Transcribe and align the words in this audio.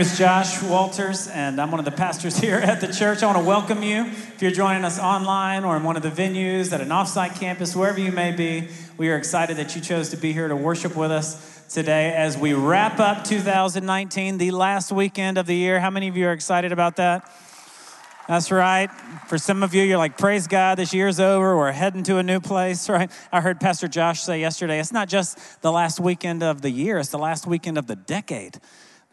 Name 0.00 0.06
is 0.06 0.16
Josh 0.16 0.62
Walters, 0.62 1.28
and 1.28 1.60
I'm 1.60 1.70
one 1.70 1.78
of 1.78 1.84
the 1.84 1.90
pastors 1.90 2.38
here 2.38 2.56
at 2.56 2.80
the 2.80 2.90
church. 2.90 3.22
I 3.22 3.26
want 3.26 3.36
to 3.36 3.44
welcome 3.44 3.82
you. 3.82 4.06
If 4.06 4.40
you're 4.40 4.50
joining 4.50 4.82
us 4.82 4.98
online 4.98 5.62
or 5.62 5.76
in 5.76 5.82
one 5.82 5.94
of 5.94 6.02
the 6.02 6.08
venues 6.08 6.72
at 6.72 6.80
an 6.80 6.88
offsite 6.88 7.38
campus, 7.38 7.76
wherever 7.76 8.00
you 8.00 8.10
may 8.10 8.32
be, 8.32 8.68
we 8.96 9.10
are 9.10 9.16
excited 9.18 9.58
that 9.58 9.76
you 9.76 9.82
chose 9.82 10.08
to 10.08 10.16
be 10.16 10.32
here 10.32 10.48
to 10.48 10.56
worship 10.56 10.96
with 10.96 11.10
us 11.10 11.66
today 11.68 12.14
as 12.14 12.38
we 12.38 12.54
wrap 12.54 12.98
up 12.98 13.24
2019, 13.24 14.38
the 14.38 14.52
last 14.52 14.90
weekend 14.90 15.36
of 15.36 15.44
the 15.44 15.54
year. 15.54 15.80
How 15.80 15.90
many 15.90 16.08
of 16.08 16.16
you 16.16 16.28
are 16.28 16.32
excited 16.32 16.72
about 16.72 16.96
that? 16.96 17.30
That's 18.26 18.50
right. 18.50 18.90
For 19.28 19.36
some 19.36 19.62
of 19.62 19.74
you, 19.74 19.82
you're 19.82 19.98
like, 19.98 20.16
praise 20.16 20.46
God, 20.46 20.78
this 20.78 20.94
year's 20.94 21.20
over. 21.20 21.54
We're 21.58 21.72
heading 21.72 22.04
to 22.04 22.16
a 22.16 22.22
new 22.22 22.40
place, 22.40 22.88
right? 22.88 23.10
I 23.30 23.42
heard 23.42 23.60
Pastor 23.60 23.86
Josh 23.86 24.22
say 24.22 24.40
yesterday, 24.40 24.80
it's 24.80 24.92
not 24.92 25.10
just 25.10 25.60
the 25.60 25.70
last 25.70 26.00
weekend 26.00 26.42
of 26.42 26.62
the 26.62 26.70
year, 26.70 26.96
it's 26.96 27.10
the 27.10 27.18
last 27.18 27.46
weekend 27.46 27.76
of 27.76 27.86
the 27.86 27.96
decade. 27.96 28.60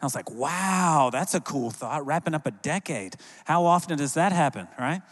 I 0.00 0.06
was 0.06 0.14
like, 0.14 0.30
wow, 0.30 1.10
that's 1.12 1.34
a 1.34 1.40
cool 1.40 1.70
thought, 1.70 2.06
wrapping 2.06 2.34
up 2.34 2.46
a 2.46 2.52
decade. 2.52 3.16
How 3.44 3.64
often 3.64 3.98
does 3.98 4.14
that 4.14 4.32
happen, 4.32 4.68
right? 4.78 5.02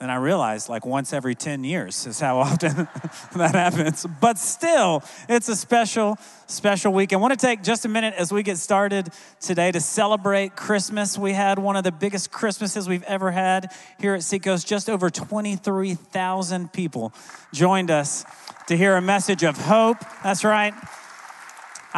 And 0.00 0.12
I 0.12 0.16
realized 0.16 0.68
like 0.68 0.86
once 0.86 1.12
every 1.12 1.34
10 1.34 1.64
years 1.64 2.06
is 2.06 2.20
how 2.20 2.38
often 2.40 2.88
that 3.34 3.54
happens. 3.54 4.06
But 4.20 4.38
still, 4.38 5.02
it's 5.28 5.48
a 5.48 5.56
special, 5.56 6.18
special 6.46 6.92
week. 6.92 7.12
I 7.12 7.16
want 7.16 7.38
to 7.38 7.46
take 7.46 7.62
just 7.62 7.84
a 7.84 7.88
minute 7.88 8.14
as 8.16 8.30
we 8.30 8.42
get 8.42 8.58
started 8.58 9.08
today 9.40 9.72
to 9.72 9.80
celebrate 9.80 10.54
Christmas. 10.54 11.18
We 11.18 11.32
had 11.32 11.58
one 11.58 11.76
of 11.76 11.82
the 11.82 11.90
biggest 11.90 12.30
Christmases 12.30 12.88
we've 12.88 13.02
ever 13.04 13.32
had 13.32 13.72
here 13.98 14.14
at 14.14 14.22
Seacoast. 14.22 14.68
Just 14.68 14.88
over 14.88 15.10
23,000 15.10 16.72
people 16.72 17.12
joined 17.52 17.90
us 17.90 18.24
to 18.68 18.76
hear 18.76 18.94
a 18.94 19.02
message 19.02 19.42
of 19.42 19.56
hope. 19.56 19.98
That's 20.22 20.44
right 20.44 20.74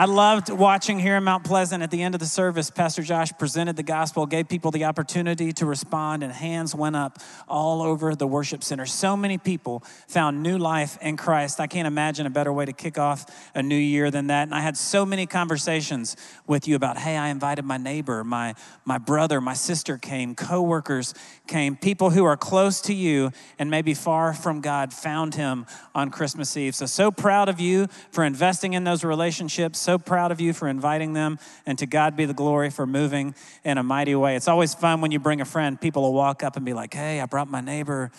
I 0.01 0.07
loved 0.07 0.49
watching 0.49 0.99
here 0.99 1.17
in 1.17 1.25
Mount 1.25 1.45
Pleasant 1.45 1.83
at 1.83 1.91
the 1.91 2.03
end 2.03 2.15
of 2.15 2.21
the 2.21 2.27
service. 2.27 2.71
Pastor 2.71 3.03
Josh 3.03 3.33
presented 3.39 3.77
the 3.77 3.83
gospel, 3.83 4.25
gave 4.25 4.49
people 4.49 4.71
the 4.71 4.87
opportunity 4.87 5.53
to 5.53 5.67
respond, 5.67 6.23
and 6.23 6.33
hands 6.33 6.75
went 6.75 6.97
up 6.97 7.19
all 7.47 7.83
over 7.83 8.15
the 8.15 8.27
worship 8.27 8.65
center. 8.65 8.87
So 8.87 9.15
many 9.15 9.37
people 9.37 9.85
found 10.09 10.43
new 10.43 10.57
life 10.57 10.97
in 11.03 11.19
Christ. 11.19 11.61
I 11.61 11.67
can't 11.67 11.87
imagine 11.87 12.25
a 12.25 12.31
better 12.31 12.51
way 12.51 12.65
to 12.65 12.73
kick 12.73 12.97
off 12.97 13.27
a 13.55 13.63
new 13.63 13.77
year 13.77 14.11
than 14.11 14.29
that. 14.29 14.45
And 14.45 14.55
I 14.55 14.61
had 14.61 14.79
so 14.79 15.05
many 15.05 15.27
conversations 15.27 16.17
with 16.47 16.67
you 16.67 16.77
about, 16.77 16.97
hey, 16.97 17.19
I 17.19 17.29
invited 17.29 17.67
my 17.67 17.77
neighbor, 17.77 18.25
my, 18.25 18.55
my 18.87 18.97
brother, 18.97 19.39
my 19.39 19.53
sister 19.53 19.99
came, 19.99 20.35
coworkers 20.35 21.13
came, 21.47 21.77
people 21.77 22.09
who 22.09 22.25
are 22.25 22.39
close 22.39 22.81
to 22.83 22.95
you 22.95 23.33
and 23.59 23.71
maybe 23.71 23.93
far 23.93 24.33
from 24.33 24.63
God 24.63 24.95
found 24.95 25.35
him 25.35 25.67
on 25.95 26.11
Christmas 26.11 26.57
Eve. 26.57 26.75
So, 26.75 26.87
so 26.87 27.11
proud 27.11 27.51
of 27.51 27.61
you 27.61 27.89
for 28.11 28.25
investing 28.25 28.73
in 28.73 28.85
those 28.85 29.05
relationships 29.05 29.90
so 29.91 29.99
proud 29.99 30.31
of 30.31 30.41
you 30.41 30.53
for 30.53 30.69
inviting 30.69 31.15
them, 31.15 31.37
and 31.67 31.77
to 31.77 31.85
God 31.85 32.15
be 32.15 32.25
the 32.25 32.33
glory 32.33 32.71
for 32.71 32.87
moving 32.87 33.35
in 33.65 33.77
a 33.77 33.83
mighty 33.83 34.15
way. 34.15 34.37
It's 34.37 34.47
always 34.47 34.73
fun 34.73 35.01
when 35.01 35.11
you 35.11 35.19
bring 35.19 35.41
a 35.41 35.45
friend, 35.45 35.81
people 35.81 36.03
will 36.03 36.13
walk 36.13 36.45
up 36.45 36.55
and 36.55 36.65
be 36.65 36.75
like, 36.75 36.95
hey, 36.95 37.21
I 37.21 37.27
brought 37.27 37.51
my 37.51 37.61
neighbor 37.61 38.13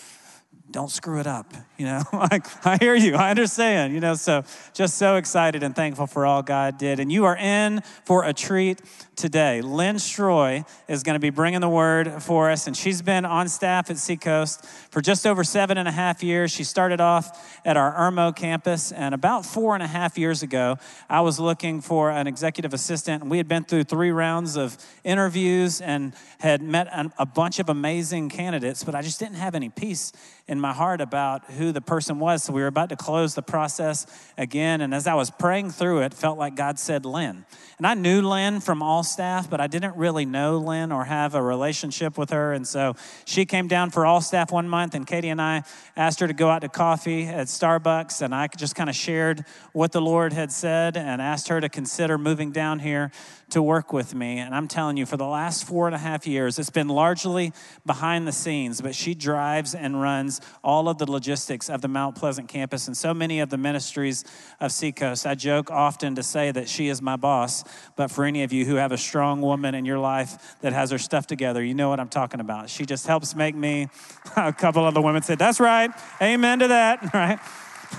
don't 0.72 0.92
screw 0.92 1.20
it 1.20 1.28
up 1.28 1.54
you 1.78 1.86
know 1.86 2.02
like 2.14 2.46
i 2.66 2.78
hear 2.78 2.96
you 2.96 3.16
i 3.16 3.30
understand 3.30 3.94
you 3.94 4.00
know 4.00 4.14
so 4.14 4.44
just 4.74 4.98
so 4.98 5.16
excited 5.16 5.64
and 5.64 5.76
thankful 5.76 6.08
for 6.08 6.26
all 6.26 6.42
god 6.42 6.78
did 6.78 7.00
and 7.00 7.12
you 7.12 7.26
are 7.26 7.38
in 7.38 7.82
for 8.06 8.24
a 8.24 8.34
treat 8.34 8.82
today. 9.22 9.62
Lynn 9.62 9.98
Stroy 9.98 10.66
is 10.88 11.04
going 11.04 11.14
to 11.14 11.20
be 11.20 11.30
bringing 11.30 11.62
the 11.62 11.70
word 11.70 12.24
for 12.24 12.50
us, 12.50 12.66
and 12.66 12.76
she's 12.76 13.04
been 13.04 13.24
on 13.24 13.48
staff 13.48 13.92
at 13.92 13.98
Seacoast 13.98 14.66
for 14.90 15.00
just 15.00 15.28
over 15.28 15.44
seven 15.44 15.78
and 15.78 15.88
a 15.88 15.92
half 15.92 16.24
years. 16.24 16.52
She 16.52 16.64
started 16.64 17.00
off 17.00 17.62
at 17.64 17.78
our 17.78 17.94
Irmo 17.94 18.36
campus, 18.36 18.92
and 18.92 19.14
about 19.14 19.46
four 19.46 19.76
and 19.76 19.84
a 19.84 19.88
half 19.88 20.18
years 20.18 20.42
ago, 20.42 20.78
I 21.08 21.22
was 21.22 21.40
looking 21.40 21.82
for 21.82 22.10
an 22.10 22.26
executive 22.26 22.74
assistant, 22.74 23.22
and 23.22 23.30
we 23.30 23.38
had 23.38 23.48
been 23.48 23.64
through 23.64 23.84
three 23.84 24.12
rounds 24.12 24.58
of 24.58 24.76
interviews 25.04 25.82
and 25.82 26.14
had 26.40 26.64
met 26.64 26.88
a 27.20 27.26
bunch 27.26 27.60
of 27.60 27.70
amazing 27.70 28.30
candidates, 28.30 28.84
but 28.84 28.96
I 28.96 29.04
just 29.04 29.20
didn't 29.20 29.36
have 29.36 29.54
any 29.54 29.70
peace 29.70 30.12
in 30.48 30.60
my 30.62 30.74
heart 30.74 31.02
about 31.02 31.52
who 31.52 31.72
the 31.72 31.82
person 31.82 32.20
was. 32.20 32.44
So 32.44 32.54
we 32.54 32.62
were 32.62 32.68
about 32.68 32.90
to 32.90 32.96
close 32.96 33.36
the 33.36 33.42
process 33.42 34.06
again, 34.38 34.82
and 34.82 34.94
as 34.94 35.08
I 35.08 35.16
was 35.16 35.30
praying 35.32 35.72
through 35.72 36.02
it, 36.02 36.14
felt 36.14 36.38
like 36.38 36.56
God 36.56 36.80
said 36.80 37.06
Lynn. 37.06 37.46
And 37.78 37.88
I 37.88 37.96
knew 37.96 38.22
Lynn 38.22 38.62
from 38.62 38.84
all 38.84 39.04
staff, 39.04 39.50
but 39.50 39.60
I 39.60 39.66
didn't 39.66 39.96
really 39.96 40.24
know 40.24 40.60
Lynn 40.60 40.92
or 40.92 41.06
have 41.06 41.34
a 41.34 41.42
relationship 41.42 42.18
with 42.18 42.30
her. 42.30 42.54
And 42.54 42.68
so 42.68 42.96
she 43.26 43.44
came 43.46 43.68
down 43.68 43.90
for 43.90 44.06
all 44.06 44.22
staff 44.22 44.52
one 44.52 44.70
month, 44.70 44.94
and 44.94 45.08
Katie 45.08 45.30
and 45.30 45.42
I 45.42 45.64
asked 45.98 46.20
her 46.20 46.28
to 46.28 46.34
go 46.34 46.50
out 46.50 46.60
to 46.60 46.70
coffee 46.70 47.26
at 47.26 47.48
Starbucks. 47.48 48.22
And 48.22 48.36
I 48.36 48.48
just 48.48 48.76
kind 48.76 48.90
of 48.90 48.96
shared 48.96 49.46
what 49.74 49.92
the 49.92 50.02
Lord 50.02 50.32
had 50.32 50.52
said 50.52 50.96
and 50.96 51.22
asked 51.22 51.48
her 51.48 51.60
to 51.60 51.70
consider 51.70 52.20
moving 52.20 52.52
down 52.52 52.80
here 52.80 53.12
to 53.52 53.62
work 53.62 53.94
with 53.94 54.14
me. 54.16 54.40
And 54.40 54.54
I'm 54.54 54.68
telling 54.68 54.98
you, 54.98 55.06
for 55.06 55.18
the 55.18 55.26
last 55.26 55.66
four 55.66 55.88
and 55.88 55.96
a 55.96 56.00
half 56.00 56.28
years, 56.28 56.60
it's 56.60 56.70
been 56.70 56.88
largely 56.88 57.54
behind 57.86 58.28
the 58.28 58.32
scenes, 58.32 58.82
but 58.82 58.96
she 58.96 59.14
drives 59.14 59.76
and 59.76 60.02
runs 60.02 60.42
all 60.64 60.90
of 60.90 60.98
the 60.98 61.10
logistics 61.10 61.70
of 61.70 61.82
the 61.82 61.88
Mount 61.88 62.16
Pleasant 62.16 62.48
campus 62.48 62.88
and 62.88 62.98
so 62.98 63.14
many 63.14 63.40
of 63.40 63.50
the 63.50 63.58
ministries 63.58 64.24
of 64.60 64.72
Seacoast. 64.72 65.26
I 65.26 65.36
joke 65.36 65.70
often 65.72 66.16
to 66.16 66.24
say 66.24 66.52
that 66.52 66.68
she 66.68 66.88
is 66.88 67.02
my 67.02 67.16
boss 67.16 67.64
but 67.96 68.12
for 68.12 68.26
any 68.26 68.44
of 68.44 68.54
you 68.54 68.66
who 68.66 68.76
have 68.76 68.92
a 68.92 68.98
strong 68.98 69.42
woman 69.42 69.76
in 69.76 69.86
your 69.86 70.00
life 70.00 70.56
that 70.62 70.74
has 70.74 70.92
her 70.92 70.98
stuff 70.98 71.28
together, 71.28 71.64
you 71.64 71.74
know 71.74 71.90
what 71.90 72.00
I'm 72.00 72.10
talking 72.10 72.40
about. 72.40 72.70
She 72.70 72.86
just 72.86 73.08
helps 73.08 73.36
make 73.36 73.56
me. 73.56 73.90
A 74.36 74.54
couple 74.54 74.86
of 74.86 74.94
the 74.94 75.02
women 75.02 75.22
said, 75.22 75.40
That's 75.40 75.60
right. 75.60 75.92
Amen 76.22 76.60
to 76.60 76.68
that, 76.70 77.14
right? 77.14 77.40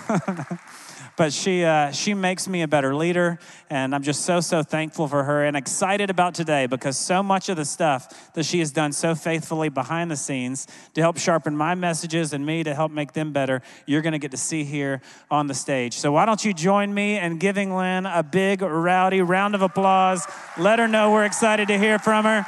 but 1.16 1.32
she, 1.32 1.64
uh, 1.64 1.90
she 1.90 2.14
makes 2.14 2.48
me 2.48 2.62
a 2.62 2.68
better 2.68 2.94
leader. 2.94 3.38
And 3.70 3.94
I'm 3.94 4.02
just 4.02 4.24
so, 4.24 4.40
so 4.40 4.62
thankful 4.62 5.08
for 5.08 5.24
her 5.24 5.44
and 5.44 5.56
excited 5.56 6.10
about 6.10 6.34
today 6.34 6.66
because 6.66 6.96
so 6.96 7.22
much 7.22 7.48
of 7.48 7.56
the 7.56 7.64
stuff 7.64 8.32
that 8.34 8.44
she 8.44 8.58
has 8.60 8.70
done 8.70 8.92
so 8.92 9.14
faithfully 9.14 9.68
behind 9.68 10.10
the 10.10 10.16
scenes 10.16 10.66
to 10.94 11.00
help 11.00 11.18
sharpen 11.18 11.56
my 11.56 11.74
messages 11.74 12.32
and 12.32 12.44
me 12.44 12.62
to 12.64 12.74
help 12.74 12.92
make 12.92 13.12
them 13.12 13.32
better, 13.32 13.62
you're 13.86 14.02
going 14.02 14.12
to 14.12 14.18
get 14.18 14.30
to 14.30 14.36
see 14.36 14.64
here 14.64 15.00
on 15.30 15.46
the 15.46 15.54
stage. 15.54 15.94
So 15.94 16.12
why 16.12 16.24
don't 16.24 16.44
you 16.44 16.54
join 16.54 16.92
me 16.92 17.18
in 17.18 17.38
giving 17.38 17.74
Lynn 17.74 18.06
a 18.06 18.22
big, 18.22 18.62
rowdy 18.62 19.22
round 19.22 19.54
of 19.54 19.62
applause? 19.62 20.26
Let 20.58 20.78
her 20.78 20.88
know 20.88 21.10
we're 21.12 21.24
excited 21.24 21.68
to 21.68 21.78
hear 21.78 21.98
from 21.98 22.24
her. 22.24 22.46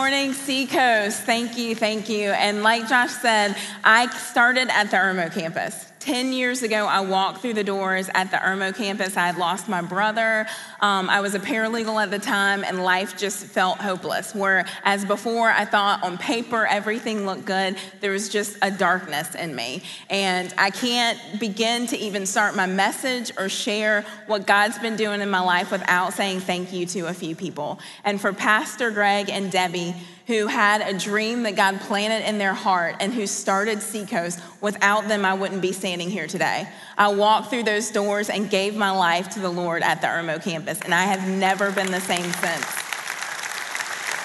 Morning, 0.00 0.32
Seacoast. 0.32 1.24
Thank 1.24 1.58
you, 1.58 1.74
thank 1.74 2.08
you. 2.08 2.30
And 2.30 2.62
like 2.62 2.88
Josh 2.88 3.10
said, 3.10 3.54
I 3.84 4.08
started 4.16 4.70
at 4.70 4.90
the 4.90 4.96
Irmo 4.96 5.30
campus. 5.30 5.89
10 6.00 6.32
years 6.32 6.62
ago, 6.62 6.86
I 6.86 7.00
walked 7.00 7.42
through 7.42 7.54
the 7.54 7.64
doors 7.64 8.08
at 8.14 8.30
the 8.30 8.38
Irmo 8.38 8.74
campus. 8.74 9.18
I 9.18 9.26
had 9.26 9.36
lost 9.36 9.68
my 9.68 9.82
brother. 9.82 10.46
Um, 10.80 11.10
I 11.10 11.20
was 11.20 11.34
a 11.34 11.38
paralegal 11.38 12.02
at 12.02 12.10
the 12.10 12.18
time, 12.18 12.64
and 12.64 12.82
life 12.82 13.18
just 13.18 13.44
felt 13.44 13.78
hopeless. 13.78 14.34
Whereas 14.34 15.04
before, 15.04 15.50
I 15.50 15.66
thought 15.66 16.02
on 16.02 16.16
paper 16.16 16.66
everything 16.66 17.26
looked 17.26 17.44
good, 17.44 17.76
there 18.00 18.12
was 18.12 18.30
just 18.30 18.56
a 18.62 18.70
darkness 18.70 19.34
in 19.34 19.54
me. 19.54 19.82
And 20.08 20.54
I 20.56 20.70
can't 20.70 21.18
begin 21.38 21.86
to 21.88 21.98
even 21.98 22.24
start 22.24 22.56
my 22.56 22.66
message 22.66 23.30
or 23.36 23.50
share 23.50 24.06
what 24.26 24.46
God's 24.46 24.78
been 24.78 24.96
doing 24.96 25.20
in 25.20 25.28
my 25.28 25.40
life 25.40 25.70
without 25.70 26.14
saying 26.14 26.40
thank 26.40 26.72
you 26.72 26.86
to 26.86 27.08
a 27.08 27.14
few 27.14 27.36
people. 27.36 27.78
And 28.04 28.18
for 28.18 28.32
Pastor 28.32 28.90
Greg 28.90 29.28
and 29.28 29.52
Debbie, 29.52 29.94
who 30.30 30.46
had 30.46 30.80
a 30.80 30.96
dream 30.96 31.42
that 31.42 31.56
God 31.56 31.80
planted 31.80 32.24
in 32.28 32.38
their 32.38 32.54
heart 32.54 32.94
and 33.00 33.12
who 33.12 33.26
started 33.26 33.82
Seacoast. 33.82 34.38
Without 34.60 35.08
them, 35.08 35.24
I 35.24 35.34
wouldn't 35.34 35.60
be 35.60 35.72
standing 35.72 36.08
here 36.08 36.28
today. 36.28 36.68
I 36.96 37.08
walked 37.08 37.50
through 37.50 37.64
those 37.64 37.90
doors 37.90 38.30
and 38.30 38.48
gave 38.48 38.76
my 38.76 38.92
life 38.92 39.30
to 39.30 39.40
the 39.40 39.50
Lord 39.50 39.82
at 39.82 40.00
the 40.00 40.06
Irmo 40.06 40.40
campus, 40.40 40.80
and 40.82 40.94
I 40.94 41.02
have 41.02 41.28
never 41.28 41.72
been 41.72 41.90
the 41.90 42.00
same 42.00 42.30
since. 42.34 42.89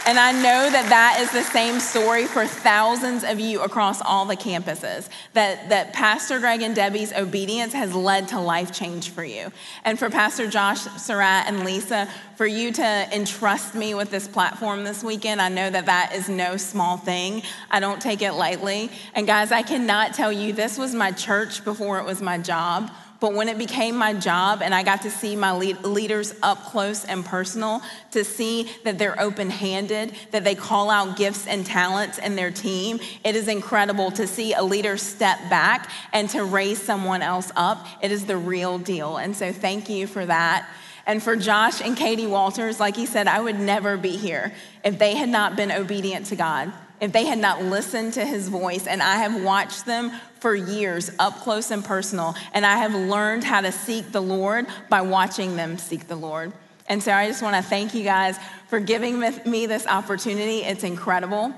And 0.07 0.19
I 0.19 0.31
know 0.34 0.69
that 0.69 0.88
that 0.90 1.19
is 1.19 1.31
the 1.31 1.42
same 1.42 1.80
story 1.80 2.25
for 2.25 2.46
thousands 2.46 3.24
of 3.24 3.40
you 3.40 3.62
across 3.62 4.04
all 4.04 4.25
the 4.25 4.36
campuses. 4.36 5.10
That, 5.34 5.69
that 5.69 5.94
Pastor 5.94 6.40
Greg 6.40 6.62
and 6.62 6.75
Debbie's 6.75 7.12
obedience 7.12 7.74
has 7.74 7.96
led 7.96 8.28
to 8.28 8.40
life 8.40 8.72
change 8.72 9.10
for 9.10 9.24
you. 9.24 9.52
And 9.84 9.98
for 9.98 10.12
Pastor 10.12 10.48
Josh, 10.48 10.81
Surratt, 10.81 11.48
and 11.48 11.66
Lisa, 11.66 12.07
for 12.36 12.46
you 12.46 12.72
to 12.74 13.07
entrust 13.12 13.74
me 13.74 13.96
with 13.96 14.12
this 14.12 14.28
platform 14.28 14.84
this 14.84 15.04
weekend, 15.04 15.42
I 15.42 15.50
know 15.50 15.72
that 15.72 15.88
that 15.88 16.13
is 16.13 16.30
no 16.30 16.56
small 16.56 16.98
thing. 16.98 17.42
I 17.72 17.80
don't 17.80 18.00
take 18.00 18.22
it 18.22 18.34
lightly. 18.34 18.92
And 19.16 19.25
guys, 19.25 19.51
I 19.51 19.63
cannot 19.63 20.13
tell 20.13 20.31
you, 20.31 20.54
this 20.54 20.78
was 20.78 20.94
my 20.94 21.13
church 21.13 21.66
before 21.66 21.98
it 21.98 22.06
was 22.06 22.22
my 22.22 22.38
job. 22.38 22.92
But 23.25 23.33
when 23.33 23.50
it 23.50 23.57
became 23.57 23.95
my 23.95 24.13
job 24.13 24.62
and 24.62 24.72
I 24.72 24.83
got 24.83 25.01
to 25.01 25.10
see 25.10 25.36
my 25.36 25.51
lead, 25.51 25.81
leaders 25.81 26.36
up 26.44 26.63
close 26.66 27.06
and 27.06 27.25
personal, 27.25 27.81
to 28.12 28.24
see 28.24 28.69
that 28.83 29.00
they're 29.00 29.19
open 29.19 29.50
handed, 29.50 30.13
that 30.30 30.44
they 30.44 30.54
call 30.54 30.92
out 30.92 31.18
gifts 31.18 31.48
and 31.48 31.66
talents 31.66 32.19
in 32.19 32.36
their 32.36 32.51
team, 32.51 33.00
it 33.24 33.36
is 33.36 33.48
incredible 33.48 34.12
to 34.12 34.27
see 34.27 34.54
a 34.54 34.62
leader 34.62 34.95
step 34.95 35.39
back 35.50 35.89
and 36.13 36.30
to 36.30 36.44
raise 36.44 36.80
someone 36.80 37.24
else 37.24 37.51
up. 37.56 37.88
It 38.00 38.12
is 38.12 38.27
the 38.27 38.38
real 38.38 38.77
deal. 38.77 39.18
And 39.18 39.36
so 39.36 39.51
thank 39.51 39.89
you 39.89 40.06
for 40.06 40.24
that. 40.24 40.69
And 41.07 41.24
for 41.24 41.36
Josh 41.36 41.81
and 41.81 41.98
Katie 41.98 42.27
Walters, 42.27 42.80
like 42.80 42.95
he 42.95 43.07
said, 43.07 43.27
I 43.27 43.39
would 43.39 43.60
never 43.60 43.98
be 43.98 44.18
here 44.18 44.54
if 44.83 45.00
they 45.00 45.16
had 45.16 45.30
not 45.30 45.56
been 45.56 45.72
obedient 45.72 46.27
to 46.27 46.36
God 46.36 46.72
if 47.01 47.12
they 47.12 47.25
had 47.25 47.39
not 47.39 47.63
listened 47.63 48.13
to 48.13 48.25
his 48.25 48.50
voice. 48.50 48.88
And 48.88 49.01
I 49.01 49.15
have 49.18 49.44
watched 49.44 49.86
them 49.86 50.12
for 50.39 50.56
years, 50.56 51.12
up 51.19 51.39
close 51.39 51.71
and 51.71 51.83
personal. 51.83 52.36
And 52.53 52.65
I 52.65 52.77
have 52.77 52.94
learned 52.94 53.44
how 53.44 53.62
to 53.62 53.71
seek 53.71 54.12
the 54.12 54.21
Lord 54.21 54.68
by 54.89 55.01
watching 55.01 55.56
them 55.56 55.77
seek 55.77 56.07
the 56.07 56.15
Lord. 56.15 56.53
And 56.88 57.01
so 57.01 57.12
I 57.12 57.27
just 57.27 57.42
want 57.42 57.56
to 57.56 57.63
thank 57.63 57.94
you 57.94 58.03
guys 58.03 58.38
for 58.68 58.80
giving 58.80 59.19
me 59.19 59.65
this 59.65 59.88
opportunity. 59.88 60.59
It's 60.59 60.83
incredible. 60.83 61.53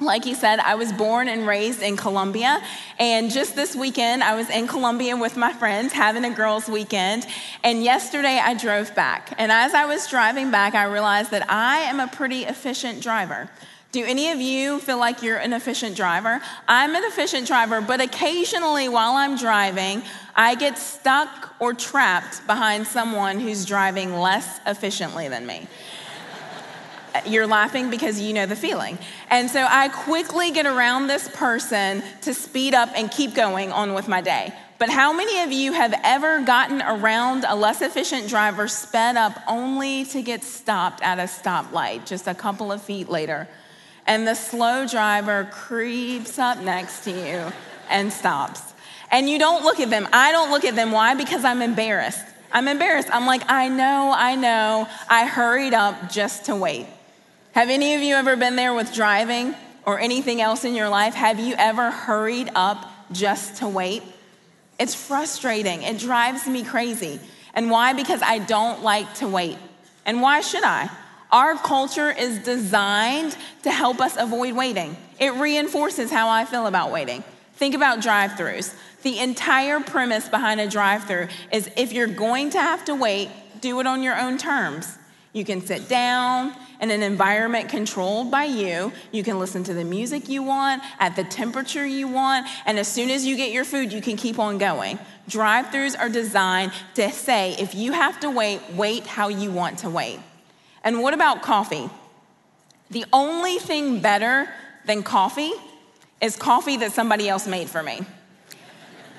Like 0.00 0.24
he 0.24 0.34
said, 0.34 0.60
I 0.60 0.76
was 0.76 0.92
born 0.92 1.28
and 1.28 1.44
raised 1.44 1.82
in 1.82 1.96
Columbia. 1.96 2.62
And 3.00 3.32
just 3.32 3.56
this 3.56 3.74
weekend, 3.74 4.22
I 4.22 4.36
was 4.36 4.48
in 4.48 4.68
Columbia 4.68 5.16
with 5.16 5.36
my 5.36 5.52
friends 5.52 5.92
having 5.92 6.24
a 6.24 6.30
girls' 6.30 6.68
weekend. 6.68 7.26
And 7.64 7.82
yesterday, 7.82 8.40
I 8.40 8.54
drove 8.54 8.94
back. 8.94 9.34
And 9.38 9.50
as 9.50 9.74
I 9.74 9.86
was 9.86 10.06
driving 10.06 10.52
back, 10.52 10.76
I 10.76 10.84
realized 10.84 11.32
that 11.32 11.50
I 11.50 11.78
am 11.78 11.98
a 11.98 12.06
pretty 12.06 12.44
efficient 12.44 13.02
driver. 13.02 13.50
Do 13.98 14.04
any 14.04 14.30
of 14.30 14.40
you 14.40 14.78
feel 14.78 14.96
like 14.96 15.24
you're 15.24 15.38
an 15.38 15.52
efficient 15.52 15.96
driver? 15.96 16.40
I'm 16.68 16.94
an 16.94 17.02
efficient 17.02 17.48
driver, 17.48 17.80
but 17.80 18.00
occasionally 18.00 18.88
while 18.88 19.14
I'm 19.14 19.36
driving, 19.36 20.04
I 20.36 20.54
get 20.54 20.78
stuck 20.78 21.52
or 21.58 21.74
trapped 21.74 22.46
behind 22.46 22.86
someone 22.86 23.40
who's 23.40 23.64
driving 23.64 24.14
less 24.14 24.60
efficiently 24.66 25.26
than 25.26 25.46
me. 25.48 25.66
You're 27.26 27.48
laughing 27.48 27.90
because 27.90 28.20
you 28.20 28.32
know 28.34 28.46
the 28.46 28.54
feeling. 28.54 28.98
And 29.30 29.50
so 29.50 29.66
I 29.68 29.88
quickly 29.88 30.52
get 30.52 30.66
around 30.66 31.08
this 31.08 31.28
person 31.34 32.04
to 32.20 32.32
speed 32.32 32.74
up 32.74 32.90
and 32.94 33.10
keep 33.10 33.34
going 33.34 33.72
on 33.72 33.94
with 33.94 34.06
my 34.06 34.20
day. 34.20 34.54
But 34.78 34.90
how 34.90 35.12
many 35.12 35.40
of 35.40 35.50
you 35.50 35.72
have 35.72 35.92
ever 36.04 36.44
gotten 36.44 36.82
around 36.82 37.44
a 37.48 37.56
less 37.56 37.82
efficient 37.82 38.28
driver, 38.28 38.68
sped 38.68 39.16
up 39.16 39.42
only 39.48 40.04
to 40.04 40.22
get 40.22 40.44
stopped 40.44 41.02
at 41.02 41.18
a 41.18 41.22
stoplight 41.22 42.06
just 42.06 42.28
a 42.28 42.34
couple 42.34 42.70
of 42.70 42.80
feet 42.80 43.08
later? 43.08 43.48
And 44.08 44.26
the 44.26 44.34
slow 44.34 44.86
driver 44.86 45.46
creeps 45.52 46.38
up 46.38 46.60
next 46.60 47.04
to 47.04 47.10
you 47.10 47.52
and 47.90 48.10
stops. 48.12 48.62
And 49.10 49.28
you 49.28 49.38
don't 49.38 49.62
look 49.62 49.80
at 49.80 49.90
them. 49.90 50.08
I 50.12 50.32
don't 50.32 50.50
look 50.50 50.64
at 50.64 50.74
them. 50.74 50.90
Why? 50.92 51.14
Because 51.14 51.44
I'm 51.44 51.60
embarrassed. 51.62 52.24
I'm 52.50 52.66
embarrassed. 52.68 53.08
I'm 53.12 53.26
like, 53.26 53.42
I 53.48 53.68
know, 53.68 54.12
I 54.16 54.34
know. 54.34 54.88
I 55.08 55.26
hurried 55.26 55.74
up 55.74 56.10
just 56.10 56.46
to 56.46 56.56
wait. 56.56 56.86
Have 57.52 57.68
any 57.68 57.94
of 57.94 58.00
you 58.00 58.14
ever 58.14 58.34
been 58.34 58.56
there 58.56 58.72
with 58.72 58.94
driving 58.94 59.54
or 59.84 60.00
anything 60.00 60.40
else 60.40 60.64
in 60.64 60.74
your 60.74 60.88
life? 60.88 61.14
Have 61.14 61.38
you 61.38 61.54
ever 61.58 61.90
hurried 61.90 62.50
up 62.54 62.90
just 63.12 63.56
to 63.56 63.68
wait? 63.68 64.02
It's 64.80 64.94
frustrating. 64.94 65.82
It 65.82 65.98
drives 65.98 66.46
me 66.46 66.64
crazy. 66.64 67.20
And 67.52 67.70
why? 67.70 67.92
Because 67.92 68.22
I 68.22 68.38
don't 68.38 68.82
like 68.82 69.12
to 69.14 69.28
wait. 69.28 69.58
And 70.06 70.22
why 70.22 70.40
should 70.40 70.64
I? 70.64 70.88
Our 71.30 71.56
culture 71.56 72.10
is 72.10 72.38
designed 72.38 73.36
to 73.62 73.70
help 73.70 74.00
us 74.00 74.16
avoid 74.16 74.54
waiting. 74.54 74.96
It 75.20 75.34
reinforces 75.34 76.10
how 76.10 76.28
I 76.28 76.44
feel 76.44 76.66
about 76.66 76.90
waiting. 76.90 77.22
Think 77.54 77.74
about 77.74 78.00
drive 78.00 78.32
throughs. 78.32 78.74
The 79.02 79.18
entire 79.18 79.80
premise 79.80 80.28
behind 80.28 80.60
a 80.60 80.68
drive 80.68 81.04
through 81.04 81.28
is 81.52 81.70
if 81.76 81.92
you're 81.92 82.06
going 82.06 82.50
to 82.50 82.60
have 82.60 82.84
to 82.86 82.94
wait, 82.94 83.28
do 83.60 83.78
it 83.80 83.86
on 83.86 84.02
your 84.02 84.18
own 84.18 84.38
terms. 84.38 84.96
You 85.32 85.44
can 85.44 85.60
sit 85.60 85.88
down 85.88 86.54
in 86.80 86.90
an 86.90 87.02
environment 87.02 87.68
controlled 87.68 88.30
by 88.30 88.44
you. 88.44 88.92
You 89.12 89.22
can 89.22 89.38
listen 89.38 89.62
to 89.64 89.74
the 89.74 89.84
music 89.84 90.28
you 90.28 90.42
want 90.42 90.82
at 90.98 91.14
the 91.14 91.24
temperature 91.24 91.86
you 91.86 92.08
want. 92.08 92.46
And 92.64 92.78
as 92.78 92.88
soon 92.88 93.10
as 93.10 93.26
you 93.26 93.36
get 93.36 93.52
your 93.52 93.64
food, 93.64 93.92
you 93.92 94.00
can 94.00 94.16
keep 94.16 94.38
on 94.38 94.56
going. 94.56 94.98
Drive 95.28 95.66
throughs 95.66 95.98
are 95.98 96.08
designed 96.08 96.72
to 96.94 97.10
say 97.10 97.54
if 97.58 97.74
you 97.74 97.92
have 97.92 98.18
to 98.20 98.30
wait, 98.30 98.60
wait 98.72 99.06
how 99.06 99.28
you 99.28 99.50
want 99.50 99.80
to 99.80 99.90
wait. 99.90 100.20
And 100.84 101.00
what 101.00 101.14
about 101.14 101.42
coffee? 101.42 101.90
The 102.90 103.04
only 103.12 103.58
thing 103.58 104.00
better 104.00 104.48
than 104.86 105.02
coffee 105.02 105.52
is 106.20 106.36
coffee 106.36 106.76
that 106.78 106.92
somebody 106.92 107.28
else 107.28 107.46
made 107.46 107.68
for 107.68 107.82
me. 107.82 108.00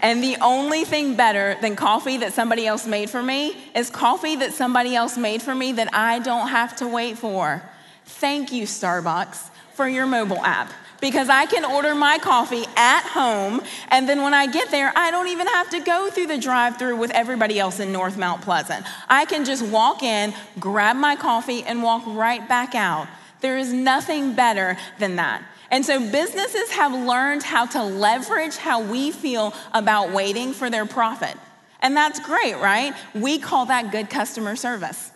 And 0.02 0.24
the 0.24 0.38
only 0.42 0.86
thing 0.86 1.16
better 1.16 1.58
than 1.62 1.76
coffee 1.76 2.18
that 2.18 2.34
somebody 2.34 2.66
else 2.66 2.88
made 2.88 3.10
for 3.10 3.22
me 3.22 3.56
is 3.76 3.90
coffee 3.90 4.38
that 4.38 4.54
somebody 4.54 4.96
else 4.96 5.18
made 5.18 5.42
for 5.42 5.54
me 5.54 5.74
that 5.74 5.94
I 5.94 6.20
don't 6.20 6.48
have 6.48 6.78
to 6.78 6.88
wait 6.88 7.18
for. 7.18 7.62
Thank 8.06 8.52
you, 8.52 8.64
Starbucks, 8.64 9.50
for 9.74 9.88
your 9.88 10.06
mobile 10.06 10.44
app 10.44 10.72
because 11.02 11.30
I 11.30 11.46
can 11.46 11.66
order 11.66 11.96
my 11.96 12.18
coffee 12.18 12.66
at 12.76 13.02
home. 13.04 13.62
And 13.90 14.08
then 14.08 14.22
when 14.22 14.34
I 14.34 14.48
get 14.48 14.72
there, 14.72 14.92
I 14.96 15.12
don't 15.12 15.28
even 15.28 15.48
have 15.48 15.70
to 15.72 15.80
go 15.80 16.10
through 16.10 16.28
the 16.28 16.38
drive 16.38 16.78
through 16.78 16.98
with 16.98 17.12
everybody 17.12 17.60
else 17.60 17.80
in 17.80 17.92
North 17.92 18.18
Mount 18.18 18.42
Pleasant. 18.42 18.86
I 19.08 19.26
can 19.26 19.46
just 19.46 19.64
walk 19.66 20.04
in, 20.04 20.34
grab 20.60 20.96
my 20.96 21.16
coffee, 21.16 21.64
and 21.64 21.82
walk 21.84 22.04
right 22.06 22.48
back 22.48 22.76
out. 22.76 23.08
There 23.42 23.58
is 23.58 23.72
nothing 23.72 24.34
better 24.34 24.78
than 24.98 25.16
that. 25.16 25.44
And 25.72 25.86
so 25.86 26.00
businesses 26.00 26.72
have 26.72 26.94
learned 26.94 27.44
how 27.44 27.66
to 27.68 27.84
leverage 27.84 28.58
how 28.58 28.82
we 28.82 29.12
feel 29.12 29.54
about 29.74 30.12
waiting 30.12 30.54
for 30.54 30.70
their 30.70 30.86
profit. 30.86 31.36
And 31.82 31.96
that's 31.96 32.20
great, 32.20 32.56
right? 32.56 32.94
We 33.14 33.40
call 33.40 33.68
that 33.68 33.92
good 33.92 34.10
customer 34.10 34.56
service. 34.56 35.12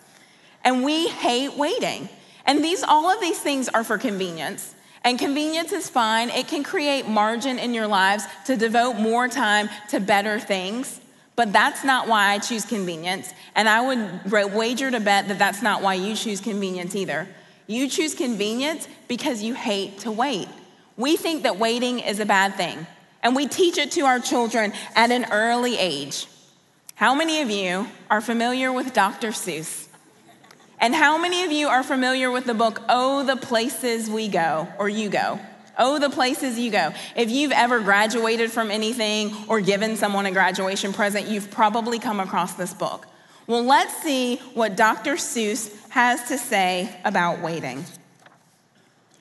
And 0.62 0.82
we 0.82 1.08
hate 1.08 1.58
waiting. 1.58 2.08
And 2.46 2.62
these 2.64 2.82
all 2.82 3.10
of 3.10 3.20
these 3.20 3.38
things 3.38 3.68
are 3.68 3.84
for 3.84 3.98
convenience. 3.98 4.73
And 5.04 5.18
convenience 5.18 5.70
is 5.72 5.88
fine. 5.88 6.30
It 6.30 6.48
can 6.48 6.64
create 6.64 7.06
margin 7.06 7.58
in 7.58 7.74
your 7.74 7.86
lives 7.86 8.24
to 8.46 8.56
devote 8.56 8.94
more 8.94 9.28
time 9.28 9.68
to 9.90 10.00
better 10.00 10.40
things. 10.40 11.00
But 11.36 11.52
that's 11.52 11.84
not 11.84 12.08
why 12.08 12.30
I 12.30 12.38
choose 12.38 12.64
convenience. 12.64 13.32
And 13.54 13.68
I 13.68 13.80
would 13.82 14.52
wager 14.54 14.90
to 14.90 15.00
bet 15.00 15.28
that 15.28 15.38
that's 15.38 15.62
not 15.62 15.82
why 15.82 15.94
you 15.94 16.16
choose 16.16 16.40
convenience 16.40 16.96
either. 16.96 17.28
You 17.66 17.88
choose 17.88 18.14
convenience 18.14 18.88
because 19.08 19.42
you 19.42 19.54
hate 19.54 19.98
to 20.00 20.10
wait. 20.10 20.48
We 20.96 21.16
think 21.16 21.42
that 21.42 21.58
waiting 21.58 21.98
is 21.98 22.20
a 22.20 22.26
bad 22.26 22.54
thing, 22.54 22.86
and 23.22 23.34
we 23.34 23.48
teach 23.48 23.78
it 23.78 23.90
to 23.92 24.02
our 24.02 24.20
children 24.20 24.72
at 24.94 25.10
an 25.10 25.26
early 25.32 25.76
age. 25.76 26.26
How 26.94 27.14
many 27.14 27.40
of 27.40 27.50
you 27.50 27.88
are 28.10 28.20
familiar 28.20 28.72
with 28.72 28.92
Dr. 28.92 29.28
Seuss? 29.28 29.83
And 30.78 30.94
how 30.94 31.18
many 31.18 31.44
of 31.44 31.52
you 31.52 31.68
are 31.68 31.82
familiar 31.82 32.30
with 32.30 32.44
the 32.44 32.54
book, 32.54 32.82
Oh, 32.88 33.24
the 33.24 33.36
Places 33.36 34.10
We 34.10 34.28
Go, 34.28 34.68
or 34.78 34.88
You 34.88 35.08
Go? 35.08 35.38
Oh, 35.78 35.98
the 35.98 36.10
places 36.10 36.58
you 36.58 36.70
go. 36.70 36.92
If 37.16 37.30
you've 37.30 37.50
ever 37.50 37.80
graduated 37.80 38.52
from 38.52 38.70
anything 38.70 39.34
or 39.48 39.60
given 39.60 39.96
someone 39.96 40.24
a 40.26 40.30
graduation 40.30 40.92
present, 40.92 41.26
you've 41.26 41.50
probably 41.50 41.98
come 41.98 42.20
across 42.20 42.54
this 42.54 42.72
book. 42.72 43.06
Well, 43.46 43.64
let's 43.64 43.94
see 44.02 44.36
what 44.54 44.76
Dr. 44.76 45.14
Seuss 45.14 45.74
has 45.90 46.28
to 46.28 46.38
say 46.38 46.94
about 47.04 47.40
waiting. 47.40 47.84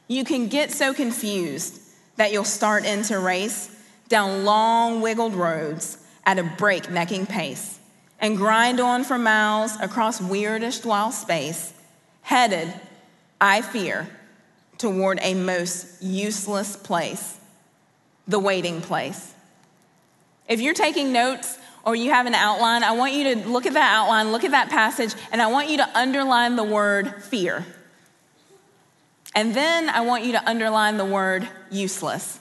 You 0.08 0.24
can 0.24 0.48
get 0.48 0.72
so 0.72 0.94
confused 0.94 1.82
that 2.18 2.32
you'll 2.32 2.44
start 2.44 2.86
into 2.86 3.18
race 3.18 3.76
down 4.08 4.46
long, 4.46 5.02
wiggled 5.02 5.34
roads 5.34 5.98
at 6.26 6.38
a 6.38 6.44
breaknecking 6.44 7.26
pace 7.26 7.80
and 8.24 8.38
grind 8.38 8.80
on 8.80 9.04
for 9.04 9.18
miles 9.18 9.78
across 9.82 10.22
weirdest 10.22 10.86
wild 10.86 11.14
space, 11.14 11.74
headed, 12.22 12.74
I 13.42 13.62
fear, 13.62 14.08
toward 14.78 15.20
a 15.22 15.34
most 15.34 16.02
useless 16.02 16.78
place 16.78 17.38
the 18.26 18.40
waiting 18.40 18.80
place. 18.80 19.34
If 20.48 20.62
you're 20.62 20.74
taking 20.74 21.12
notes 21.12 21.58
or 21.84 21.98
you 21.98 22.12
have 22.12 22.26
an 22.26 22.34
outline, 22.34 22.82
I 22.84 22.94
want 22.94 23.12
you 23.12 23.36
to 23.36 23.50
look 23.50 23.66
at 23.66 23.74
that 23.74 23.94
outline, 23.94 24.32
look 24.32 24.46
at 24.46 24.52
that 24.52 24.70
passage, 24.70 25.14
and 25.34 25.42
I 25.42 25.48
want 25.48 25.70
you 25.70 25.76
to 25.78 25.98
underline 25.98 26.56
the 26.56 26.64
word 26.64 27.22
fear. 27.26 27.66
And 29.36 29.54
then 29.54 29.90
I 29.90 30.00
want 30.00 30.24
you 30.24 30.32
to 30.32 30.50
underline 30.50 30.96
the 30.96 31.04
word 31.04 31.50
useless. 31.70 32.40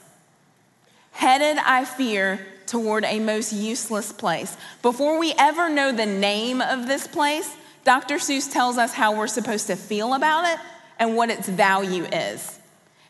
Headed, 1.10 1.58
I 1.58 1.84
fear, 1.84 2.38
toward 2.72 3.04
a 3.04 3.20
most 3.20 3.52
useless 3.52 4.12
place. 4.14 4.56
Before 4.80 5.18
we 5.18 5.34
ever 5.38 5.68
know 5.68 5.92
the 5.92 6.06
name 6.06 6.62
of 6.62 6.86
this 6.86 7.06
place, 7.06 7.54
Dr. 7.84 8.14
Seuss 8.14 8.50
tells 8.50 8.78
us 8.78 8.94
how 8.94 9.14
we're 9.14 9.26
supposed 9.26 9.66
to 9.66 9.76
feel 9.76 10.14
about 10.14 10.50
it 10.50 10.58
and 10.98 11.14
what 11.14 11.28
its 11.28 11.46
value 11.46 12.04
is. 12.04 12.58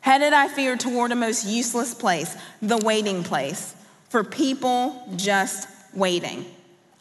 Headed, 0.00 0.32
I 0.32 0.48
fear, 0.48 0.76
toward 0.76 1.12
a 1.12 1.14
most 1.14 1.46
useless 1.46 1.94
place, 1.94 2.36
the 2.60 2.78
waiting 2.78 3.22
place, 3.22 3.76
for 4.08 4.24
people 4.24 5.00
just 5.14 5.68
waiting. 5.94 6.44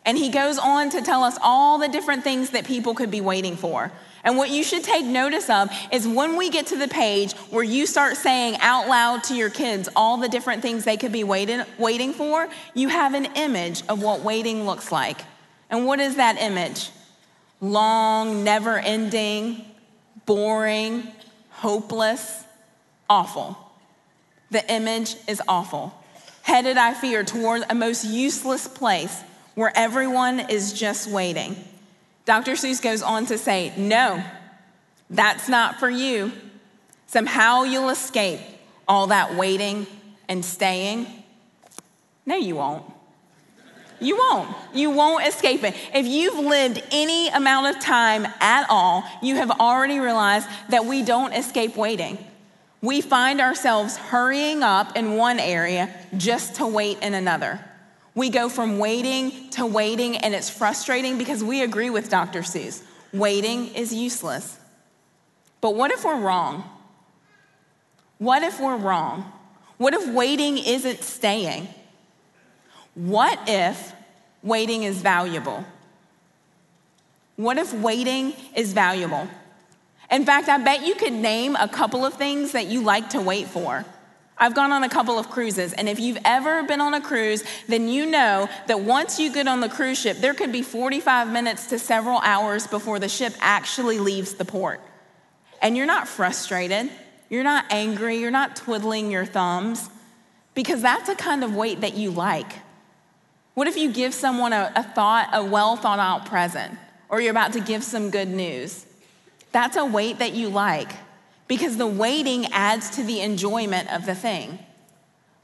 And 0.06 0.16
he 0.16 0.30
goes 0.30 0.60
on 0.60 0.92
to 0.92 1.02
tell 1.02 1.24
us 1.24 1.40
all 1.42 1.80
the 1.80 1.88
different 1.88 2.24
things 2.24 2.52
that 2.52 2.68
people 2.68 2.94
could 2.94 3.10
be 3.10 3.22
waiting 3.22 3.56
for. 3.56 3.92
And 4.24 4.38
what 4.38 4.50
you 4.50 4.64
should 4.64 4.84
take 4.84 5.06
notice 5.06 5.50
of 5.50 5.70
is 5.92 6.08
when 6.08 6.38
we 6.38 6.50
get 6.50 6.68
to 6.68 6.78
the 6.78 6.88
page 6.88 7.34
where 7.50 7.64
you 7.64 7.86
start 7.86 8.18
saying 8.18 8.58
out 8.60 8.88
loud 8.88 9.24
to 9.26 9.36
your 9.36 9.50
kids 9.50 9.90
all 9.96 10.18
the 10.18 10.30
different 10.30 10.62
things 10.62 10.84
they 10.84 10.98
could 10.98 11.12
be 11.12 11.24
waiting, 11.24 11.64
waiting 11.78 12.14
for, 12.14 12.48
you 12.74 12.90
have 12.90 13.14
an 13.14 13.26
image 13.36 13.84
of 13.90 14.02
what 14.02 14.22
waiting 14.22 14.66
looks 14.66 14.92
like. 14.92 15.22
And 15.70 15.86
what 15.86 16.00
is 16.00 16.18
that 16.18 16.40
image? 16.40 16.90
Long, 17.62 18.44
never 18.44 18.78
ending, 18.78 19.66
boring, 20.26 21.08
hopeless, 21.50 22.44
awful. 23.10 23.58
The 24.52 24.70
image 24.72 25.16
is 25.28 25.42
awful. 25.48 25.94
Headed, 26.44 26.78
I 26.78 26.94
fear, 26.94 27.24
toward 27.24 27.64
a 27.70 27.76
most 27.76 28.04
useless 28.04 28.68
place 28.68 29.22
where 29.56 29.72
everyone 29.76 30.40
is 30.40 30.74
just 30.74 31.10
waiting. 31.10 31.56
Dr. 32.26 32.54
Seuss 32.54 32.82
goes 32.82 33.02
on 33.02 33.26
to 33.28 33.38
say, 33.38 33.74
No, 33.78 34.24
that's 35.10 35.50
not 35.50 35.80
for 35.80 35.90
you. 35.90 36.32
Somehow 37.08 37.64
you'll 37.64 37.90
escape 37.90 38.40
all 38.88 39.08
that 39.08 39.36
waiting 39.36 39.88
and 40.30 40.46
staying? 40.46 41.08
No, 42.26 42.36
you 42.36 42.56
won't. 42.56 42.86
You 44.00 44.18
won't. 44.18 44.50
You 44.74 44.90
won't 44.90 45.28
escape 45.28 45.64
it. 45.64 45.76
If 45.94 46.08
you've 46.08 46.40
lived 46.40 46.82
any 46.92 47.28
amount 47.30 47.76
of 47.76 47.82
time 47.82 48.26
at 48.40 48.66
all, 48.70 49.04
you 49.22 49.36
have 49.36 49.52
already 49.52 50.00
realized 50.00 50.48
that 50.70 50.86
we 50.86 51.04
don't 51.04 51.34
escape 51.34 51.76
waiting. 51.76 52.18
We 52.82 53.02
find 53.02 53.40
ourselves 53.40 53.96
hurrying 53.96 54.64
up 54.64 54.98
in 54.98 55.18
one 55.18 55.40
area 55.40 55.94
just 56.18 56.56
to 56.56 56.66
wait 56.66 56.98
in 57.04 57.14
another. 57.14 57.64
We 58.14 58.30
go 58.30 58.50
from 58.50 58.78
waiting 58.78 59.50
to 59.52 59.66
waiting, 59.66 60.18
and 60.18 60.34
it's 60.34 60.50
frustrating 60.50 61.18
because 61.18 61.44
we 61.44 61.62
agree 61.62 61.90
with 61.90 62.10
Dr. 62.10 62.42
Seuss. 62.42 62.84
Waiting 63.14 63.74
is 63.74 63.94
useless. 63.94 64.58
But 65.62 65.76
what 65.76 65.92
if 65.92 66.04
we're 66.04 66.20
wrong? 66.20 66.64
What 68.18 68.44
if 68.44 68.60
we're 68.60 68.78
wrong? 68.78 69.32
What 69.78 69.94
if 69.94 70.08
waiting 70.14 70.58
isn't 70.58 71.04
staying? 71.04 71.68
What 72.94 73.40
if 73.48 73.94
waiting 74.44 74.84
is 74.84 75.02
valuable? 75.02 75.66
What 77.36 77.58
if 77.58 77.74
waiting 77.74 78.34
is 78.56 78.74
valuable? 78.74 79.28
In 80.12 80.26
fact, 80.26 80.50
I 80.50 80.58
bet 80.58 80.86
you 80.86 80.96
could 80.96 81.14
name 81.14 81.56
a 81.56 81.68
couple 81.68 82.06
of 82.06 82.16
things 82.16 82.52
that 82.52 82.68
you 82.68 82.84
like 82.84 83.10
to 83.12 83.22
wait 83.22 83.48
for. 83.48 83.86
I've 84.42 84.56
gone 84.56 84.72
on 84.72 84.84
a 84.84 84.90
couple 84.90 85.20
of 85.20 85.30
cruises, 85.30 85.72
and 85.72 85.88
if 85.88 86.00
you've 86.00 86.18
ever 86.26 86.64
been 86.64 86.82
on 86.82 86.96
a 86.96 87.00
cruise, 87.00 87.44
then 87.68 87.88
you 87.88 88.08
know 88.08 88.50
that 88.66 88.82
once 88.82 89.20
you 89.20 89.32
get 89.32 89.48
on 89.48 89.60
the 89.60 89.70
cruise 89.70 90.00
ship, 90.00 90.18
there 90.18 90.34
could 90.34 90.52
be 90.52 90.64
45 90.64 91.32
minutes 91.32 91.68
to 91.68 91.78
several 91.78 92.18
hours 92.22 92.66
before 92.66 92.98
the 92.98 93.08
ship 93.08 93.36
actually 93.40 94.00
leaves 94.00 94.34
the 94.34 94.44
port. 94.44 94.82
And 95.62 95.78
you're 95.78 95.86
not 95.86 96.08
frustrated, 96.08 96.90
you're 97.30 97.44
not 97.44 97.66
angry, 97.70 98.18
you're 98.18 98.32
not 98.32 98.56
twiddling 98.56 99.12
your 99.12 99.26
thumbs, 99.26 99.88
because 100.56 100.82
that's 100.82 101.08
a 101.08 101.14
kind 101.14 101.44
of 101.44 101.56
wait 101.56 101.82
that 101.82 101.94
you 101.94 102.10
like. 102.10 102.52
What 103.54 103.68
if 103.68 103.78
you 103.78 103.94
give 103.94 104.12
someone 104.12 104.54
a, 104.54 104.72
a 104.76 104.82
thought, 104.82 105.30
a 105.34 105.46
well 105.46 105.76
thought 105.76 106.00
out 106.00 106.26
present, 106.26 106.80
or 107.10 107.22
you're 107.22 107.30
about 107.30 107.54
to 107.54 107.60
give 107.60 107.84
some 107.84 108.10
good 108.10 108.30
news? 108.30 108.88
That's 109.52 109.78
a 109.78 109.86
wait 109.86 110.18
that 110.18 110.34
you 110.34 110.50
like 110.50 110.90
because 111.52 111.76
the 111.76 111.86
waiting 111.86 112.46
adds 112.54 112.92
to 112.92 113.04
the 113.04 113.20
enjoyment 113.20 113.92
of 113.92 114.06
the 114.06 114.16
thing. 114.16 114.58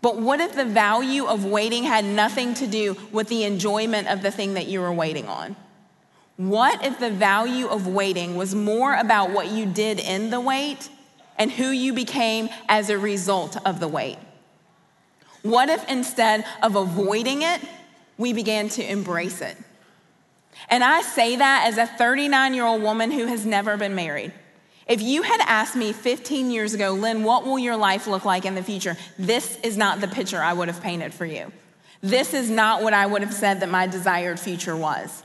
But 0.01 0.15
what 0.15 0.39
if 0.39 0.55
the 0.55 0.63
value 0.63 1.25
of 1.25 1.43
waiting 1.43 1.83
had 1.83 2.05
nothing 2.05 2.53
to 2.53 2.65
do 2.65 2.95
with 3.11 3.27
the 3.27 3.43
enjoyment 3.43 4.07
of 4.07 4.21
the 4.21 4.31
thing 4.31 4.53
that 4.53 4.67
you 4.67 4.79
were 4.79 4.93
waiting 4.93 5.27
on? 5.27 5.57
What 6.37 6.85
if 6.85 6.97
the 6.97 7.11
value 7.11 7.67
of 7.67 7.87
waiting 7.87 8.37
was 8.37 8.55
more 8.55 8.93
about 8.93 9.31
what 9.31 9.51
you 9.51 9.65
did 9.65 9.99
in 9.99 10.29
the 10.29 10.39
wait 10.39 10.87
and 11.37 11.51
who 11.51 11.71
you 11.71 11.91
became 11.91 12.47
as 12.69 12.89
a 12.89 12.97
result 12.97 13.57
of 13.67 13.81
the 13.81 13.89
wait? 13.89 14.17
What 15.41 15.67
if 15.67 15.85
instead 15.89 16.45
of 16.63 16.77
avoiding 16.77 17.41
it, 17.41 17.59
we 18.17 18.31
began 18.31 18.69
to 18.69 18.89
embrace 18.89 19.41
it. 19.41 19.57
And 20.69 20.85
I 20.85 21.01
say 21.01 21.35
that 21.35 21.65
as 21.67 21.77
a 21.77 21.85
39 21.85 22.53
year 22.53 22.65
old 22.65 22.81
woman 22.81 23.11
who 23.11 23.25
has 23.25 23.45
never 23.45 23.75
been 23.75 23.93
married. 23.93 24.31
If 24.87 25.01
you 25.01 25.21
had 25.21 25.41
asked 25.41 25.75
me 25.75 25.91
15 25.91 26.49
years 26.49 26.73
ago, 26.73 26.91
Lynn, 26.91 27.23
what 27.23 27.45
will 27.45 27.59
your 27.59 27.75
life 27.75 28.07
look 28.07 28.23
like 28.23 28.45
in 28.45 28.55
the 28.55 28.63
future? 28.63 28.95
This 29.19 29.57
is 29.61 29.75
not 29.75 29.99
the 29.99 30.07
picture 30.07 30.41
I 30.41 30.53
would 30.53 30.69
have 30.69 30.81
painted 30.81 31.13
for 31.13 31.25
you. 31.25 31.51
This 32.01 32.33
is 32.33 32.49
not 32.49 32.83
what 32.83 32.93
I 32.93 33.05
would 33.05 33.21
have 33.21 33.33
said 33.33 33.59
that 33.59 33.69
my 33.69 33.87
desired 33.87 34.39
future 34.39 34.75
was. 34.75 35.23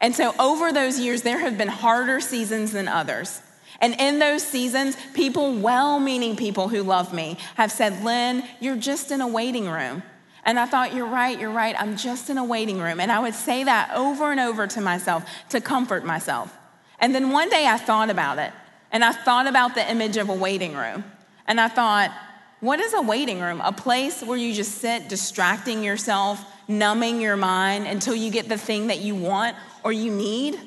And 0.00 0.14
so, 0.14 0.34
over 0.38 0.72
those 0.72 0.98
years, 0.98 1.22
there 1.22 1.38
have 1.38 1.56
been 1.56 1.68
harder 1.68 2.20
seasons 2.20 2.72
than 2.72 2.88
others. 2.88 3.40
And 3.80 3.94
in 3.98 4.18
those 4.18 4.42
seasons, 4.42 4.96
people, 5.14 5.54
well 5.54 5.98
meaning 5.98 6.36
people 6.36 6.68
who 6.68 6.82
love 6.82 7.14
me, 7.14 7.38
have 7.54 7.72
said, 7.72 8.04
Lynn, 8.04 8.44
you're 8.60 8.76
just 8.76 9.10
in 9.10 9.20
a 9.20 9.28
waiting 9.28 9.68
room. 9.68 10.02
And 10.44 10.58
I 10.58 10.66
thought, 10.66 10.94
you're 10.94 11.06
right, 11.06 11.38
you're 11.38 11.50
right. 11.50 11.74
I'm 11.78 11.96
just 11.96 12.28
in 12.28 12.36
a 12.36 12.44
waiting 12.44 12.78
room. 12.78 13.00
And 13.00 13.10
I 13.10 13.20
would 13.20 13.34
say 13.34 13.64
that 13.64 13.92
over 13.94 14.30
and 14.30 14.40
over 14.40 14.66
to 14.66 14.80
myself 14.80 15.24
to 15.50 15.60
comfort 15.60 16.04
myself. 16.04 16.54
And 16.98 17.14
then 17.14 17.30
one 17.30 17.48
day 17.48 17.66
I 17.66 17.78
thought 17.78 18.10
about 18.10 18.38
it. 18.38 18.52
And 18.94 19.04
I 19.04 19.10
thought 19.10 19.48
about 19.48 19.74
the 19.74 19.90
image 19.90 20.16
of 20.16 20.28
a 20.28 20.34
waiting 20.34 20.74
room. 20.74 21.02
And 21.48 21.60
I 21.60 21.66
thought, 21.66 22.12
what 22.60 22.78
is 22.78 22.94
a 22.94 23.02
waiting 23.02 23.40
room? 23.40 23.60
A 23.60 23.72
place 23.72 24.22
where 24.22 24.38
you 24.38 24.54
just 24.54 24.76
sit 24.78 25.08
distracting 25.08 25.82
yourself, 25.82 26.42
numbing 26.68 27.20
your 27.20 27.36
mind 27.36 27.88
until 27.88 28.14
you 28.14 28.30
get 28.30 28.48
the 28.48 28.56
thing 28.56 28.86
that 28.86 29.00
you 29.00 29.16
want 29.16 29.56
or 29.82 29.92
you 29.92 30.12
need? 30.12 30.60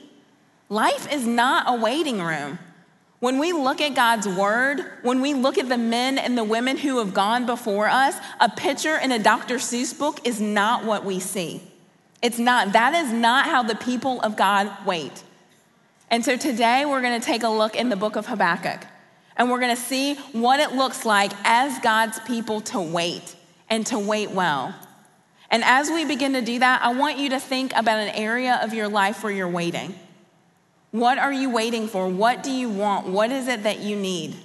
Life 0.67 1.11
is 1.11 1.25
not 1.25 1.73
a 1.73 1.81
waiting 1.81 2.21
room. 2.21 2.59
When 3.21 3.39
we 3.39 3.53
look 3.53 3.79
at 3.79 3.95
God's 3.95 4.27
word, 4.27 4.81
when 5.03 5.21
we 5.21 5.33
look 5.33 5.57
at 5.57 5.69
the 5.69 5.77
men 5.77 6.17
and 6.17 6.37
the 6.37 6.43
women 6.43 6.75
who 6.75 6.99
have 6.99 7.13
gone 7.13 7.45
before 7.45 7.87
us, 7.87 8.17
a 8.41 8.49
picture 8.49 8.97
in 8.97 9.13
a 9.13 9.19
Dr. 9.19 9.55
Seuss 9.55 9.97
book 9.97 10.19
is 10.27 10.41
not 10.41 10.83
what 10.83 11.05
we 11.05 11.21
see. 11.21 11.61
It's 12.21 12.39
not. 12.39 12.73
That 12.73 12.93
is 12.93 13.13
not 13.13 13.45
how 13.45 13.63
the 13.63 13.75
people 13.75 14.19
of 14.19 14.35
God 14.35 14.69
wait. 14.85 15.23
And 16.09 16.23
so 16.23 16.37
today 16.37 16.85
we're 16.85 17.01
going 17.01 17.19
to 17.19 17.25
take 17.25 17.43
a 17.43 17.49
look 17.49 17.75
in 17.75 17.89
the 17.89 17.95
book 17.95 18.15
of 18.15 18.27
Habakkuk 18.27 18.85
and 19.35 19.51
we're 19.51 19.59
going 19.59 19.75
to 19.75 19.81
see 19.81 20.15
what 20.31 20.59
it 20.59 20.71
looks 20.71 21.05
like 21.05 21.31
as 21.43 21.77
God's 21.79 22.19
people 22.21 22.61
to 22.61 22.79
wait 22.81 23.35
and 23.69 23.85
to 23.87 23.99
wait 23.99 24.31
well. 24.31 24.73
And 25.49 25.63
as 25.63 25.89
we 25.89 26.05
begin 26.05 26.33
to 26.33 26.41
do 26.41 26.59
that, 26.59 26.81
I 26.81 26.93
want 26.93 27.17
you 27.19 27.29
to 27.29 27.39
think 27.39 27.71
about 27.75 27.99
an 27.99 28.09
area 28.15 28.59
of 28.61 28.73
your 28.73 28.87
life 28.87 29.23
where 29.23 29.31
you're 29.31 29.47
waiting. 29.47 29.95
What 30.91 31.17
are 31.17 31.31
you 31.31 31.49
waiting 31.49 31.87
for? 31.87 32.07
What 32.07 32.41
do 32.41 32.51
you 32.51 32.69
want? 32.69 33.07
What 33.07 33.31
is 33.31 33.47
it 33.47 33.63
that 33.63 33.79
you 33.79 33.95
need? 33.95 34.35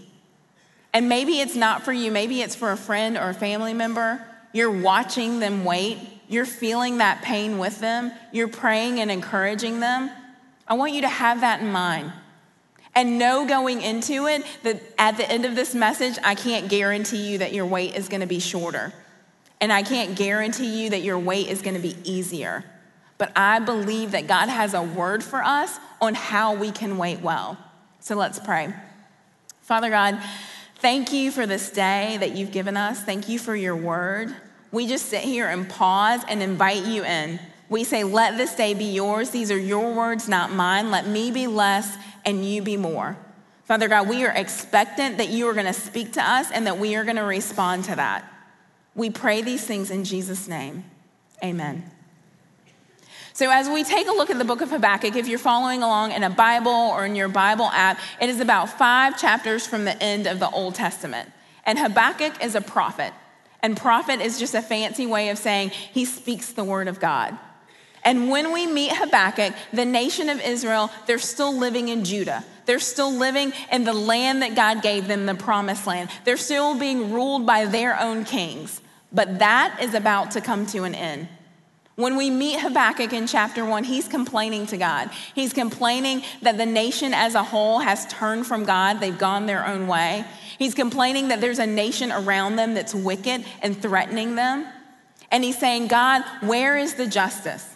And 0.93 1.09
maybe 1.09 1.41
it's 1.41 1.57
not 1.57 1.83
for 1.83 1.93
you, 1.93 2.11
maybe 2.11 2.43
it's 2.43 2.55
for 2.55 2.71
a 2.71 2.77
friend 2.77 3.17
or 3.17 3.31
a 3.31 3.35
family 3.35 3.73
member. 3.73 4.23
You're 4.53 4.71
watching 4.71 5.41
them 5.41 5.65
wait, 5.65 5.99
you're 6.29 6.45
feeling 6.45 6.99
that 6.99 7.23
pain 7.23 7.59
with 7.59 7.81
them, 7.81 8.13
you're 8.33 8.49
praying 8.49 9.01
and 9.01 9.11
encouraging 9.11 9.81
them. 9.81 10.11
I 10.67 10.75
want 10.75 10.93
you 10.93 11.03
to 11.03 11.09
have 11.09 11.41
that 11.41 11.61
in 11.61 11.73
mind. 11.73 12.13
And 12.95 13.19
know 13.19 13.47
going 13.47 13.81
into 13.81 14.27
it 14.27 14.45
that 14.65 14.83
at 14.99 15.17
the 15.17 15.31
end 15.31 15.45
of 15.45 15.55
this 15.55 15.75
message, 15.75 16.19
I 16.23 16.35
can't 16.35 16.69
guarantee 16.69 17.31
you 17.31 17.39
that 17.39 17.53
your 17.53 17.65
wait 17.65 17.97
is 17.97 18.09
gonna 18.09 18.27
be 18.27 18.39
shorter. 18.39 18.93
And 19.61 19.73
I 19.73 19.83
can't 19.83 20.15
guarantee 20.17 20.83
you 20.83 20.91
that 20.91 21.03
your 21.03 21.19
wait 21.19 21.49
is 21.49 21.63
gonna 21.63 21.79
be 21.79 21.97
easier. 22.05 22.65
But 23.17 23.33
I 23.37 23.61
believe 23.61 24.11
that 24.11 24.27
God 24.27 24.49
has 24.49 24.75
a 24.75 24.83
word 24.83 25.23
for 25.23 25.43
us 25.43 25.79
on 26.01 26.15
how 26.15 26.55
we 26.55 26.71
can 26.71 26.99
wait 26.99 27.21
well. 27.21 27.57
So 28.01 28.17
let's 28.17 28.39
pray. 28.39 28.75
Father 29.63 29.89
God, 29.89 30.21
thank 30.77 31.13
you 31.13 31.31
for 31.31 31.47
this 31.47 31.71
day 31.71 32.17
that 32.19 32.33
you've 32.33 32.51
given 32.51 32.77
us. 32.77 33.01
Thank 33.01 33.29
you 33.29 33.39
for 33.39 33.55
your 33.55 33.77
word. 33.77 34.35
We 34.73 34.87
just 34.87 35.07
sit 35.07 35.23
here 35.23 35.49
and 35.49 35.69
pause 35.69 36.23
and 36.29 36.43
invite 36.43 36.85
you 36.85 37.05
in. 37.05 37.39
We 37.73 37.85
say, 37.85 38.05
Let 38.05 38.37
this 38.37 38.55
day 38.55 38.75
be 38.75 38.85
yours. 38.85 39.31
These 39.31 39.51
are 39.51 39.59
your 39.59 39.95
words, 39.95 40.29
not 40.29 40.53
mine. 40.53 40.91
Let 40.91 41.07
me 41.07 41.31
be 41.31 41.47
less 41.47 41.97
and 42.23 42.45
you 42.45 42.61
be 42.61 42.77
more. 42.77 43.17
Father 43.65 43.89
God, 43.89 44.11
we 44.11 44.27
are 44.27 44.31
expectant 44.31 45.17
that 45.17 45.31
you 45.31 45.49
are 45.49 45.55
going 45.55 45.65
to 45.65 45.73
speak 45.73 46.13
to 46.13 46.23
us 46.23 46.51
and 46.51 46.67
that 46.67 46.79
we 46.79 46.97
are 46.97 47.05
going 47.05 47.17
to 47.17 47.23
respond 47.23 47.85
to 47.85 47.97
that. 47.97 48.31
We 48.95 49.09
pray 49.09 49.41
these 49.41 49.65
things 49.65 49.91
in 49.91 50.05
Jesus' 50.05 50.47
name. 50.47 50.85
Amen. 51.43 51.91
So, 53.33 53.51
as 53.51 53.71
we 53.71 53.85
take 53.85 54.07
a 54.07 54.13
look 54.13 54.29
at 54.29 54.37
the 54.37 54.45
book 54.45 54.61
of 54.61 54.69
Habakkuk, 54.69 55.17
if 55.17 55.27
you're 55.27 55.39
following 55.39 55.83
along 55.83 56.13
in 56.13 56.23
a 56.23 56.29
Bible 56.29 56.71
or 56.71 57.07
in 57.07 57.17
your 57.17 57.31
Bible 57.31 57.71
app, 57.73 57.99
it 58.21 58.29
is 58.29 58.41
about 58.41 58.69
five 58.69 59.19
chapters 59.19 59.67
from 59.67 59.87
the 59.87 60.01
end 60.03 60.27
of 60.27 60.41
the 60.41 60.51
Old 60.51 60.75
Testament. 60.75 61.31
And 61.65 61.79
Habakkuk 61.79 62.45
is 62.45 62.55
a 62.55 62.61
prophet. 62.61 63.15
And 63.63 63.79
prophet 63.79 64.21
is 64.21 64.39
just 64.39 64.55
a 64.55 64.61
fancy 64.61 65.07
way 65.07 65.31
of 65.31 65.39
saying 65.39 65.71
he 65.71 66.05
speaks 66.05 66.53
the 66.53 66.65
word 66.65 66.87
of 66.87 67.01
God. 67.01 67.39
And 68.05 68.31
when 68.31 68.53
we 68.53 68.67
meet 68.67 68.93
Habakkuk, 68.93 69.55
the 69.73 69.85
nation 69.85 70.29
of 70.29 70.41
Israel, 70.41 70.91
they're 71.07 71.19
still 71.19 71.57
living 71.57 71.89
in 71.89 72.05
Judah. 72.05 72.45
They're 72.67 72.79
still 72.79 73.13
living 73.13 73.53
in 73.71 73.85
the 73.85 73.93
land 73.93 74.43
that 74.43 74.55
God 74.55 74.83
gave 74.83 75.09
them, 75.09 75.27
the 75.27 75.35
promised 75.35 75.87
land. 75.87 76.11
They're 76.25 76.37
still 76.37 76.79
being 76.79 77.13
ruled 77.13 77.47
by 77.47 77.67
their 77.67 77.99
own 78.01 78.25
kings. 78.25 78.81
But 79.13 79.39
that 79.41 79.79
is 79.81 79.95
about 79.95 80.33
to 80.33 80.41
come 80.41 80.67
to 80.67 80.85
an 80.85 80.95
end. 80.95 81.29
When 81.95 82.17
we 82.17 82.31
meet 82.31 82.59
Habakkuk 82.59 83.13
in 83.13 83.27
chapter 83.27 83.65
one, 83.65 83.85
he's 83.85 84.09
complaining 84.09 84.67
to 84.69 84.79
God. 84.79 85.11
He's 85.35 85.53
complaining 85.53 86.23
that 86.41 86.57
the 86.57 86.65
nation 86.65 87.13
as 87.13 87.35
a 87.35 87.43
whole 87.43 87.81
has 87.81 88.07
turned 88.07 88.47
from 88.47 88.65
God, 88.65 88.99
they've 88.99 89.17
gone 89.17 89.47
their 89.47 89.67
own 89.67 89.87
way. 89.87 90.25
He's 90.59 90.75
complaining 90.75 91.29
that 91.29 91.41
there's 91.41 91.59
a 91.59 91.67
nation 91.67 92.11
around 92.11 92.57
them 92.57 92.75
that's 92.75 92.95
wicked 92.95 93.45
and 93.61 93.81
threatening 93.81 94.37
them. 94.37 94.67
And 95.31 95.45
he's 95.45 95.59
saying, 95.59 95.89
God, 95.89 96.25
where 96.41 96.79
is 96.79 96.95
the 96.95 97.07
justice? 97.07 97.72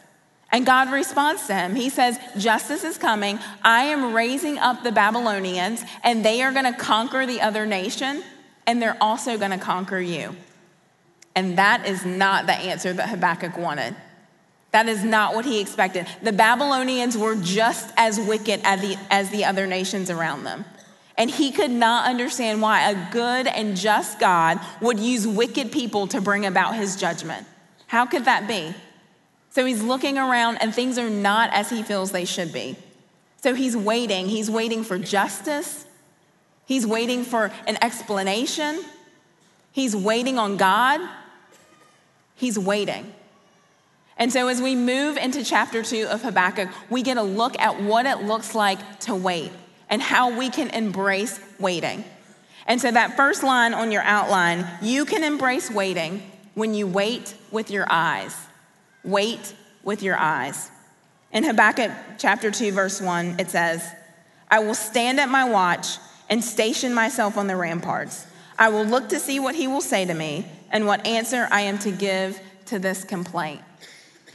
And 0.57 0.65
God 0.65 0.91
responds 0.91 1.47
to 1.49 1.55
him. 1.55 1.75
He 1.75 1.91
says, 1.91 2.19
Justice 2.39 2.83
is 2.83 2.97
coming. 2.97 3.39
I 3.63 3.83
am 3.83 4.15
raising 4.15 4.57
up 4.57 4.83
the 4.83 4.91
Babylonians, 4.91 5.85
and 6.03 6.25
they 6.25 6.41
are 6.41 6.51
going 6.51 6.65
to 6.65 6.73
conquer 6.73 7.27
the 7.27 7.43
other 7.43 7.67
nation, 7.67 8.23
and 8.67 8.81
they're 8.81 8.97
also 8.99 9.37
going 9.37 9.51
to 9.51 9.59
conquer 9.59 9.99
you. 9.99 10.35
And 11.35 11.59
that 11.59 11.87
is 11.87 12.07
not 12.07 12.47
the 12.47 12.55
answer 12.55 12.95
that 12.95 13.11
Habakkuk 13.11 13.59
wanted. 13.59 13.97
That 14.71 14.89
is 14.89 15.05
not 15.05 15.35
what 15.35 15.45
he 15.45 15.61
expected. 15.61 16.07
The 16.23 16.33
Babylonians 16.33 17.19
were 17.19 17.37
just 17.37 17.93
as 17.99 18.19
wicked 18.19 18.63
as 18.65 18.81
the, 18.81 18.97
as 19.11 19.29
the 19.29 19.45
other 19.45 19.67
nations 19.67 20.09
around 20.09 20.45
them. 20.45 20.65
And 21.19 21.31
he 21.31 21.53
could 21.53 21.71
not 21.71 22.09
understand 22.09 22.63
why 22.63 22.91
a 22.91 23.13
good 23.13 23.47
and 23.47 23.77
just 23.77 24.19
God 24.19 24.59
would 24.81 24.99
use 24.99 25.27
wicked 25.27 25.71
people 25.71 26.07
to 26.07 26.23
bring 26.23 26.47
about 26.47 26.77
his 26.77 26.97
judgment. 26.97 27.47
How 27.89 28.07
could 28.07 28.25
that 28.25 28.49
be? 28.49 28.75
So 29.57 29.65
he's 29.65 29.83
looking 29.83 30.19
around 30.19 30.59
and 30.59 30.75
things 30.75 30.99
are 30.99 31.09
not 31.09 31.49
as 31.51 31.71
he 31.71 31.83
feels 31.83 32.13
they 32.13 32.27
should 32.27 32.53
be. 32.53 32.77
So 33.43 33.55
he's 33.55 33.75
waiting. 33.75 34.29
He's 34.29 34.51
waiting 34.51 34.85
for 34.85 34.99
justice. 34.99 35.87
He's 36.67 36.87
waiting 36.87 37.25
for 37.25 37.51
an 37.67 37.79
explanation. 37.81 38.85
He's 39.73 39.97
waiting 39.97 40.39
on 40.39 40.59
God. 40.59 41.01
He's 42.35 42.59
waiting. 42.59 43.15
And 44.19 44.31
so, 44.31 44.49
as 44.49 44.61
we 44.61 44.75
move 44.75 45.17
into 45.17 45.43
chapter 45.43 45.83
two 45.83 46.07
of 46.11 46.21
Habakkuk, 46.21 46.69
we 46.91 47.03
get 47.03 47.17
a 47.17 47.23
look 47.23 47.59
at 47.59 47.81
what 47.81 48.05
it 48.05 48.25
looks 48.25 48.55
like 48.55 49.01
to 49.01 49.15
wait 49.15 49.53
and 49.89 50.03
how 50.03 50.39
we 50.39 50.51
can 50.51 50.69
embrace 50.69 51.41
waiting. 51.59 52.05
And 52.67 52.79
so, 52.79 52.91
that 52.91 53.17
first 53.17 53.43
line 53.43 53.73
on 53.73 53.91
your 53.91 54.03
outline, 54.03 54.67
you 54.83 55.07
can 55.07 55.25
embrace 55.25 55.71
waiting 55.71 56.31
when 56.53 56.75
you 56.75 56.87
wait 56.87 57.35
with 57.51 57.71
your 57.71 57.87
eyes. 57.89 58.46
Wait 59.07 59.55
with 59.85 60.03
your 60.03 60.17
eyes. 60.17 60.71
In 61.33 61.45
Habakkuk 61.45 61.93
chapter 62.19 62.51
2, 62.51 62.73
verse 62.73 63.01
1, 63.01 63.37
it 63.39 63.49
says, 63.49 63.89
I 64.51 64.59
will 64.59 64.75
stand 64.75 65.21
at 65.21 65.29
my 65.29 65.45
watch 65.45 65.99
and 66.29 66.43
station 66.43 66.93
myself 66.93 67.39
on 67.39 67.47
the 67.47 67.57
ramparts. 67.57 68.27
I 68.59 68.69
will 68.69 68.85
look 68.85 69.09
to 69.11 69.21
see 69.21 69.39
what 69.39 69.55
he 69.55 69.69
will 69.69 69.81
say 69.81 70.05
to 70.05 70.15
me 70.15 70.47
and 70.71 70.87
what 70.87 71.07
answer 71.07 71.47
I 71.51 71.63
am 71.63 71.79
to 71.81 71.93
give 71.93 72.41
to 72.67 72.79
this 72.81 73.05
complaint. 73.05 73.61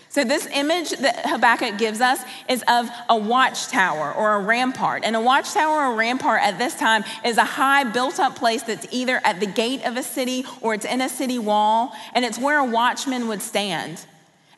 So, 0.07 0.25
this 0.25 0.45
image 0.47 0.89
that 0.89 1.25
Habakkuk 1.25 1.77
gives 1.77 2.01
us 2.01 2.19
is 2.49 2.63
of 2.67 2.89
a 3.09 3.15
watchtower 3.15 4.13
or 4.13 4.35
a 4.35 4.39
rampart. 4.41 5.03
And 5.05 5.15
a 5.15 5.21
watchtower 5.21 5.85
or 5.85 5.93
a 5.93 5.95
rampart 5.95 6.41
at 6.43 6.57
this 6.57 6.75
time 6.75 7.05
is 7.24 7.37
a 7.37 7.46
high 7.46 7.85
built 7.85 8.19
up 8.19 8.35
place 8.35 8.63
that's 8.63 8.85
either 8.91 9.22
at 9.24 9.39
the 9.39 9.46
gate 9.46 9.85
of 9.85 9.96
a 9.96 10.03
city 10.03 10.43
or 10.59 10.74
it's 10.74 10.83
in 10.83 11.00
a 11.00 11.07
city 11.07 11.39
wall, 11.39 11.93
and 12.13 12.25
it's 12.25 12.37
where 12.37 12.59
a 12.59 12.65
watchman 12.65 13.29
would 13.29 13.41
stand. 13.41 14.05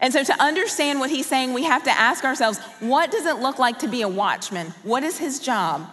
And 0.04 0.12
so, 0.12 0.22
to 0.22 0.44
understand 0.44 1.00
what 1.00 1.10
he's 1.10 1.26
saying, 1.26 1.54
we 1.54 1.64
have 1.64 1.84
to 1.84 1.92
ask 1.92 2.26
ourselves 2.26 2.60
what 2.82 3.10
does 3.10 3.26
it 3.26 3.38
look 3.38 3.58
like 3.58 3.80
to 3.80 3.88
be 3.88 4.02
a 4.02 4.08
watchman? 4.08 4.74
What 4.84 5.02
is 5.02 5.18
his 5.18 5.40
job? 5.40 5.90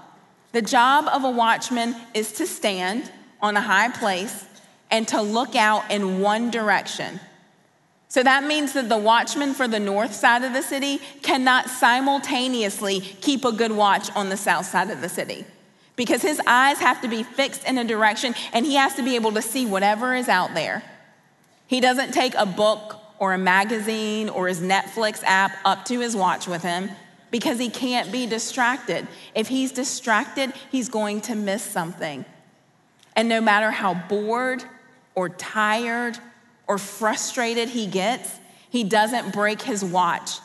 The 0.51 0.63
job 0.63 1.07
of 1.07 1.23
a 1.23 1.31
watchman 1.31 1.95
is 2.13 2.33
to 2.33 2.47
stand 2.47 3.09
on 3.41 3.57
a 3.57 3.61
high 3.61 3.89
place 3.89 4.47
and 4.91 5.07
to 5.09 5.23
look 5.23 5.55
out 5.55 5.89
in 5.93 6.21
one 6.21 6.51
direction. 6.51 7.21
So 8.09 8.25
that 8.25 8.43
means 8.43 8.73
that 8.73 8.89
the 8.89 8.99
watchman 8.99 9.55
for 9.55 9.69
the 9.69 9.79
north 9.79 10.13
side 10.13 10.43
of 10.43 10.55
the 10.55 10.63
city 10.63 10.99
cannot 11.23 11.71
simultaneously 11.71 12.99
keep 12.99 13.45
a 13.45 13.53
good 13.53 13.71
watch 13.71 14.11
on 14.17 14.29
the 14.29 14.37
south 14.37 14.67
side 14.67 14.91
of 14.91 15.03
the 15.03 15.09
city 15.09 15.45
because 15.95 16.21
his 16.21 16.41
eyes 16.49 16.79
have 16.79 17.01
to 17.03 17.09
be 17.09 17.23
fixed 17.23 17.63
in 17.63 17.79
a 17.79 17.85
direction 17.85 18.35
and 18.53 18.67
he 18.67 18.75
has 18.75 18.97
to 18.97 19.05
be 19.05 19.15
able 19.15 19.31
to 19.31 19.43
see 19.43 19.67
whatever 19.67 20.17
is 20.17 20.29
out 20.29 20.53
there. 20.55 20.83
He 21.69 21.81
doesn't 21.81 22.11
take 22.11 22.35
a 22.35 22.45
book 22.45 23.00
or 23.21 23.35
a 23.35 23.39
magazine 23.39 24.29
or 24.29 24.49
his 24.49 24.61
Netflix 24.61 25.23
app 25.23 25.53
up 25.65 25.85
to 25.85 26.01
his 26.01 26.17
watch 26.17 26.49
with 26.49 26.63
him 26.63 26.91
because 27.31 27.61
he 27.61 27.69
can't 27.71 28.11
be 28.11 28.27
distracted. 28.27 29.07
If 29.35 29.47
he's 29.47 29.71
distracted, 29.71 30.53
he's 30.73 30.89
going 30.89 31.21
to 31.23 31.37
miss 31.37 31.63
something. 31.63 32.25
And 33.15 33.29
no 33.29 33.41
matter 33.41 33.71
how 33.71 33.95
bored 33.95 34.65
or 35.15 35.29
tired 35.29 36.19
or 36.67 36.79
frustrated 36.79 37.69
he 37.69 37.87
gets, 37.87 38.39
he 38.71 38.83
doesn't 38.83 39.33
break 39.33 39.63
his 39.63 39.85
watch. 39.85 40.39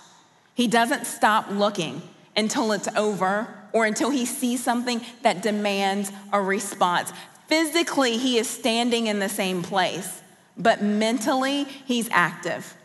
He 0.54 0.68
doesn't 0.68 1.06
stop 1.06 1.50
looking 1.50 2.02
until 2.36 2.72
it's 2.72 2.88
over 2.90 3.48
or 3.72 3.86
until 3.86 4.10
he 4.10 4.26
sees 4.26 4.64
something 4.64 5.02
that 5.22 5.42
demands 5.42 6.12
a 6.34 6.42
response. 6.42 7.14
Physically, 7.48 8.18
he 8.18 8.38
is 8.38 8.50
standing 8.50 9.08
in 9.08 9.20
the 9.20 9.30
same 9.30 9.62
place, 9.62 10.22
but 10.58 10.82
mentally, 10.82 11.64
he's 11.64 12.10
active. 12.12 12.76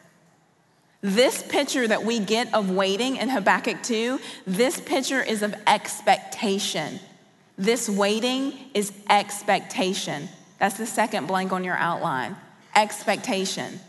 This 1.02 1.42
picture 1.42 1.88
that 1.88 2.04
we 2.04 2.18
get 2.18 2.52
of 2.52 2.70
waiting 2.70 3.16
in 3.16 3.30
Habakkuk 3.30 3.82
2, 3.82 4.20
this 4.46 4.80
picture 4.80 5.22
is 5.22 5.42
of 5.42 5.54
expectation. 5.66 7.00
This 7.56 7.88
waiting 7.88 8.52
is 8.74 8.92
expectation. 9.08 10.28
That's 10.58 10.76
the 10.76 10.86
second 10.86 11.26
blank 11.26 11.52
on 11.52 11.64
your 11.64 11.76
outline 11.76 12.36
expectation. 12.74 13.80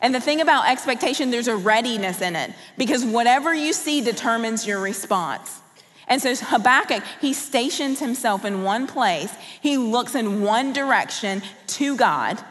And 0.00 0.14
the 0.14 0.20
thing 0.20 0.40
about 0.40 0.68
expectation, 0.68 1.30
there's 1.30 1.48
a 1.48 1.56
readiness 1.56 2.20
in 2.20 2.36
it 2.36 2.52
because 2.78 3.04
whatever 3.04 3.54
you 3.54 3.72
see 3.72 4.00
determines 4.00 4.66
your 4.66 4.80
response. 4.80 5.60
And 6.06 6.20
so 6.20 6.34
Habakkuk, 6.34 7.04
he 7.20 7.32
stations 7.32 8.00
himself 8.00 8.44
in 8.44 8.64
one 8.64 8.86
place, 8.86 9.32
he 9.60 9.76
looks 9.76 10.14
in 10.14 10.42
one 10.42 10.72
direction 10.72 11.42
to 11.68 11.96
God, 11.96 12.42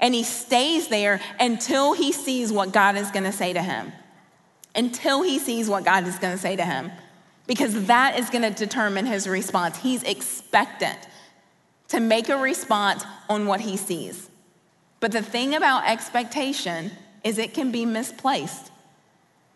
and 0.00 0.14
he 0.14 0.22
stays 0.22 0.88
there 0.88 1.20
until 1.38 1.92
he 1.92 2.12
sees 2.12 2.52
what 2.52 2.72
God 2.72 2.96
is 2.96 3.10
going 3.10 3.24
to 3.24 3.32
say 3.32 3.52
to 3.52 3.62
him. 3.62 3.92
Until 4.74 5.22
he 5.22 5.38
sees 5.38 5.68
what 5.68 5.84
God 5.84 6.06
is 6.06 6.18
going 6.18 6.34
to 6.34 6.40
say 6.40 6.56
to 6.56 6.64
him, 6.64 6.90
because 7.46 7.86
that 7.86 8.18
is 8.18 8.30
going 8.30 8.42
to 8.42 8.50
determine 8.50 9.06
his 9.06 9.28
response. 9.28 9.78
He's 9.78 10.02
expectant 10.04 10.98
to 11.88 12.00
make 12.00 12.28
a 12.28 12.36
response 12.36 13.04
on 13.28 13.46
what 13.46 13.60
he 13.60 13.76
sees. 13.76 14.30
But 15.00 15.12
the 15.12 15.22
thing 15.22 15.54
about 15.54 15.88
expectation 15.88 16.92
is 17.24 17.38
it 17.38 17.52
can 17.52 17.72
be 17.72 17.84
misplaced. 17.84 18.70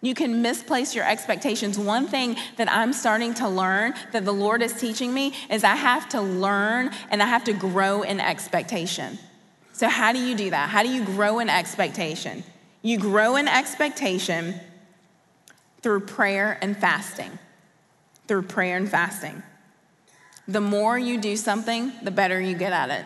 You 0.00 0.14
can 0.14 0.42
misplace 0.42 0.94
your 0.94 1.08
expectations. 1.08 1.78
One 1.78 2.06
thing 2.06 2.36
that 2.56 2.70
I'm 2.70 2.92
starting 2.92 3.32
to 3.34 3.48
learn 3.48 3.94
that 4.12 4.24
the 4.24 4.32
Lord 4.32 4.60
is 4.60 4.74
teaching 4.74 5.14
me 5.14 5.32
is 5.48 5.64
I 5.64 5.76
have 5.76 6.08
to 6.10 6.20
learn 6.20 6.90
and 7.10 7.22
I 7.22 7.26
have 7.26 7.44
to 7.44 7.52
grow 7.52 8.02
in 8.02 8.20
expectation. 8.20 9.18
So, 9.74 9.88
how 9.88 10.12
do 10.12 10.18
you 10.18 10.34
do 10.34 10.50
that? 10.50 10.70
How 10.70 10.82
do 10.82 10.88
you 10.88 11.04
grow 11.04 11.40
in 11.40 11.50
expectation? 11.50 12.42
You 12.80 12.98
grow 12.98 13.36
in 13.36 13.46
expectation 13.46 14.54
through 15.82 16.00
prayer 16.00 16.58
and 16.62 16.76
fasting. 16.76 17.38
Through 18.26 18.44
prayer 18.44 18.78
and 18.78 18.88
fasting. 18.88 19.42
The 20.48 20.62
more 20.62 20.98
you 20.98 21.20
do 21.20 21.36
something, 21.36 21.92
the 22.02 22.10
better 22.10 22.40
you 22.40 22.56
get 22.56 22.72
at 22.72 22.88
it 22.90 23.04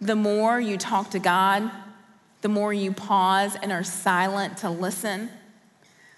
the 0.00 0.16
more 0.16 0.58
you 0.58 0.78
talk 0.78 1.10
to 1.10 1.18
God, 1.18 1.70
the 2.40 2.48
more 2.48 2.72
you 2.72 2.92
pause 2.92 3.56
and 3.62 3.70
are 3.70 3.84
silent 3.84 4.58
to 4.58 4.70
listen, 4.70 5.30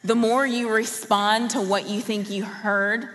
the 0.05 0.15
more 0.15 0.47
you 0.47 0.71
respond 0.71 1.51
to 1.51 1.61
what 1.61 1.89
you 1.89 2.01
think 2.01 2.31
you 2.31 2.45
heard, 2.45 3.09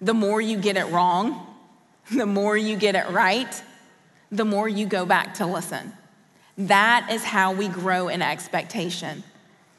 the 0.00 0.14
more 0.14 0.40
you 0.40 0.56
get 0.56 0.76
it 0.76 0.86
wrong, 0.86 1.46
the 2.10 2.26
more 2.26 2.56
you 2.56 2.76
get 2.76 2.96
it 2.96 3.08
right, 3.10 3.62
the 4.30 4.44
more 4.44 4.68
you 4.68 4.86
go 4.86 5.06
back 5.06 5.34
to 5.34 5.46
listen. 5.46 5.92
That 6.56 7.08
is 7.10 7.24
how 7.24 7.52
we 7.52 7.68
grow 7.68 8.08
in 8.08 8.20
expectation 8.20 9.22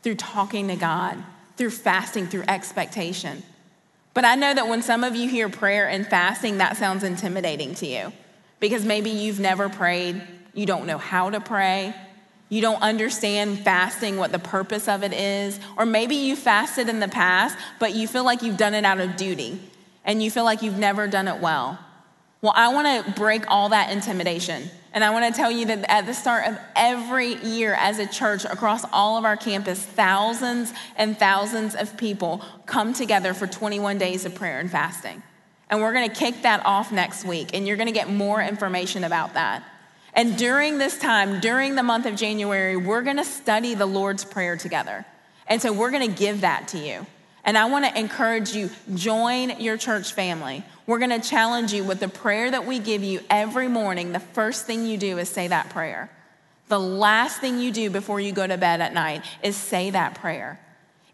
through 0.02 0.16
talking 0.16 0.68
to 0.70 0.76
God, 0.76 1.18
through 1.58 1.72
fasting, 1.72 2.28
through 2.28 2.44
expectation. 2.48 3.44
But 4.14 4.26
I 4.26 4.36
know 4.36 4.54
that 4.54 4.68
when 4.68 4.82
some 4.82 5.04
of 5.04 5.16
you 5.16 5.30
hear 5.30 5.50
prayer 5.50 5.88
and 5.88 6.08
fasting, 6.08 6.58
that 6.58 6.78
sounds 6.78 7.04
intimidating 7.04 7.76
to 7.76 7.86
you 7.88 8.14
because 8.60 8.84
maybe 8.84 9.10
you've 9.10 9.40
never 9.40 9.70
prayed, 9.70 10.22
you 10.54 10.66
don't 10.66 10.86
know 10.86 10.98
how 10.98 11.30
to 11.30 11.40
pray, 11.40 11.94
you 12.50 12.62
don't 12.62 12.82
understand 12.82 13.60
fasting, 13.60 14.18
what 14.18 14.32
the 14.32 14.40
purpose 14.40 14.88
of 14.88 15.04
it 15.04 15.14
is, 15.14 15.60
or 15.78 15.86
maybe 15.86 16.16
you 16.16 16.36
fasted 16.36 16.90
in 16.90 17.00
the 17.00 17.08
past, 17.08 17.58
but 17.80 17.94
you 17.94 18.08
feel 18.08 18.24
like 18.24 18.42
you've 18.42 18.58
done 18.58 18.74
it 18.74 18.84
out 18.84 19.00
of 19.00 19.16
duty 19.16 19.60
and 20.04 20.24
you 20.24 20.32
feel 20.32 20.44
like 20.44 20.62
you've 20.64 20.78
never 20.78 21.08
done 21.08 21.28
it 21.28 21.40
well. 21.40 21.78
Well, 22.42 22.54
I 22.56 22.74
want 22.74 23.06
to 23.06 23.12
break 23.14 23.44
all 23.50 23.70
that 23.70 23.92
intimidation. 23.92 24.70
And 24.94 25.04
I 25.04 25.10
want 25.12 25.34
to 25.34 25.38
tell 25.38 25.52
you 25.52 25.66
that 25.68 25.86
at 25.90 26.06
the 26.06 26.14
start 26.14 26.48
of 26.48 26.58
every 26.76 27.36
year 27.36 27.74
as 27.74 28.00
a 28.00 28.08
church 28.08 28.46
across 28.46 28.84
all 28.92 29.18
of 29.18 29.26
our 29.26 29.38
campus, 29.38 29.84
thousands 29.84 30.74
and 30.96 31.18
thousands 31.18 31.76
of 31.76 31.96
people 31.98 32.44
come 32.66 32.94
together 32.94 33.34
for 33.34 33.46
21 33.46 33.98
days 33.98 34.26
of 34.26 34.34
prayer 34.34 34.60
and 34.60 34.72
fasting. 34.72 35.22
And 35.70 35.82
we're 35.82 35.94
going 35.94 36.10
to 36.10 36.16
kick 36.16 36.42
that 36.42 36.66
off 36.66 36.92
next 36.92 37.24
week, 37.24 37.52
and 37.54 37.68
you're 37.68 37.78
going 37.78 37.88
to 37.88 37.94
get 37.94 38.10
more 38.10 38.42
information 38.42 39.04
about 39.04 39.36
that. 39.36 39.64
And 40.14 40.36
during 40.36 40.80
this 40.80 40.98
time, 40.98 41.40
during 41.40 41.76
the 41.76 41.84
month 41.84 42.08
of 42.08 42.16
January, 42.16 42.76
we're 42.76 43.04
going 43.04 43.18
to 43.18 43.26
study 43.26 43.76
the 43.76 43.86
Lord's 43.86 44.26
Prayer 44.26 44.58
together. 44.58 45.06
And 45.46 45.62
so 45.62 45.72
we're 45.72 45.92
going 45.92 46.10
to 46.10 46.18
give 46.18 46.42
that 46.42 46.70
to 46.70 46.80
you. 46.80 47.06
And 47.44 47.58
I 47.58 47.66
want 47.66 47.86
to 47.86 48.00
encourage 48.00 48.54
you 48.54 48.70
join 48.94 49.60
your 49.62 49.78
church 49.78 50.14
family. 50.14 50.64
We're 50.90 50.98
going 50.98 51.22
to 51.22 51.30
challenge 51.30 51.72
you 51.72 51.84
with 51.84 52.00
the 52.00 52.08
prayer 52.08 52.50
that 52.50 52.66
we 52.66 52.80
give 52.80 53.04
you 53.04 53.20
every 53.30 53.68
morning. 53.68 54.12
The 54.12 54.20
first 54.20 54.66
thing 54.66 54.88
you 54.88 54.98
do 54.98 55.20
is 55.20 55.30
say 55.30 55.48
that 55.48 55.70
prayer. 55.70 56.10
The 56.68 56.80
last 56.80 57.40
thing 57.40 57.60
you 57.60 57.72
do 57.72 57.92
before 57.92 58.20
you 58.20 58.32
go 58.32 58.48
to 58.48 58.58
bed 58.58 58.82
at 58.82 58.92
night 58.92 59.24
is 59.44 59.56
say 59.56 59.92
that 59.92 60.16
prayer. 60.16 60.60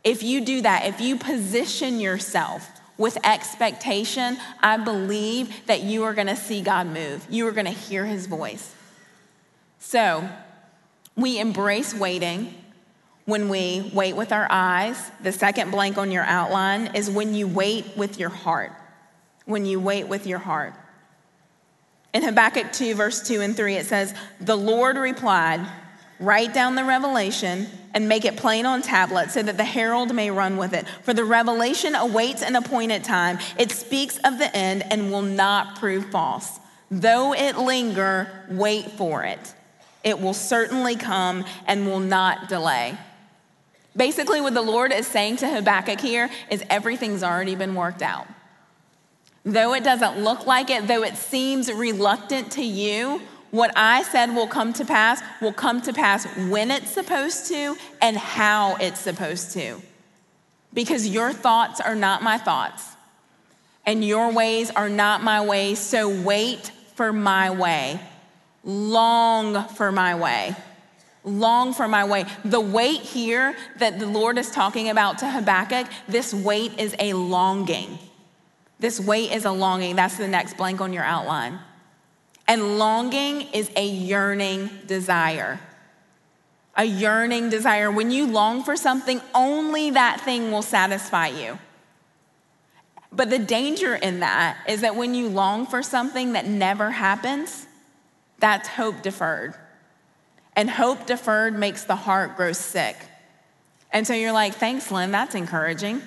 If 0.01 0.23
you 0.23 0.45
do 0.45 0.61
that, 0.61 0.85
if 0.85 1.01
you 1.01 1.17
position 1.17 1.99
yourself 1.99 2.65
with 2.97 3.17
expectation, 3.25 4.37
I 4.61 4.77
believe 4.77 5.53
that 5.65 5.81
you 5.83 6.05
are 6.05 6.13
going 6.13 6.27
to 6.27 6.37
see 6.37 6.61
God 6.61 6.87
move. 6.87 7.27
You 7.29 7.45
are 7.45 7.51
going 7.51 7.65
to 7.65 7.71
hear 7.71 8.05
his 8.05 8.27
voice. 8.27 8.73
So, 9.79 10.25
we 11.17 11.37
embrace 11.37 11.93
waiting 11.93 12.53
when 13.25 13.49
we 13.49 13.91
wait 13.93 14.15
with 14.15 14.31
our 14.31 14.47
eyes. 14.49 15.11
The 15.21 15.33
second 15.33 15.71
blank 15.71 15.97
on 15.97 16.11
your 16.11 16.23
outline 16.23 16.95
is 16.95 17.11
when 17.11 17.35
you 17.35 17.45
wait 17.45 17.97
with 17.97 18.17
your 18.17 18.29
heart. 18.29 18.71
When 19.45 19.65
you 19.65 19.79
wait 19.79 20.07
with 20.07 20.27
your 20.27 20.39
heart. 20.39 20.73
In 22.13 22.23
Habakkuk 22.23 22.71
2, 22.71 22.95
verse 22.95 23.21
2 23.27 23.41
and 23.41 23.55
3, 23.55 23.75
it 23.75 23.85
says, 23.85 24.13
The 24.39 24.55
Lord 24.55 24.97
replied, 24.97 25.65
Write 26.19 26.53
down 26.53 26.75
the 26.75 26.85
revelation 26.85 27.67
and 27.93 28.07
make 28.07 28.23
it 28.23 28.37
plain 28.37 28.65
on 28.65 28.81
tablets 28.81 29.33
so 29.33 29.43
that 29.43 29.57
the 29.57 29.65
herald 29.65 30.15
may 30.15 30.31
run 30.31 30.55
with 30.55 30.73
it. 30.73 30.87
For 31.03 31.13
the 31.13 31.25
revelation 31.25 31.93
awaits 31.93 32.41
an 32.41 32.55
appointed 32.55 33.03
time. 33.03 33.37
It 33.57 33.71
speaks 33.71 34.17
of 34.23 34.39
the 34.39 34.55
end 34.55 34.83
and 34.89 35.11
will 35.11 35.21
not 35.21 35.77
prove 35.77 36.05
false. 36.11 36.59
Though 36.89 37.33
it 37.33 37.57
linger, 37.57 38.29
wait 38.49 38.91
for 38.91 39.23
it. 39.23 39.53
It 40.03 40.21
will 40.21 40.33
certainly 40.33 40.95
come 40.95 41.43
and 41.67 41.85
will 41.85 41.99
not 41.99 42.47
delay. 42.47 42.97
Basically, 43.97 44.39
what 44.39 44.53
the 44.53 44.61
Lord 44.61 44.93
is 44.93 45.07
saying 45.07 45.37
to 45.37 45.49
Habakkuk 45.49 45.99
here 45.99 46.29
is 46.49 46.63
everything's 46.69 47.23
already 47.23 47.55
been 47.55 47.75
worked 47.75 48.01
out. 48.01 48.27
Though 49.45 49.75
it 49.75 49.83
doesn't 49.83 50.23
look 50.23 50.47
like 50.47 50.71
it, 50.71 50.87
though 50.87 51.03
it 51.03 51.15
seems 51.15 51.71
reluctant 51.71 52.51
to 52.53 52.63
you, 52.63 53.21
what 53.51 53.71
I 53.75 54.01
said 54.01 54.35
will 54.35 54.47
come 54.47 54.73
to 54.73 54.83
pass 54.85 55.21
will 55.39 55.53
come 55.53 55.81
to 55.83 55.93
pass 55.93 56.25
when 56.49 56.71
it's 56.71 56.89
supposed 56.89 57.47
to 57.49 57.77
and 58.01 58.17
how 58.17 58.75
it's 58.77 58.99
supposed 58.99 59.51
to. 59.51 59.81
Because 60.73 61.07
your 61.07 61.31
thoughts 61.31 61.79
are 61.79 61.95
not 61.95 62.23
my 62.23 62.37
thoughts, 62.37 62.83
and 63.85 64.03
your 64.03 64.33
ways 64.33 64.71
are 64.71 64.89
not 64.89 65.23
my 65.23 65.45
ways. 65.45 65.79
So 65.79 66.09
wait 66.09 66.71
for 66.95 67.13
my 67.13 67.51
way, 67.51 67.99
long 68.63 69.67
for 69.69 69.91
my 69.91 70.15
way. 70.15 70.55
Long 71.23 71.73
for 71.73 71.87
my 71.87 72.03
way. 72.03 72.25
The 72.43 72.59
wait 72.59 73.01
here 73.01 73.55
that 73.77 73.99
the 73.99 74.05
Lord 74.05 74.37
is 74.37 74.51
talking 74.51 74.89
about 74.89 75.19
to 75.19 75.29
Habakkuk, 75.29 75.87
this 76.07 76.33
wait 76.33 76.79
is 76.79 76.95
a 76.99 77.13
longing. 77.13 77.97
This 78.79 78.99
wait 78.99 79.31
is 79.31 79.45
a 79.45 79.51
longing. 79.51 79.95
That's 79.95 80.17
the 80.17 80.27
next 80.27 80.57
blank 80.57 80.81
on 80.81 80.93
your 80.93 81.03
outline. 81.03 81.59
And 82.47 82.77
longing 82.77 83.41
is 83.53 83.71
a 83.75 83.87
yearning 83.87 84.69
desire. 84.85 85.59
A 86.75 86.83
yearning 86.83 87.49
desire. 87.49 87.89
When 87.89 88.11
you 88.11 88.27
long 88.27 88.63
for 88.63 88.75
something, 88.75 89.21
only 89.33 89.91
that 89.91 90.21
thing 90.21 90.51
will 90.51 90.61
satisfy 90.61 91.27
you. 91.27 91.57
But 93.11 93.29
the 93.29 93.39
danger 93.39 93.95
in 93.95 94.19
that 94.19 94.57
is 94.67 94.81
that 94.81 94.95
when 94.95 95.15
you 95.15 95.29
long 95.29 95.65
for 95.65 95.81
something 95.81 96.33
that 96.33 96.45
never 96.45 96.91
happens, 96.91 97.65
that's 98.39 98.67
hope 98.67 99.01
deferred. 99.01 99.55
And 100.55 100.69
hope 100.69 101.05
deferred 101.05 101.57
makes 101.57 101.85
the 101.85 101.95
heart 101.95 102.35
grow 102.35 102.51
sick. 102.51 102.97
And 103.91 104.05
so 104.05 104.13
you're 104.13 104.33
like, 104.33 104.55
thanks, 104.55 104.91
Lynn, 104.91 105.11
that's 105.11 105.33
encouraging. 105.33 106.01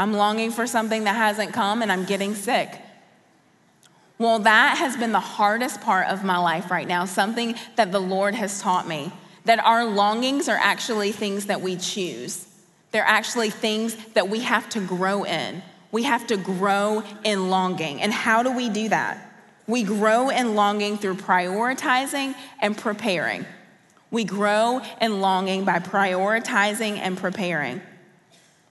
I'm 0.00 0.14
longing 0.14 0.50
for 0.50 0.66
something 0.66 1.04
that 1.04 1.14
hasn't 1.14 1.52
come 1.52 1.82
and 1.82 1.92
I'm 1.92 2.06
getting 2.06 2.34
sick. 2.34 2.80
Well, 4.16 4.38
that 4.38 4.78
has 4.78 4.96
been 4.96 5.12
the 5.12 5.20
hardest 5.20 5.82
part 5.82 6.08
of 6.08 6.24
my 6.24 6.38
life 6.38 6.70
right 6.70 6.88
now, 6.88 7.04
something 7.04 7.54
that 7.76 7.92
the 7.92 8.00
Lord 8.00 8.34
has 8.34 8.62
taught 8.62 8.88
me 8.88 9.12
that 9.44 9.58
our 9.58 9.84
longings 9.84 10.48
are 10.48 10.56
actually 10.56 11.12
things 11.12 11.46
that 11.46 11.60
we 11.60 11.76
choose. 11.76 12.46
They're 12.92 13.02
actually 13.02 13.50
things 13.50 13.94
that 14.14 14.30
we 14.30 14.40
have 14.40 14.70
to 14.70 14.80
grow 14.80 15.24
in. 15.24 15.62
We 15.92 16.04
have 16.04 16.26
to 16.28 16.38
grow 16.38 17.02
in 17.22 17.50
longing. 17.50 18.00
And 18.00 18.10
how 18.10 18.42
do 18.42 18.56
we 18.56 18.70
do 18.70 18.88
that? 18.88 19.18
We 19.66 19.82
grow 19.82 20.30
in 20.30 20.54
longing 20.54 20.96
through 20.96 21.16
prioritizing 21.16 22.34
and 22.60 22.74
preparing. 22.74 23.44
We 24.10 24.24
grow 24.24 24.80
in 25.00 25.20
longing 25.20 25.66
by 25.66 25.78
prioritizing 25.78 26.96
and 26.96 27.18
preparing. 27.18 27.82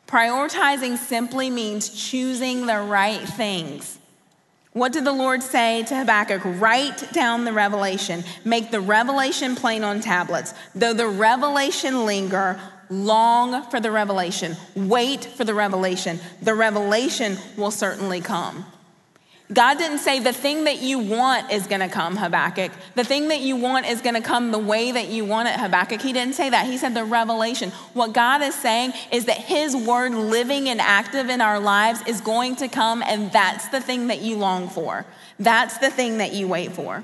Prioritizing 0.10 0.98
simply 0.98 1.52
means 1.52 1.90
choosing 1.90 2.66
the 2.66 2.80
right 2.80 3.22
things. 3.22 4.00
What 4.74 4.92
did 4.92 5.06
the 5.06 5.14
Lord 5.14 5.44
say 5.44 5.84
to 5.84 5.98
Habakkuk? 5.98 6.42
Write 6.60 7.14
down 7.14 7.46
the 7.46 7.54
revelation, 7.54 8.24
make 8.44 8.72
the 8.72 8.82
revelation 8.82 9.56
plain 9.56 9.84
on 9.84 10.02
tablets. 10.02 10.56
Though 10.74 10.94
the 10.94 11.08
revelation 11.08 12.08
linger, 12.08 12.60
long 12.90 13.70
for 13.70 13.80
the 13.80 13.92
revelation. 13.92 14.56
Wait 14.76 15.26
for 15.26 15.44
the 15.44 15.54
revelation. 15.54 16.20
The 16.42 16.56
revelation 16.56 17.38
will 17.56 17.70
certainly 17.70 18.20
come. 18.20 18.66
God 19.52 19.80
didn't 19.80 19.98
say 19.98 20.20
the 20.20 20.32
thing 20.32 20.66
that 20.66 20.80
you 20.80 21.00
want 21.00 21.52
is 21.52 21.66
going 21.66 21.82
to 21.82 21.88
come, 21.88 22.16
Habakkuk. 22.16 22.72
The 22.94 23.04
thing 23.04 23.30
that 23.30 23.42
you 23.42 23.56
want 23.56 23.88
is 23.88 24.00
going 24.00 24.14
to 24.14 24.22
come 24.22 24.52
the 24.52 24.60
way 24.60 24.92
that 24.92 25.08
you 25.08 25.26
want 25.26 25.48
it, 25.48 25.60
Habakkuk. 25.60 26.02
He 26.02 26.14
didn't 26.14 26.36
say 26.36 26.52
that. 26.52 26.68
He 26.68 26.78
said 26.78 26.94
the 26.94 27.04
revelation. 27.04 27.72
What 27.94 28.14
God 28.14 28.44
is 28.44 28.54
saying 28.54 28.94
is 29.12 29.26
that 29.26 29.38
His 29.38 29.76
word 29.76 30.14
living 30.14 30.70
and 30.70 30.80
active 30.80 31.30
in 31.30 31.42
our 31.42 31.60
lives 31.60 32.04
is 32.06 32.22
going 32.22 32.58
to 32.58 32.68
come, 32.68 33.02
and 33.02 33.32
that's 33.32 33.68
the 33.70 33.82
thing 33.82 34.08
that 34.08 34.22
you 34.22 34.38
long 34.38 34.70
for. 34.70 35.08
That's 35.40 35.80
the 35.80 35.90
thing 35.90 36.20
that 36.20 36.34
you 36.34 36.48
wait 36.48 36.74
for. 36.74 37.04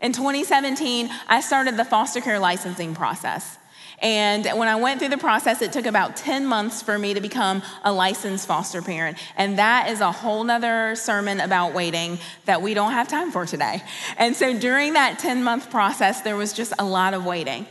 In 0.00 0.14
2017, 0.14 1.10
I 1.28 1.42
started 1.42 1.76
the 1.76 1.84
foster 1.84 2.22
care 2.22 2.38
licensing 2.38 2.94
process. 2.94 3.58
And 4.00 4.46
when 4.58 4.68
I 4.68 4.76
went 4.76 5.00
through 5.00 5.08
the 5.08 5.18
process, 5.18 5.60
it 5.60 5.72
took 5.72 5.86
about 5.86 6.16
10 6.16 6.46
months 6.46 6.82
for 6.82 6.98
me 6.98 7.14
to 7.14 7.20
become 7.20 7.62
a 7.82 7.92
licensed 7.92 8.46
foster 8.46 8.80
parent. 8.80 9.18
And 9.36 9.58
that 9.58 9.88
is 9.90 10.00
a 10.00 10.12
whole 10.12 10.44
nother 10.44 10.94
sermon 10.94 11.40
about 11.40 11.74
waiting 11.74 12.18
that 12.44 12.62
we 12.62 12.74
don't 12.74 12.92
have 12.92 13.08
time 13.08 13.32
for 13.32 13.44
today. 13.44 13.82
And 14.16 14.36
so 14.36 14.56
during 14.56 14.92
that 14.92 15.18
10 15.18 15.42
month 15.42 15.70
process, 15.70 16.20
there 16.20 16.36
was 16.36 16.52
just 16.52 16.72
a 16.78 16.84
lot 16.84 17.12
of 17.12 17.24
waiting. 17.24 17.66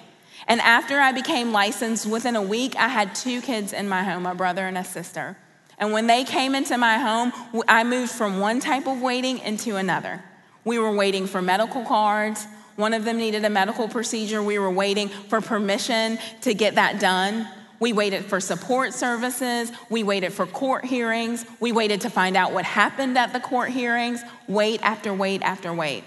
And 0.48 0.62
after 0.62 1.00
I 1.00 1.12
became 1.12 1.52
licensed, 1.52 2.06
within 2.06 2.36
a 2.36 2.42
week, 2.42 2.76
I 2.76 2.88
had 2.88 3.16
two 3.16 3.42
kids 3.42 3.74
in 3.74 3.88
my 3.88 4.04
home, 4.04 4.26
a 4.26 4.36
brother 4.36 4.68
and 4.68 4.78
a 4.78 4.84
sister. 4.84 5.38
And 5.78 5.92
when 5.92 6.08
they 6.08 6.24
came 6.24 6.56
into 6.56 6.78
my 6.78 6.98
home, 6.98 7.32
I 7.68 7.84
moved 7.84 8.12
from 8.12 8.40
one 8.40 8.60
type 8.60 8.88
of 8.88 9.02
waiting 9.02 9.40
into 9.40 9.76
another. 9.76 10.24
We 10.66 10.80
were 10.80 10.92
waiting 10.92 11.28
for 11.28 11.42
medical 11.42 11.84
cards. 11.84 12.48
One 12.78 12.94
of 12.94 13.04
them 13.04 13.18
needed 13.18 13.44
a 13.44 13.50
medical 13.50 13.88
procedure. 13.88 14.42
We 14.42 14.60
were 14.60 14.72
waiting 14.72 15.10
for 15.10 15.42
permission 15.42 16.20
to 16.42 16.54
get 16.54 16.76
that 16.76 17.00
done. 17.00 17.48
We 17.80 17.92
waited 17.92 18.26
for 18.26 18.40
support 18.40 18.94
services. 18.94 19.72
We 19.90 20.04
waited 20.04 20.32
for 20.32 20.46
court 20.46 20.86
hearings. 20.86 21.46
We 21.60 21.72
waited 21.72 22.02
to 22.02 22.10
find 22.12 22.38
out 22.38 22.54
what 22.54 22.66
happened 22.66 23.18
at 23.18 23.34
the 23.34 23.40
court 23.40 23.72
hearings. 23.72 24.22
Wait 24.48 24.80
after 24.84 25.12
wait 25.12 25.42
after 25.42 25.74
wait. 25.74 26.04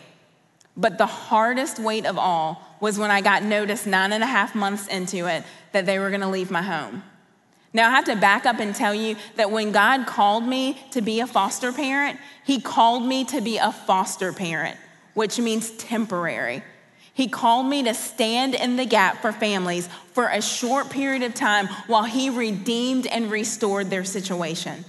But 0.76 0.96
the 0.96 1.06
hardest 1.06 1.80
wait 1.80 2.06
of 2.06 2.16
all 2.16 2.62
was 2.80 2.98
when 2.98 3.10
I 3.10 3.20
got 3.20 3.42
notice 3.42 3.84
nine 3.84 4.12
and 4.12 4.22
a 4.22 4.26
half 4.26 4.54
months 4.54 4.86
into 4.86 5.26
it 5.26 5.42
that 5.72 5.86
they 5.86 5.98
were 5.98 6.08
going 6.08 6.22
to 6.22 6.28
leave 6.28 6.52
my 6.52 6.62
home. 6.62 7.02
Now, 7.72 7.88
I 7.88 7.90
have 7.90 8.04
to 8.06 8.16
back 8.16 8.46
up 8.46 8.58
and 8.58 8.74
tell 8.74 8.94
you 8.94 9.16
that 9.36 9.50
when 9.50 9.70
God 9.72 10.06
called 10.06 10.44
me 10.44 10.80
to 10.92 11.02
be 11.02 11.20
a 11.20 11.26
foster 11.26 11.72
parent, 11.72 12.18
He 12.44 12.60
called 12.60 13.04
me 13.04 13.24
to 13.26 13.40
be 13.40 13.58
a 13.58 13.72
foster 13.72 14.32
parent 14.32 14.78
which 15.14 15.38
means 15.38 15.70
temporary. 15.72 16.62
He 17.12 17.28
called 17.28 17.66
me 17.66 17.82
to 17.82 17.94
stand 17.94 18.54
in 18.54 18.76
the 18.76 18.86
gap 18.86 19.20
for 19.20 19.32
families 19.32 19.88
for 20.12 20.28
a 20.28 20.40
short 20.40 20.90
period 20.90 21.22
of 21.22 21.34
time 21.34 21.68
while 21.86 22.04
He 22.04 22.30
redeemed 22.30 23.06
and 23.06 23.30
restored 23.30 23.90
their 23.90 24.04
situation. 24.04 24.84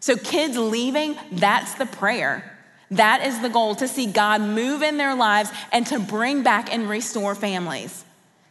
So, 0.00 0.16
kids 0.16 0.56
leaving, 0.56 1.16
that's 1.32 1.74
the 1.74 1.86
prayer. 1.86 2.50
That 2.90 3.26
is 3.26 3.40
the 3.40 3.48
goal 3.48 3.74
to 3.76 3.88
see 3.88 4.06
God 4.06 4.40
move 4.40 4.82
in 4.82 4.98
their 4.98 5.14
lives 5.14 5.50
and 5.72 5.86
to 5.88 5.98
bring 5.98 6.42
back 6.42 6.72
and 6.72 6.88
restore 6.88 7.34
families. 7.34 8.04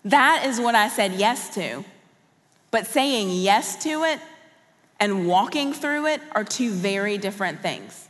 That 0.05 0.45
is 0.45 0.59
what 0.59 0.75
I 0.75 0.89
said 0.89 1.13
yes 1.13 1.53
to. 1.55 1.85
But 2.71 2.87
saying 2.87 3.29
yes 3.29 3.81
to 3.83 4.03
it 4.03 4.19
and 4.99 5.27
walking 5.27 5.73
through 5.73 6.07
it 6.07 6.21
are 6.33 6.43
two 6.43 6.71
very 6.71 7.17
different 7.17 7.61
things. 7.61 8.09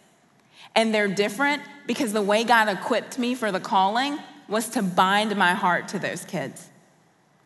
And 0.76 0.94
they're 0.94 1.08
different 1.08 1.62
because 1.86 2.14
the 2.14 2.22
way 2.22 2.44
God 2.44 2.70
equipped 2.70 3.20
me 3.20 3.36
for 3.36 3.52
the 3.52 3.60
calling 3.60 4.18
was 4.48 4.70
to 4.70 4.82
bind 4.82 5.36
my 5.36 5.54
heart 5.54 5.88
to 5.90 6.00
those 6.00 6.26
kids. 6.26 6.70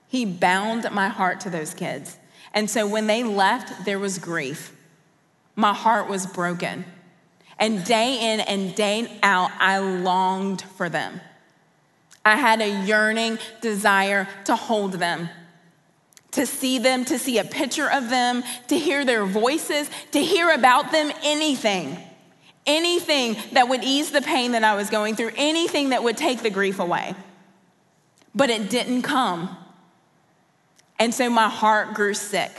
He 0.08 0.26
bound 0.26 0.90
my 0.92 1.10
heart 1.10 1.42
to 1.42 1.50
those 1.50 1.74
kids. 1.74 2.18
And 2.54 2.70
so 2.70 2.88
when 2.88 3.08
they 3.08 3.24
left, 3.24 3.86
there 3.86 4.00
was 4.00 4.20
grief. 4.20 4.76
My 5.56 5.74
heart 5.74 6.08
was 6.08 6.26
broken. 6.26 6.86
And 7.60 7.84
day 7.84 8.34
in 8.34 8.40
and 8.40 8.74
day 8.76 9.20
out, 9.24 9.52
I 9.60 9.80
longed 9.80 10.62
for 10.62 10.90
them. 10.90 11.20
I 12.24 12.36
had 12.36 12.62
a 12.62 12.86
yearning 12.86 13.40
desire 13.62 14.28
to 14.46 14.56
hold 14.56 14.94
them, 14.94 15.30
to 16.32 16.46
see 16.46 16.78
them, 16.78 17.06
to 17.06 17.18
see 17.18 17.38
a 17.38 17.44
picture 17.44 17.90
of 17.90 18.10
them, 18.10 18.44
to 18.68 18.78
hear 18.78 19.06
their 19.06 19.26
voices, 19.26 19.90
to 20.12 20.20
hear 20.20 20.52
about 20.52 20.92
them, 20.92 21.12
anything 21.24 21.98
anything 22.68 23.38
that 23.54 23.70
would 23.70 23.84
ease 23.84 24.12
the 24.12 24.22
pain 24.22 24.52
that 24.52 24.64
I 24.64 24.76
was 24.76 24.90
going 24.90 25.16
through, 25.16 25.32
anything 25.36 25.90
that 25.90 26.04
would 26.04 26.18
take 26.18 26.44
the 26.44 26.50
grief 26.50 26.80
away. 26.80 27.16
But 28.36 28.50
it 28.52 28.70
didn't 28.70 29.02
come. 29.02 29.58
And 31.00 31.14
so 31.14 31.30
my 31.30 31.50
heart 31.50 31.94
grew 31.94 32.14
sick. 32.14 32.52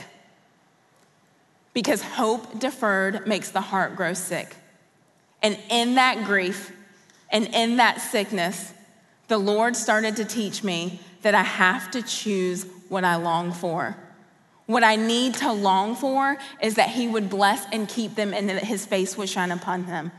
Because 1.74 2.02
hope 2.02 2.58
deferred 2.58 3.28
makes 3.28 3.50
the 3.50 3.60
heart 3.60 3.94
grow 3.94 4.14
sick. 4.14 4.56
And 5.42 5.56
in 5.70 5.94
that 5.94 6.24
grief 6.24 6.72
and 7.30 7.46
in 7.54 7.76
that 7.76 8.00
sickness, 8.00 8.72
the 9.28 9.38
Lord 9.38 9.76
started 9.76 10.16
to 10.16 10.24
teach 10.24 10.64
me 10.64 11.00
that 11.22 11.34
I 11.34 11.42
have 11.42 11.90
to 11.92 12.02
choose 12.02 12.66
what 12.88 13.04
I 13.04 13.16
long 13.16 13.52
for. 13.52 13.96
What 14.68 14.84
I 14.84 14.96
need 14.96 15.34
to 15.36 15.50
long 15.50 15.96
for 15.96 16.38
is 16.62 16.74
that 16.74 16.90
He 16.90 17.08
would 17.08 17.28
bless 17.28 17.66
and 17.72 17.88
keep 17.88 18.14
them 18.14 18.32
and 18.32 18.48
that 18.48 18.62
His 18.62 18.86
face 18.86 19.16
would 19.16 19.28
shine 19.28 19.50
upon 19.50 19.86
them. 19.86 20.12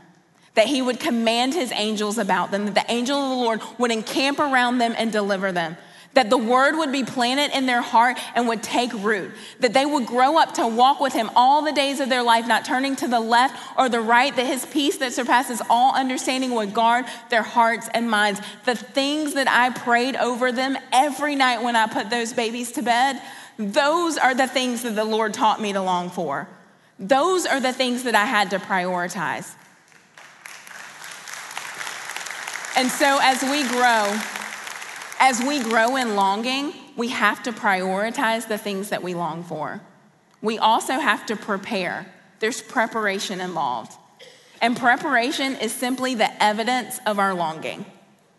that 0.54 0.66
he 0.66 0.82
would 0.82 1.00
command 1.00 1.54
his 1.54 1.72
angels 1.72 2.18
about 2.18 2.50
them, 2.50 2.66
that 2.66 2.74
the 2.74 2.92
angel 2.92 3.16
of 3.16 3.30
the 3.30 3.36
Lord 3.36 3.60
would 3.78 3.90
encamp 3.90 4.38
around 4.38 4.78
them 4.78 4.94
and 4.98 5.12
deliver 5.12 5.52
them, 5.52 5.76
that 6.14 6.28
the 6.28 6.36
word 6.36 6.76
would 6.76 6.90
be 6.90 7.04
planted 7.04 7.56
in 7.56 7.66
their 7.66 7.80
heart 7.80 8.18
and 8.34 8.48
would 8.48 8.62
take 8.62 8.92
root, 8.94 9.30
that 9.60 9.72
they 9.72 9.86
would 9.86 10.06
grow 10.06 10.36
up 10.38 10.54
to 10.54 10.66
walk 10.66 11.00
with 11.00 11.12
him 11.12 11.30
all 11.36 11.62
the 11.62 11.72
days 11.72 12.00
of 12.00 12.08
their 12.08 12.22
life, 12.22 12.48
not 12.48 12.64
turning 12.64 12.96
to 12.96 13.06
the 13.06 13.20
left 13.20 13.54
or 13.78 13.88
the 13.88 14.00
right, 14.00 14.34
that 14.34 14.46
his 14.46 14.66
peace 14.66 14.96
that 14.98 15.12
surpasses 15.12 15.62
all 15.70 15.94
understanding 15.94 16.50
would 16.50 16.74
guard 16.74 17.04
their 17.28 17.44
hearts 17.44 17.88
and 17.94 18.10
minds. 18.10 18.40
The 18.64 18.74
things 18.74 19.34
that 19.34 19.48
I 19.48 19.70
prayed 19.70 20.16
over 20.16 20.50
them 20.50 20.76
every 20.92 21.36
night 21.36 21.62
when 21.62 21.76
I 21.76 21.86
put 21.86 22.10
those 22.10 22.32
babies 22.32 22.72
to 22.72 22.82
bed, 22.82 23.22
those 23.60 24.16
are 24.16 24.34
the 24.34 24.46
things 24.46 24.82
that 24.82 24.94
the 24.94 25.04
Lord 25.04 25.34
taught 25.34 25.60
me 25.60 25.72
to 25.74 25.82
long 25.82 26.08
for. 26.08 26.48
Those 26.98 27.44
are 27.44 27.60
the 27.60 27.72
things 27.72 28.04
that 28.04 28.14
I 28.14 28.24
had 28.24 28.50
to 28.50 28.58
prioritize. 28.58 29.54
And 32.76 32.90
so 32.90 33.18
as 33.20 33.42
we 33.42 33.66
grow, 33.68 34.18
as 35.18 35.42
we 35.42 35.62
grow 35.62 35.96
in 35.96 36.16
longing, 36.16 36.72
we 36.96 37.08
have 37.08 37.42
to 37.42 37.52
prioritize 37.52 38.48
the 38.48 38.56
things 38.56 38.88
that 38.88 39.02
we 39.02 39.14
long 39.14 39.42
for. 39.42 39.82
We 40.40 40.58
also 40.58 40.94
have 40.94 41.26
to 41.26 41.36
prepare. 41.36 42.06
There's 42.38 42.62
preparation 42.62 43.40
involved. 43.40 43.92
And 44.62 44.76
preparation 44.76 45.56
is 45.56 45.72
simply 45.72 46.14
the 46.14 46.42
evidence 46.42 46.98
of 47.06 47.18
our 47.18 47.34
longing. 47.34 47.84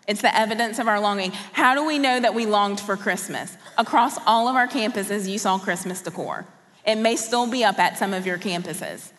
It's 0.08 0.22
the 0.22 0.36
evidence 0.36 0.80
of 0.80 0.88
our 0.88 1.00
longing. 1.00 1.32
How 1.54 1.76
do 1.76 1.86
we 1.86 2.00
know 2.00 2.20
that 2.20 2.34
we 2.34 2.46
longed 2.46 2.80
for 2.80 2.98
Christmas? 2.98 3.56
Across 3.78 4.18
all 4.26 4.48
of 4.48 4.56
our 4.56 4.68
campuses, 4.68 5.30
you 5.30 5.38
saw 5.38 5.58
Christmas 5.58 6.02
decor. 6.02 6.46
It 6.86 6.96
may 6.96 7.16
still 7.16 7.48
be 7.48 7.64
up 7.64 7.78
at 7.80 7.98
some 7.98 8.14
of 8.14 8.26
your 8.26 8.40
campuses. 8.40 9.12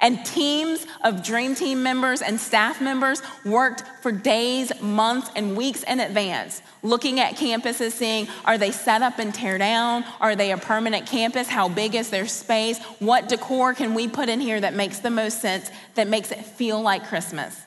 And 0.00 0.24
teams 0.26 0.86
of 1.04 1.24
Dream 1.24 1.54
Team 1.54 1.82
members 1.82 2.20
and 2.20 2.38
staff 2.38 2.82
members 2.82 3.22
worked 3.44 3.82
for 4.02 4.12
days, 4.12 4.70
months, 4.82 5.30
and 5.34 5.56
weeks 5.56 5.82
in 5.84 6.00
advance, 6.00 6.60
looking 6.82 7.18
at 7.18 7.36
campuses, 7.36 7.92
seeing 7.92 8.28
are 8.44 8.58
they 8.58 8.70
set 8.70 9.00
up 9.00 9.18
and 9.18 9.34
tear 9.34 9.56
down? 9.56 10.04
Are 10.20 10.36
they 10.36 10.52
a 10.52 10.58
permanent 10.58 11.06
campus? 11.06 11.48
How 11.48 11.68
big 11.68 11.94
is 11.94 12.10
their 12.10 12.26
space? 12.26 12.78
What 12.98 13.28
decor 13.28 13.72
can 13.72 13.94
we 13.94 14.06
put 14.06 14.28
in 14.28 14.40
here 14.40 14.60
that 14.60 14.74
makes 14.74 14.98
the 14.98 15.10
most 15.10 15.40
sense, 15.40 15.70
that 15.94 16.08
makes 16.08 16.30
it 16.30 16.44
feel 16.44 16.80
like 16.82 17.08
Christmas? 17.08 17.65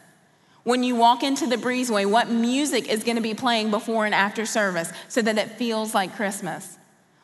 When 0.69 0.84
you 0.84 0.95
walk 0.95 1.23
into 1.23 1.47
the 1.47 1.55
breezeway, 1.55 2.05
what 2.05 2.29
music 2.29 2.89
is 2.89 3.03
going 3.03 3.15
to 3.15 3.23
be 3.23 3.34
playing 3.34 3.71
before 3.71 4.05
and 4.05 4.13
after 4.13 4.45
service 4.45 4.93
so 5.08 5.19
that 5.19 5.39
it 5.39 5.53
feels 5.53 5.95
like 5.95 6.15
Christmas? 6.15 6.77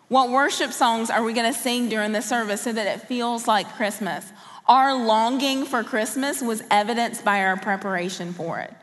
What 0.07 0.31
worship 0.31 0.71
songs 0.71 1.11
are 1.11 1.23
we 1.23 1.33
going 1.33 1.53
to 1.53 1.59
sing 1.59 1.87
during 1.87 2.11
the 2.11 2.23
service 2.23 2.61
so 2.61 2.73
that 2.73 2.87
it 2.87 3.07
feels 3.07 3.47
like 3.47 3.71
Christmas? 3.75 4.25
Our 4.65 4.95
longing 4.95 5.65
for 5.65 5.83
Christmas 5.83 6.41
was 6.41 6.63
evidenced 6.71 7.23
by 7.23 7.41
our 7.41 7.55
preparation 7.55 8.33
for 8.33 8.61
it. 8.61 8.73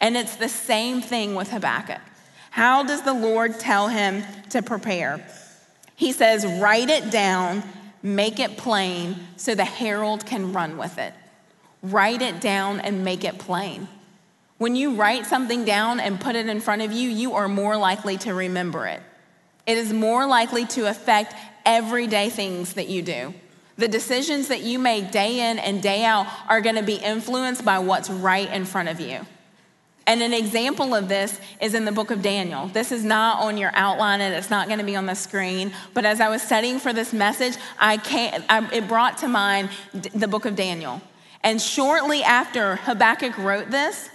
And 0.00 0.16
it's 0.16 0.36
the 0.36 0.48
same 0.48 1.02
thing 1.02 1.34
with 1.34 1.50
Habakkuk. 1.50 2.00
How 2.50 2.84
does 2.84 3.02
the 3.02 3.12
Lord 3.12 3.60
tell 3.60 3.88
him 3.88 4.24
to 4.48 4.62
prepare? 4.62 5.22
He 5.96 6.12
says, 6.12 6.46
Write 6.46 6.88
it 6.88 7.10
down, 7.10 7.62
make 8.02 8.40
it 8.40 8.56
plain, 8.56 9.16
so 9.36 9.54
the 9.54 9.66
herald 9.66 10.24
can 10.24 10.54
run 10.54 10.78
with 10.78 10.96
it. 10.96 11.12
Write 11.82 12.22
it 12.22 12.40
down 12.40 12.80
and 12.80 13.04
make 13.04 13.22
it 13.22 13.38
plain. 13.38 13.86
When 14.58 14.74
you 14.74 14.94
write 14.94 15.26
something 15.26 15.64
down 15.64 16.00
and 16.00 16.20
put 16.20 16.36
it 16.36 16.48
in 16.48 16.60
front 16.60 16.82
of 16.82 16.92
you, 16.92 17.08
you 17.08 17.34
are 17.34 17.48
more 17.48 17.76
likely 17.76 18.18
to 18.18 18.34
remember 18.34 18.86
it. 18.86 19.00
It 19.66 19.78
is 19.78 19.92
more 19.92 20.26
likely 20.26 20.66
to 20.66 20.88
affect 20.88 21.34
everyday 21.64 22.28
things 22.30 22.74
that 22.74 22.88
you 22.88 23.02
do. 23.02 23.34
The 23.76 23.86
decisions 23.86 24.48
that 24.48 24.62
you 24.62 24.80
make 24.80 25.12
day 25.12 25.50
in 25.50 25.60
and 25.60 25.80
day 25.80 26.04
out 26.04 26.26
are 26.48 26.60
going 26.60 26.74
to 26.74 26.82
be 26.82 26.96
influenced 26.96 27.64
by 27.64 27.78
what's 27.78 28.10
right 28.10 28.50
in 28.50 28.64
front 28.64 28.88
of 28.88 28.98
you. 28.98 29.24
And 30.08 30.22
an 30.22 30.32
example 30.32 30.94
of 30.94 31.08
this 31.08 31.38
is 31.60 31.74
in 31.74 31.84
the 31.84 31.92
book 31.92 32.10
of 32.10 32.22
Daniel. 32.22 32.66
This 32.68 32.90
is 32.90 33.04
not 33.04 33.40
on 33.44 33.58
your 33.58 33.70
outline 33.74 34.22
and 34.22 34.34
it's 34.34 34.50
not 34.50 34.66
going 34.66 34.78
to 34.80 34.84
be 34.84 34.96
on 34.96 35.04
the 35.04 35.14
screen. 35.14 35.70
But 35.92 36.06
as 36.06 36.20
I 36.20 36.30
was 36.30 36.42
studying 36.42 36.80
for 36.80 36.94
this 36.94 37.12
message, 37.12 37.56
I 37.78 38.00
I, 38.48 38.68
it 38.72 38.88
brought 38.88 39.18
to 39.18 39.28
mind 39.28 39.68
the 39.92 40.26
book 40.26 40.46
of 40.46 40.56
Daniel. 40.56 41.02
And 41.44 41.60
shortly 41.60 42.22
after 42.22 42.76
Habakkuk 42.76 43.36
wrote 43.36 43.70
this, 43.70 44.08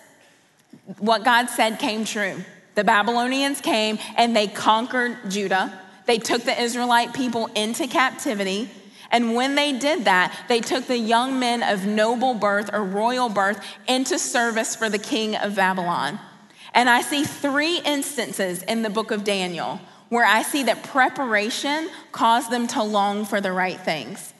what 0.99 1.23
God 1.23 1.49
said 1.49 1.79
came 1.79 2.05
true. 2.05 2.43
The 2.75 2.83
Babylonians 2.83 3.61
came 3.61 3.99
and 4.17 4.35
they 4.35 4.47
conquered 4.47 5.17
Judah. 5.29 5.79
They 6.05 6.17
took 6.17 6.43
the 6.43 6.59
Israelite 6.59 7.13
people 7.13 7.47
into 7.55 7.87
captivity. 7.87 8.69
And 9.11 9.35
when 9.35 9.55
they 9.55 9.77
did 9.77 10.05
that, 10.05 10.35
they 10.49 10.59
took 10.59 10.87
the 10.87 10.97
young 10.97 11.39
men 11.39 11.61
of 11.61 11.85
noble 11.85 12.33
birth 12.33 12.71
or 12.73 12.83
royal 12.83 13.29
birth 13.29 13.63
into 13.87 14.17
service 14.17 14.75
for 14.75 14.89
the 14.89 14.97
king 14.97 15.35
of 15.35 15.55
Babylon. 15.55 16.19
And 16.73 16.89
I 16.89 17.01
see 17.01 17.23
three 17.23 17.79
instances 17.79 18.63
in 18.63 18.81
the 18.81 18.89
book 18.89 19.11
of 19.11 19.23
Daniel 19.23 19.79
where 20.09 20.25
I 20.25 20.41
see 20.41 20.63
that 20.63 20.83
preparation 20.83 21.89
caused 22.11 22.49
them 22.51 22.67
to 22.69 22.83
long 22.83 23.25
for 23.25 23.39
the 23.39 23.51
right 23.51 23.79
things. 23.79 24.32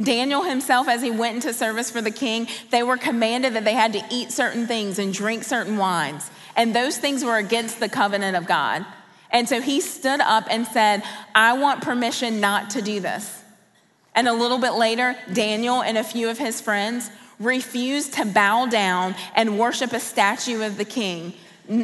Daniel 0.00 0.42
himself, 0.42 0.88
as 0.88 1.02
he 1.02 1.10
went 1.10 1.36
into 1.36 1.52
service 1.52 1.90
for 1.90 2.00
the 2.00 2.10
king, 2.10 2.48
they 2.70 2.82
were 2.82 2.96
commanded 2.96 3.54
that 3.54 3.64
they 3.64 3.74
had 3.74 3.92
to 3.92 4.02
eat 4.10 4.32
certain 4.32 4.66
things 4.66 4.98
and 4.98 5.12
drink 5.12 5.44
certain 5.44 5.76
wines. 5.76 6.30
And 6.56 6.74
those 6.74 6.98
things 6.98 7.24
were 7.24 7.36
against 7.36 7.80
the 7.80 7.88
covenant 7.88 8.36
of 8.36 8.46
God. 8.46 8.84
And 9.30 9.48
so 9.48 9.60
he 9.60 9.80
stood 9.80 10.20
up 10.20 10.46
and 10.50 10.66
said, 10.66 11.02
I 11.34 11.54
want 11.54 11.82
permission 11.82 12.40
not 12.40 12.70
to 12.70 12.82
do 12.82 13.00
this. 13.00 13.42
And 14.14 14.28
a 14.28 14.32
little 14.32 14.58
bit 14.58 14.72
later, 14.72 15.16
Daniel 15.32 15.82
and 15.82 15.96
a 15.96 16.04
few 16.04 16.28
of 16.28 16.38
his 16.38 16.60
friends 16.60 17.10
refused 17.40 18.14
to 18.14 18.26
bow 18.26 18.66
down 18.66 19.14
and 19.34 19.58
worship 19.58 19.92
a 19.92 20.00
statue 20.00 20.62
of 20.62 20.76
the 20.76 20.84
king, 20.84 21.32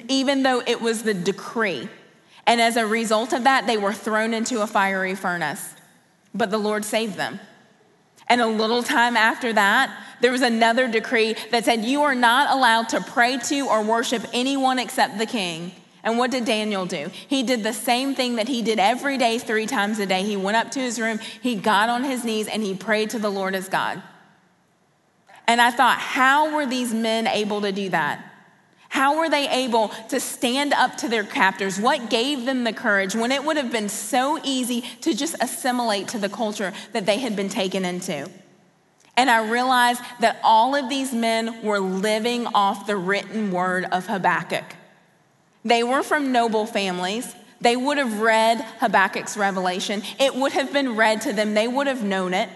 even 0.09 0.43
though 0.43 0.63
it 0.67 0.81
was 0.81 1.03
the 1.03 1.15
decree. 1.15 1.89
And 2.47 2.61
as 2.61 2.77
a 2.77 2.87
result 2.87 3.33
of 3.33 3.45
that, 3.45 3.67
they 3.67 3.77
were 3.77 3.93
thrown 3.93 4.35
into 4.35 4.61
a 4.61 4.67
fiery 4.67 5.15
furnace. 5.15 5.75
But 6.35 6.51
the 6.51 6.59
Lord 6.59 6.85
saved 6.85 7.17
them. 7.17 7.41
And 8.29 8.41
a 8.41 8.47
little 8.47 8.83
time 8.83 9.17
after 9.17 9.53
that, 9.53 10.05
there 10.21 10.33
was 10.33 10.43
another 10.43 10.89
decree 10.89 11.35
that 11.51 11.65
said, 11.65 11.85
You 11.85 12.03
are 12.03 12.15
not 12.15 12.55
allowed 12.55 12.89
to 12.91 13.01
pray 13.01 13.39
to 13.39 13.61
or 13.69 13.83
worship 13.83 14.25
anyone 14.33 14.79
except 14.79 15.19
the 15.19 15.27
king. 15.27 15.73
And 16.03 16.19
what 16.19 16.31
did 16.31 16.45
Daniel 16.45 16.87
do? 16.87 17.11
He 17.13 17.43
did 17.43 17.63
the 17.63 17.73
same 17.73 18.15
thing 18.15 18.37
that 18.37 18.49
he 18.49 18.63
did 18.63 18.79
every 18.79 19.19
day, 19.19 19.39
three 19.39 19.67
times 19.67 19.99
a 19.99 20.07
day. 20.07 20.23
He 20.23 20.37
went 20.37 20.57
up 20.57 20.71
to 20.73 20.81
his 20.81 21.01
room, 21.01 21.19
he 21.19 21.55
got 21.55 21.89
on 21.89 22.05
his 22.05 22.25
knees, 22.25 22.49
and 22.49 22.63
he 22.63 22.75
prayed 22.75 23.11
to 23.11 23.19
the 23.19 23.31
Lord 23.31 23.55
as 23.55 23.69
God. 23.69 24.03
And 25.47 25.61
I 25.61 25.71
thought, 25.71 25.99
how 25.99 26.55
were 26.55 26.67
these 26.67 26.93
men 26.93 27.27
able 27.27 27.63
to 27.63 27.73
do 27.73 27.89
that? 27.89 28.23
How 28.89 29.19
were 29.19 29.29
they 29.29 29.49
able 29.49 29.89
to 30.09 30.19
stand 30.19 30.73
up 30.73 30.97
to 30.99 31.09
their 31.09 31.25
captors? 31.25 31.79
What 31.79 32.09
gave 32.09 32.47
them 32.47 32.65
the 32.65 32.73
courage 32.73 33.15
when 33.15 33.33
it 33.33 33.45
would 33.45 33.57
have 33.57 33.71
been 33.71 33.89
so 33.89 34.41
easy 34.43 34.81
to 35.03 35.15
just 35.15 35.37
assimilate 35.41 36.09
to 36.09 36.19
the 36.19 36.29
culture 36.29 36.73
that 36.93 37.05
they 37.05 37.19
had 37.19 37.37
been 37.37 37.51
taken 37.51 37.85
into? 37.85 38.29
And 39.17 39.29
I 39.29 39.51
realized 39.51 40.01
that 40.21 40.39
all 40.43 40.75
of 40.75 40.89
these 40.89 41.13
men 41.13 41.63
were 41.63 41.81
living 41.81 42.47
off 42.47 42.87
the 42.87 42.97
written 42.97 43.51
word 43.51 43.85
of 43.91 44.07
Habakkuk. 44.07 44.77
They 45.65 45.83
were 45.83 46.03
from 46.03 46.33
noble 46.33 46.67
families. 46.67 47.35
They 47.61 47.77
would 47.77 47.99
have 47.99 48.21
read 48.21 48.61
Habakkuk's 48.79 49.37
revelation. 49.37 50.03
It 50.21 50.35
would 50.35 50.53
have 50.53 50.73
been 50.73 50.97
read 50.97 51.23
to 51.23 51.33
them. 51.33 51.55
They 51.55 51.69
would 51.69 51.89
have 51.89 52.03
known 52.03 52.33
it. 52.33 52.49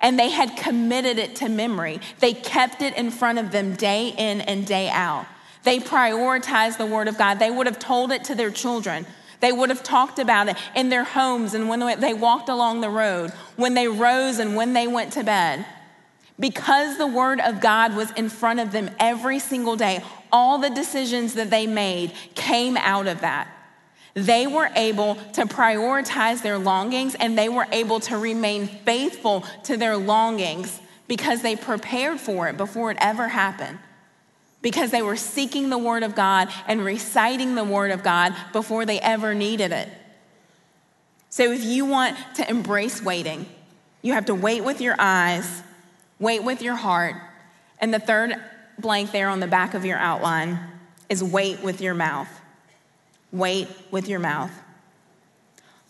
And 0.00 0.18
they 0.18 0.30
had 0.30 0.56
committed 0.56 1.18
it 1.18 1.36
to 1.36 1.48
memory. 1.48 2.00
They 2.20 2.32
kept 2.32 2.82
it 2.82 2.96
in 2.96 3.10
front 3.10 3.38
of 3.38 3.52
them 3.52 3.74
day 3.74 4.08
in 4.08 4.40
and 4.40 4.66
day 4.66 4.88
out. 4.88 5.26
They 5.68 5.80
prioritized 5.80 6.78
the 6.78 6.86
word 6.86 7.08
of 7.08 7.18
God. 7.18 7.38
They 7.38 7.50
would 7.50 7.66
have 7.66 7.78
told 7.78 8.10
it 8.10 8.24
to 8.24 8.34
their 8.34 8.50
children. 8.50 9.04
They 9.40 9.52
would 9.52 9.68
have 9.68 9.82
talked 9.82 10.18
about 10.18 10.48
it 10.48 10.56
in 10.74 10.88
their 10.88 11.04
homes 11.04 11.52
and 11.52 11.68
when 11.68 12.00
they 12.00 12.14
walked 12.14 12.48
along 12.48 12.80
the 12.80 12.88
road, 12.88 13.32
when 13.56 13.74
they 13.74 13.86
rose 13.86 14.38
and 14.38 14.56
when 14.56 14.72
they 14.72 14.86
went 14.86 15.12
to 15.12 15.24
bed. 15.24 15.66
Because 16.40 16.96
the 16.96 17.06
word 17.06 17.38
of 17.40 17.60
God 17.60 17.94
was 17.94 18.10
in 18.12 18.30
front 18.30 18.60
of 18.60 18.72
them 18.72 18.88
every 18.98 19.38
single 19.38 19.76
day, 19.76 20.02
all 20.32 20.56
the 20.56 20.70
decisions 20.70 21.34
that 21.34 21.50
they 21.50 21.66
made 21.66 22.14
came 22.34 22.78
out 22.78 23.06
of 23.06 23.20
that. 23.20 23.46
They 24.14 24.46
were 24.46 24.70
able 24.74 25.16
to 25.34 25.44
prioritize 25.44 26.40
their 26.40 26.56
longings 26.56 27.14
and 27.14 27.36
they 27.36 27.50
were 27.50 27.66
able 27.72 28.00
to 28.00 28.16
remain 28.16 28.68
faithful 28.68 29.44
to 29.64 29.76
their 29.76 29.98
longings 29.98 30.80
because 31.08 31.42
they 31.42 31.56
prepared 31.56 32.20
for 32.20 32.48
it 32.48 32.56
before 32.56 32.90
it 32.90 32.96
ever 33.02 33.28
happened. 33.28 33.78
Because 34.60 34.90
they 34.90 35.02
were 35.02 35.16
seeking 35.16 35.70
the 35.70 35.78
Word 35.78 36.02
of 36.02 36.14
God 36.14 36.48
and 36.66 36.84
reciting 36.84 37.54
the 37.54 37.64
Word 37.64 37.90
of 37.90 38.02
God 38.02 38.34
before 38.52 38.84
they 38.84 39.00
ever 39.00 39.34
needed 39.34 39.72
it. 39.72 39.88
So, 41.30 41.52
if 41.52 41.62
you 41.64 41.84
want 41.84 42.16
to 42.36 42.48
embrace 42.48 43.02
waiting, 43.02 43.46
you 44.02 44.14
have 44.14 44.26
to 44.26 44.34
wait 44.34 44.64
with 44.64 44.80
your 44.80 44.96
eyes, 44.98 45.62
wait 46.18 46.42
with 46.42 46.62
your 46.62 46.74
heart. 46.74 47.14
And 47.80 47.92
the 47.92 47.98
third 47.98 48.34
blank 48.78 49.12
there 49.12 49.28
on 49.28 49.40
the 49.40 49.46
back 49.46 49.74
of 49.74 49.84
your 49.84 49.98
outline 49.98 50.58
is 51.08 51.22
wait 51.22 51.62
with 51.62 51.80
your 51.80 51.94
mouth. 51.94 52.28
Wait 53.30 53.68
with 53.90 54.08
your 54.08 54.18
mouth. 54.18 54.50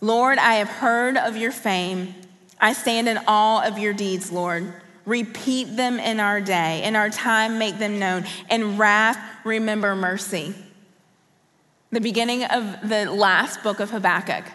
Lord, 0.01 0.37
I 0.37 0.55
have 0.55 0.69
heard 0.69 1.17
of 1.17 1.37
your 1.37 1.51
fame. 1.51 2.15
I 2.59 2.73
stand 2.73 3.07
in 3.07 3.19
awe 3.27 3.65
of 3.65 3.77
your 3.77 3.93
deeds, 3.93 4.31
Lord. 4.31 4.73
Repeat 5.09 5.75
them 5.75 5.99
in 5.99 6.19
our 6.19 6.39
day. 6.39 6.83
In 6.83 6.95
our 6.95 7.09
time, 7.09 7.57
make 7.57 7.79
them 7.79 7.97
known. 7.97 8.25
In 8.47 8.77
wrath, 8.77 9.17
remember 9.43 9.95
mercy. 9.95 10.53
The 11.91 11.99
beginning 11.99 12.43
of 12.43 12.87
the 12.87 13.09
last 13.11 13.63
book 13.63 13.79
of 13.79 13.89
Habakkuk. 13.89 14.45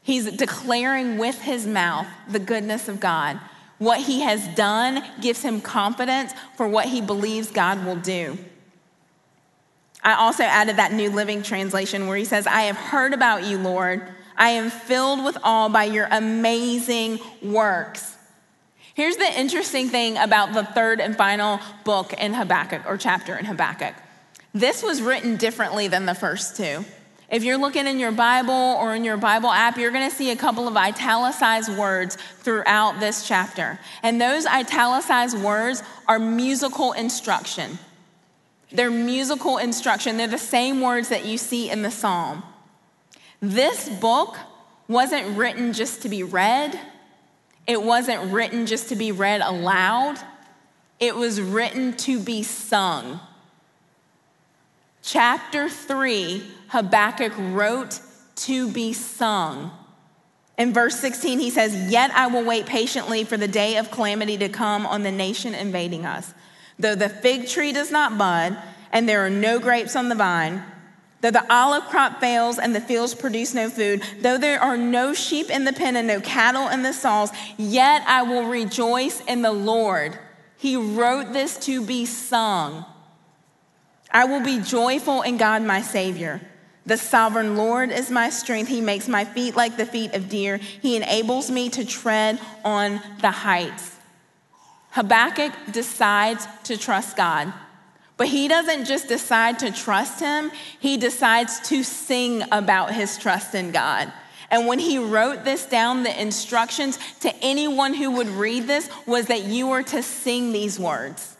He's 0.00 0.32
declaring 0.32 1.18
with 1.18 1.42
his 1.42 1.66
mouth 1.66 2.06
the 2.26 2.38
goodness 2.38 2.88
of 2.88 2.98
God. 2.98 3.38
What 3.76 4.00
he 4.00 4.22
has 4.22 4.48
done 4.56 5.04
gives 5.20 5.42
him 5.42 5.60
confidence 5.60 6.32
for 6.56 6.66
what 6.66 6.86
he 6.86 7.02
believes 7.02 7.50
God 7.50 7.84
will 7.84 7.96
do. 7.96 8.38
I 10.02 10.14
also 10.14 10.44
added 10.44 10.76
that 10.76 10.94
New 10.94 11.10
Living 11.10 11.42
Translation 11.42 12.06
where 12.06 12.16
he 12.16 12.24
says, 12.24 12.46
I 12.46 12.62
have 12.62 12.76
heard 12.76 13.12
about 13.12 13.44
you, 13.44 13.58
Lord. 13.58 14.08
I 14.38 14.50
am 14.50 14.70
filled 14.70 15.22
with 15.22 15.36
awe 15.44 15.68
by 15.68 15.84
your 15.84 16.08
amazing 16.10 17.18
works. 17.42 18.15
Here's 18.96 19.16
the 19.16 19.38
interesting 19.38 19.90
thing 19.90 20.16
about 20.16 20.54
the 20.54 20.64
third 20.64 21.02
and 21.02 21.14
final 21.14 21.60
book 21.84 22.14
in 22.14 22.32
Habakkuk 22.32 22.86
or 22.86 22.96
chapter 22.96 23.36
in 23.36 23.44
Habakkuk. 23.44 23.92
This 24.54 24.82
was 24.82 25.02
written 25.02 25.36
differently 25.36 25.86
than 25.86 26.06
the 26.06 26.14
first 26.14 26.56
two. 26.56 26.82
If 27.28 27.44
you're 27.44 27.58
looking 27.58 27.86
in 27.86 27.98
your 27.98 28.10
Bible 28.10 28.54
or 28.54 28.94
in 28.94 29.04
your 29.04 29.18
Bible 29.18 29.50
app, 29.50 29.76
you're 29.76 29.90
going 29.90 30.08
to 30.08 30.16
see 30.16 30.30
a 30.30 30.36
couple 30.36 30.66
of 30.66 30.78
italicized 30.78 31.76
words 31.76 32.16
throughout 32.38 32.98
this 32.98 33.28
chapter. 33.28 33.78
And 34.02 34.18
those 34.18 34.46
italicized 34.46 35.36
words 35.36 35.82
are 36.08 36.18
musical 36.18 36.92
instruction. 36.92 37.78
They're 38.72 38.90
musical 38.90 39.58
instruction. 39.58 40.16
They're 40.16 40.26
the 40.26 40.38
same 40.38 40.80
words 40.80 41.10
that 41.10 41.26
you 41.26 41.36
see 41.36 41.68
in 41.68 41.82
the 41.82 41.90
psalm. 41.90 42.44
This 43.42 43.90
book 43.90 44.38
wasn't 44.88 45.36
written 45.36 45.74
just 45.74 46.00
to 46.00 46.08
be 46.08 46.22
read, 46.22 46.80
it 47.66 47.82
wasn't 47.82 48.32
written 48.32 48.66
just 48.66 48.88
to 48.90 48.96
be 48.96 49.12
read 49.12 49.40
aloud, 49.40 50.18
it 51.00 51.14
was 51.14 51.40
written 51.40 51.92
to 51.98 52.20
be 52.20 52.42
sung. 52.42 53.20
Chapter 55.02 55.68
3, 55.68 56.42
Habakkuk 56.68 57.32
wrote 57.38 58.00
to 58.36 58.70
be 58.70 58.92
sung. 58.92 59.70
In 60.58 60.72
verse 60.72 60.98
16, 60.98 61.38
he 61.38 61.50
says, 61.50 61.90
Yet 61.90 62.10
I 62.12 62.28
will 62.28 62.44
wait 62.44 62.66
patiently 62.66 63.24
for 63.24 63.36
the 63.36 63.48
day 63.48 63.76
of 63.76 63.90
calamity 63.90 64.38
to 64.38 64.48
come 64.48 64.86
on 64.86 65.02
the 65.02 65.12
nation 65.12 65.54
invading 65.54 66.06
us. 66.06 66.32
Though 66.78 66.94
the 66.94 67.08
fig 67.08 67.48
tree 67.48 67.72
does 67.72 67.90
not 67.90 68.16
bud, 68.18 68.56
and 68.90 69.08
there 69.08 69.24
are 69.24 69.30
no 69.30 69.58
grapes 69.58 69.96
on 69.96 70.08
the 70.08 70.14
vine, 70.14 70.62
Though 71.26 71.32
the 71.32 71.52
olive 71.52 71.86
crop 71.86 72.20
fails 72.20 72.56
and 72.56 72.72
the 72.72 72.80
fields 72.80 73.12
produce 73.12 73.52
no 73.52 73.68
food, 73.68 74.00
though 74.20 74.38
there 74.38 74.62
are 74.62 74.76
no 74.76 75.12
sheep 75.12 75.50
in 75.50 75.64
the 75.64 75.72
pen 75.72 75.96
and 75.96 76.06
no 76.06 76.20
cattle 76.20 76.68
in 76.68 76.82
the 76.82 76.92
stalls, 76.92 77.32
yet 77.56 78.04
I 78.06 78.22
will 78.22 78.44
rejoice 78.44 79.20
in 79.22 79.42
the 79.42 79.50
Lord. 79.50 80.16
He 80.56 80.76
wrote 80.76 81.32
this 81.32 81.56
to 81.66 81.84
be 81.84 82.06
sung. 82.06 82.84
I 84.08 84.26
will 84.26 84.40
be 84.40 84.60
joyful 84.60 85.22
in 85.22 85.36
God, 85.36 85.62
my 85.62 85.82
Savior. 85.82 86.40
The 86.84 86.96
sovereign 86.96 87.56
Lord 87.56 87.90
is 87.90 88.08
my 88.08 88.30
strength. 88.30 88.68
He 88.68 88.80
makes 88.80 89.08
my 89.08 89.24
feet 89.24 89.56
like 89.56 89.76
the 89.76 89.84
feet 89.84 90.14
of 90.14 90.28
deer. 90.28 90.58
He 90.58 90.94
enables 90.94 91.50
me 91.50 91.70
to 91.70 91.84
tread 91.84 92.38
on 92.64 93.00
the 93.20 93.32
heights. 93.32 93.96
Habakkuk 94.90 95.52
decides 95.72 96.46
to 96.62 96.76
trust 96.76 97.16
God. 97.16 97.52
But 98.16 98.28
he 98.28 98.48
doesn't 98.48 98.86
just 98.86 99.08
decide 99.08 99.58
to 99.58 99.70
trust 99.70 100.20
him, 100.20 100.50
he 100.80 100.96
decides 100.96 101.60
to 101.68 101.82
sing 101.82 102.42
about 102.50 102.94
his 102.94 103.18
trust 103.18 103.54
in 103.54 103.72
God. 103.72 104.12
And 104.50 104.66
when 104.66 104.78
he 104.78 104.98
wrote 104.98 105.44
this 105.44 105.66
down, 105.66 106.02
the 106.02 106.20
instructions 106.20 106.98
to 107.20 107.34
anyone 107.42 107.94
who 107.94 108.12
would 108.12 108.28
read 108.28 108.66
this 108.66 108.88
was 109.06 109.26
that 109.26 109.44
you 109.44 109.66
were 109.66 109.82
to 109.82 110.02
sing 110.02 110.52
these 110.52 110.78
words. 110.78 111.36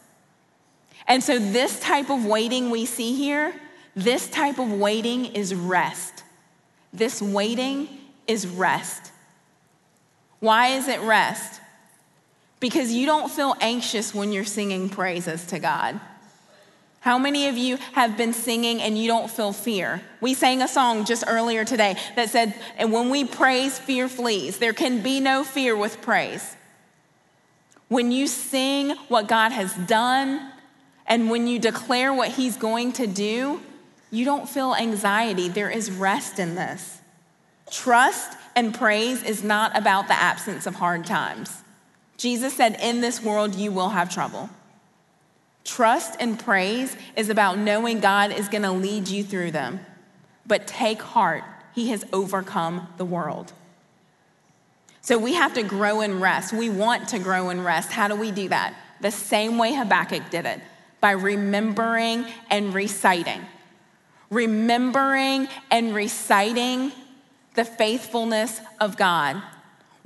And 1.06 1.22
so, 1.22 1.38
this 1.38 1.78
type 1.78 2.10
of 2.10 2.26
waiting 2.26 2.70
we 2.70 2.84
see 2.84 3.14
here, 3.14 3.54
this 3.94 4.28
type 4.28 4.58
of 4.58 4.72
waiting 4.72 5.26
is 5.26 5.54
rest. 5.54 6.24
This 6.92 7.22
waiting 7.22 7.88
is 8.26 8.46
rest. 8.46 9.12
Why 10.40 10.68
is 10.68 10.88
it 10.88 11.00
rest? 11.00 11.60
Because 12.58 12.92
you 12.92 13.06
don't 13.06 13.30
feel 13.30 13.54
anxious 13.60 14.12
when 14.14 14.32
you're 14.32 14.44
singing 14.44 14.88
praises 14.88 15.46
to 15.46 15.60
God. 15.60 16.00
How 17.06 17.18
many 17.18 17.46
of 17.46 17.56
you 17.56 17.76
have 17.92 18.16
been 18.16 18.32
singing 18.32 18.82
and 18.82 18.98
you 18.98 19.06
don't 19.06 19.30
feel 19.30 19.52
fear? 19.52 20.02
We 20.20 20.34
sang 20.34 20.60
a 20.60 20.66
song 20.66 21.04
just 21.04 21.22
earlier 21.28 21.64
today 21.64 21.96
that 22.16 22.30
said, 22.30 22.52
and 22.76 22.92
when 22.92 23.10
we 23.10 23.24
praise, 23.24 23.78
fear 23.78 24.08
flees. 24.08 24.58
There 24.58 24.72
can 24.72 25.02
be 25.02 25.20
no 25.20 25.44
fear 25.44 25.76
with 25.76 26.02
praise. 26.02 26.56
When 27.86 28.10
you 28.10 28.26
sing 28.26 28.96
what 29.06 29.28
God 29.28 29.52
has 29.52 29.72
done 29.86 30.50
and 31.06 31.30
when 31.30 31.46
you 31.46 31.60
declare 31.60 32.12
what 32.12 32.30
He's 32.30 32.56
going 32.56 32.90
to 32.94 33.06
do, 33.06 33.60
you 34.10 34.24
don't 34.24 34.48
feel 34.48 34.74
anxiety. 34.74 35.48
There 35.48 35.70
is 35.70 35.92
rest 35.92 36.40
in 36.40 36.56
this. 36.56 37.00
Trust 37.70 38.36
and 38.56 38.74
praise 38.74 39.22
is 39.22 39.44
not 39.44 39.78
about 39.78 40.08
the 40.08 40.14
absence 40.14 40.66
of 40.66 40.74
hard 40.74 41.06
times. 41.06 41.62
Jesus 42.16 42.54
said, 42.54 42.76
In 42.82 43.00
this 43.00 43.22
world, 43.22 43.54
you 43.54 43.70
will 43.70 43.90
have 43.90 44.12
trouble. 44.12 44.50
Trust 45.66 46.16
and 46.20 46.38
praise 46.38 46.96
is 47.16 47.28
about 47.28 47.58
knowing 47.58 47.98
God 48.00 48.30
is 48.30 48.48
going 48.48 48.62
to 48.62 48.70
lead 48.70 49.08
you 49.08 49.24
through 49.24 49.50
them. 49.50 49.80
But 50.46 50.66
take 50.66 51.02
heart, 51.02 51.42
He 51.74 51.90
has 51.90 52.04
overcome 52.12 52.88
the 52.96 53.04
world. 53.04 53.52
So 55.02 55.18
we 55.18 55.34
have 55.34 55.54
to 55.54 55.62
grow 55.62 56.00
in 56.00 56.20
rest. 56.20 56.52
We 56.52 56.70
want 56.70 57.08
to 57.08 57.18
grow 57.18 57.50
in 57.50 57.62
rest. 57.62 57.92
How 57.92 58.08
do 58.08 58.14
we 58.14 58.30
do 58.30 58.48
that? 58.48 58.74
The 59.00 59.10
same 59.10 59.58
way 59.58 59.74
Habakkuk 59.74 60.30
did 60.30 60.46
it 60.46 60.60
by 61.00 61.12
remembering 61.12 62.26
and 62.48 62.72
reciting. 62.72 63.44
Remembering 64.30 65.48
and 65.70 65.94
reciting 65.94 66.92
the 67.54 67.64
faithfulness 67.64 68.60
of 68.80 68.96
God. 68.96 69.42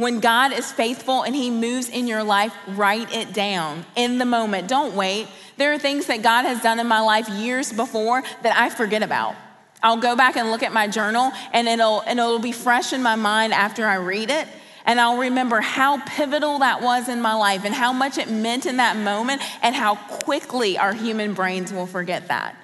When 0.01 0.20
God 0.20 0.55
is 0.55 0.72
faithful 0.72 1.24
and 1.24 1.36
He 1.36 1.51
moves 1.51 1.90
in 1.90 2.09
your 2.09 2.22
life, 2.22 2.55
write 2.68 3.14
it 3.14 3.34
down 3.34 3.84
in 3.96 4.16
the 4.16 4.24
moment. 4.24 4.66
Don't 4.66 4.96
wait. 4.96 5.28
There 5.59 5.74
are 5.74 5.78
things 5.78 6.07
that 6.07 6.22
God 6.22 6.46
has 6.46 6.62
done 6.62 6.80
in 6.80 6.86
my 6.86 7.01
life 7.01 7.28
years 7.28 7.70
before 7.70 8.22
that 8.42 8.57
I 8.57 8.70
forget 8.70 9.03
about. 9.03 9.34
I'll 9.82 9.98
go 9.98 10.16
back 10.16 10.38
and 10.38 10.51
look 10.51 10.62
at 10.62 10.72
my 10.72 10.88
journal 10.88 11.32
and 11.53 11.68
it'll, 11.68 12.01
and 12.01 12.18
it'll 12.18 12.38
be 12.38 12.51
fresh 12.51 12.94
in 12.94 13.03
my 13.03 13.14
mind 13.14 13.53
after 13.53 13.86
I 13.86 13.96
read 13.96 14.30
it. 14.30 14.48
And 14.86 14.98
I'll 14.98 15.18
remember 15.18 15.61
how 15.61 16.03
pivotal 16.07 16.61
that 16.61 16.80
was 16.80 17.11
in 17.11 17.20
my 17.20 17.34
life 17.34 17.66
and 17.66 17.74
how 17.74 17.92
much 17.92 18.16
it 18.16 18.30
meant 18.30 18.64
in 18.64 18.78
that 18.78 18.96
moment 18.96 19.42
and 19.61 19.74
how 19.74 19.96
quickly 19.96 20.78
our 20.78 20.94
human 20.94 21.34
brains 21.34 21.74
will 21.74 21.84
forget 21.84 22.28
that. 22.28 22.57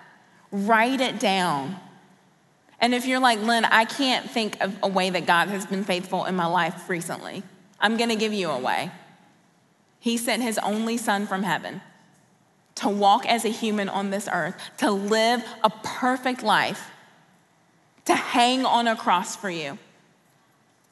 Write 0.51 1.03
it 1.03 1.21
down. 1.21 1.77
And 2.81 2.95
if 2.95 3.07
you're 3.07 3.21
like, 3.21 3.41
Lynn, 3.41 3.65
I 3.65 3.85
can't 3.85 4.31
think 4.31 4.61
of 4.61 4.77
a 4.83 4.89
way 4.89 5.11
that 5.11 5.27
God 5.27 5.49
has 5.49 5.67
been 5.67 5.85
faithful 5.85 6.25
in 6.25 6.37
my 6.37 6.47
life 6.47 6.89
recently, 6.89 7.43
I'm 7.81 7.97
gonna 7.97 8.17
give 8.17 8.33
you 8.33 8.51
a 8.51 8.59
way. 8.59 8.91
He 9.99 10.17
sent 10.17 10.43
his 10.43 10.59
only 10.59 10.97
son 10.97 11.27
from 11.27 11.43
heaven 11.43 11.81
to 12.77 12.89
walk 12.89 13.27
as 13.27 13.45
a 13.45 13.49
human 13.49 13.89
on 13.89 14.11
this 14.11 14.29
earth, 14.31 14.55
to 14.79 14.91
live 14.91 15.43
a 15.65 15.71
perfect 15.71 16.43
life, 16.43 16.91
to 18.05 18.15
hang 18.15 18.65
on 18.65 18.87
a 18.87 18.95
cross 18.95 19.35
for 19.35 19.51
you, 19.51 19.79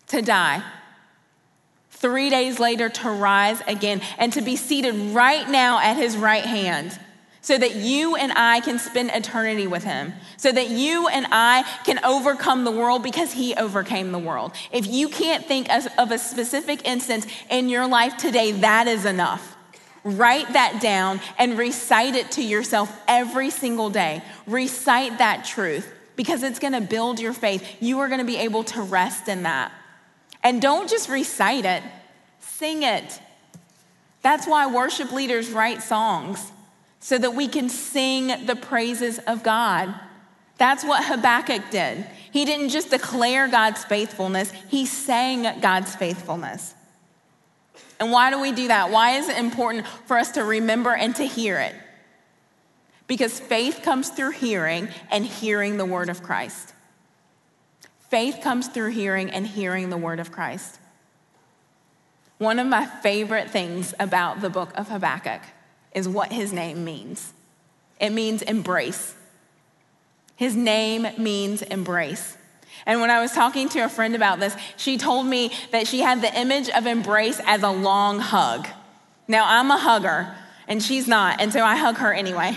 to 0.08 0.22
die. 0.22 0.62
Three 1.90 2.28
days 2.28 2.58
later, 2.58 2.88
to 2.88 3.10
rise 3.10 3.62
again, 3.66 4.00
and 4.18 4.32
to 4.32 4.40
be 4.40 4.56
seated 4.56 4.94
right 5.14 5.48
now 5.48 5.78
at 5.78 5.96
his 5.96 6.16
right 6.16 6.44
hand 6.44 6.98
so 7.44 7.58
that 7.58 7.74
you 7.74 8.16
and 8.16 8.32
I 8.34 8.60
can 8.60 8.78
spend 8.78 9.10
eternity 9.10 9.66
with 9.66 9.84
him, 9.84 10.14
so 10.38 10.50
that 10.50 10.70
you 10.70 11.08
and 11.08 11.26
I 11.30 11.62
can 11.84 12.02
overcome 12.02 12.64
the 12.64 12.70
world 12.70 13.02
because 13.02 13.34
he 13.34 13.54
overcame 13.54 14.12
the 14.12 14.18
world. 14.18 14.52
If 14.72 14.86
you 14.86 15.10
can't 15.10 15.44
think 15.44 15.68
of 15.70 16.10
a 16.10 16.16
specific 16.16 16.88
instance 16.88 17.26
in 17.50 17.68
your 17.68 17.86
life 17.86 18.16
today, 18.16 18.52
that 18.52 18.86
is 18.86 19.04
enough. 19.04 19.58
Write 20.04 20.54
that 20.54 20.80
down 20.80 21.20
and 21.36 21.58
recite 21.58 22.14
it 22.14 22.30
to 22.32 22.42
yourself 22.42 22.90
every 23.06 23.50
single 23.50 23.90
day. 23.90 24.22
Recite 24.46 25.18
that 25.18 25.44
truth 25.44 25.92
because 26.16 26.42
it's 26.42 26.58
gonna 26.58 26.80
build 26.80 27.20
your 27.20 27.34
faith. 27.34 27.76
You 27.78 27.98
are 27.98 28.08
gonna 28.08 28.24
be 28.24 28.38
able 28.38 28.64
to 28.64 28.80
rest 28.80 29.28
in 29.28 29.42
that. 29.42 29.70
And 30.42 30.62
don't 30.62 30.88
just 30.88 31.10
recite 31.10 31.66
it, 31.66 31.82
sing 32.40 32.84
it. 32.84 33.20
That's 34.22 34.46
why 34.46 34.66
worship 34.66 35.12
leaders 35.12 35.50
write 35.50 35.82
songs 35.82 36.52
so 37.04 37.18
that 37.18 37.34
we 37.34 37.46
can 37.46 37.68
sing 37.68 38.46
the 38.46 38.56
praises 38.56 39.18
of 39.18 39.42
God. 39.42 39.94
That's 40.56 40.82
what 40.82 41.04
Habakkuk 41.04 41.70
did. 41.70 42.06
He 42.32 42.46
didn't 42.46 42.70
just 42.70 42.88
declare 42.88 43.46
God's 43.46 43.84
faithfulness, 43.84 44.50
he 44.70 44.86
sang 44.86 45.60
God's 45.60 45.94
faithfulness. 45.94 46.74
And 48.00 48.10
why 48.10 48.30
do 48.30 48.40
we 48.40 48.52
do 48.52 48.68
that? 48.68 48.90
Why 48.90 49.18
is 49.18 49.28
it 49.28 49.36
important 49.36 49.86
for 50.06 50.16
us 50.16 50.30
to 50.30 50.44
remember 50.44 50.94
and 50.94 51.14
to 51.16 51.24
hear 51.24 51.58
it? 51.58 51.74
Because 53.06 53.38
faith 53.38 53.82
comes 53.82 54.08
through 54.08 54.30
hearing 54.30 54.88
and 55.10 55.26
hearing 55.26 55.76
the 55.76 55.84
word 55.84 56.08
of 56.08 56.22
Christ. 56.22 56.72
Faith 58.08 58.38
comes 58.42 58.68
through 58.68 58.92
hearing 58.92 59.28
and 59.28 59.46
hearing 59.46 59.90
the 59.90 59.98
word 59.98 60.20
of 60.20 60.32
Christ. 60.32 60.78
One 62.38 62.58
of 62.58 62.66
my 62.66 62.86
favorite 62.86 63.50
things 63.50 63.92
about 64.00 64.40
the 64.40 64.48
book 64.48 64.72
of 64.74 64.88
Habakkuk 64.88 65.42
is 65.94 66.08
what 66.08 66.32
his 66.32 66.52
name 66.52 66.84
means 66.84 67.32
it 68.00 68.10
means 68.10 68.42
embrace. 68.42 69.14
His 70.36 70.56
name 70.56 71.06
means 71.16 71.62
embrace. 71.62 72.36
And 72.86 73.00
when 73.00 73.10
I 73.10 73.20
was 73.20 73.32
talking 73.32 73.68
to 73.70 73.80
a 73.80 73.88
friend 73.88 74.14
about 74.14 74.40
this, 74.40 74.56
she 74.76 74.98
told 74.98 75.26
me 75.26 75.52
that 75.70 75.86
she 75.86 76.00
had 76.00 76.20
the 76.20 76.38
image 76.38 76.68
of 76.68 76.86
embrace 76.86 77.40
as 77.46 77.62
a 77.62 77.70
long 77.70 78.18
hug. 78.18 78.66
Now, 79.26 79.44
I'm 79.46 79.70
a 79.70 79.78
hugger, 79.78 80.34
and 80.68 80.82
she's 80.82 81.08
not, 81.08 81.40
and 81.40 81.52
so 81.52 81.62
I 81.62 81.76
hug 81.76 81.96
her 81.96 82.12
anyway. 82.12 82.54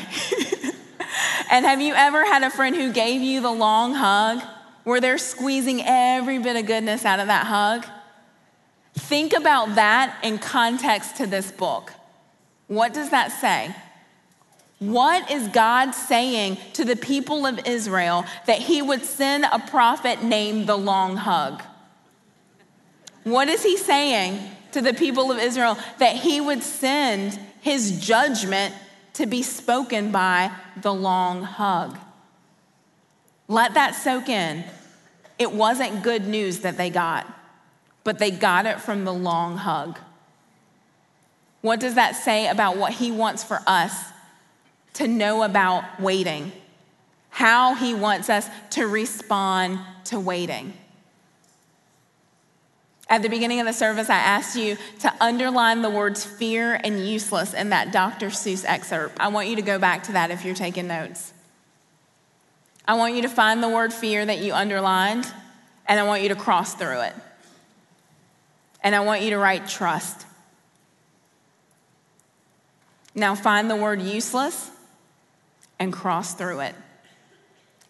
and 1.51 1.65
have 1.65 1.79
you 1.79 1.93
ever 1.93 2.25
had 2.25 2.43
a 2.43 2.49
friend 2.49 2.75
who 2.75 2.91
gave 2.91 3.21
you 3.21 3.39
the 3.39 3.51
long 3.51 3.93
hug 3.93 4.41
where 4.83 4.99
they're 4.99 5.17
squeezing 5.17 5.81
every 5.85 6.39
bit 6.39 6.55
of 6.55 6.65
goodness 6.65 7.05
out 7.05 7.19
of 7.19 7.27
that 7.27 7.45
hug? 7.45 7.85
Think 8.95 9.33
about 9.33 9.75
that 9.75 10.17
in 10.23 10.39
context 10.39 11.17
to 11.17 11.27
this 11.27 11.51
book. 11.51 11.93
What 12.67 12.93
does 12.93 13.09
that 13.11 13.31
say? 13.31 13.73
What 14.79 15.31
is 15.31 15.47
God 15.47 15.91
saying 15.91 16.57
to 16.73 16.85
the 16.85 16.95
people 16.95 17.45
of 17.47 17.65
Israel 17.65 18.25
that 18.45 18.59
he 18.59 18.81
would 18.81 19.03
send 19.03 19.45
a 19.45 19.59
prophet 19.59 20.21
named 20.21 20.67
the 20.67 20.77
long 20.77 21.17
hug? 21.17 21.63
What 23.23 23.47
is 23.47 23.63
he 23.63 23.75
saying 23.75 24.39
to 24.73 24.81
the 24.81 24.93
people 24.93 25.31
of 25.31 25.39
Israel 25.39 25.77
that 25.97 26.15
he 26.15 26.39
would 26.39 26.61
send 26.61 27.39
his 27.61 27.99
judgment 27.99 28.75
to 29.13 29.25
be 29.25 29.41
spoken 29.41 30.11
by 30.11 30.51
the 30.81 30.93
long 30.93 31.41
hug? 31.41 31.97
Let 33.47 33.73
that 33.73 33.95
soak 33.95 34.29
in. 34.29 34.63
It 35.39 35.51
wasn't 35.51 36.03
good 36.03 36.27
news 36.27 36.59
that 36.59 36.77
they 36.77 36.89
got, 36.89 37.25
but 38.03 38.19
they 38.19 38.29
got 38.29 38.65
it 38.65 38.79
from 38.79 39.05
the 39.05 39.13
long 39.13 39.57
hug. 39.57 39.97
What 41.61 41.79
does 41.79 41.95
that 41.95 42.15
say 42.15 42.47
about 42.47 42.77
what 42.77 42.93
he 42.93 43.11
wants 43.11 43.43
for 43.43 43.61
us 43.67 44.11
to 44.97 45.07
know 45.07 45.43
about 45.43 45.99
waiting, 45.99 46.51
how 47.29 47.75
He 47.75 47.93
wants 47.93 48.31
us 48.31 48.49
to 48.71 48.87
respond 48.87 49.79
to 50.05 50.19
waiting. 50.19 50.73
At 53.07 53.21
the 53.21 53.29
beginning 53.29 53.59
of 53.59 53.67
the 53.67 53.73
service, 53.73 54.09
I 54.09 54.17
asked 54.17 54.57
you 54.57 54.75
to 55.01 55.13
underline 55.21 55.83
the 55.83 55.89
words 55.89 56.25
fear 56.25 56.79
and 56.83 57.07
useless 57.07 57.53
in 57.53 57.69
that 57.69 57.91
Dr. 57.91 58.27
Seuss 58.27 58.65
excerpt. 58.67 59.17
I 59.19 59.27
want 59.27 59.47
you 59.47 59.55
to 59.57 59.61
go 59.61 59.77
back 59.77 60.03
to 60.03 60.13
that 60.13 60.31
if 60.31 60.43
you're 60.43 60.55
taking 60.55 60.87
notes. 60.87 61.31
I 62.87 62.95
want 62.95 63.13
you 63.13 63.21
to 63.21 63.29
find 63.29 63.61
the 63.61 63.69
word 63.69 63.93
fear 63.93 64.25
that 64.25 64.39
you 64.39 64.53
underlined, 64.53 65.31
and 65.85 65.99
I 65.99 66.03
want 66.03 66.23
you 66.23 66.29
to 66.29 66.35
cross 66.35 66.73
through 66.73 67.01
it. 67.01 67.13
And 68.81 68.95
I 68.95 69.01
want 69.01 69.21
you 69.21 69.29
to 69.29 69.37
write 69.37 69.67
trust. 69.67 70.25
Now 73.17 73.33
find 73.33 73.67
the 73.67 73.75
word 73.75 73.99
useless 73.99 74.69
and 75.79 75.91
cross 75.91 76.35
through 76.35 76.59
it 76.59 76.75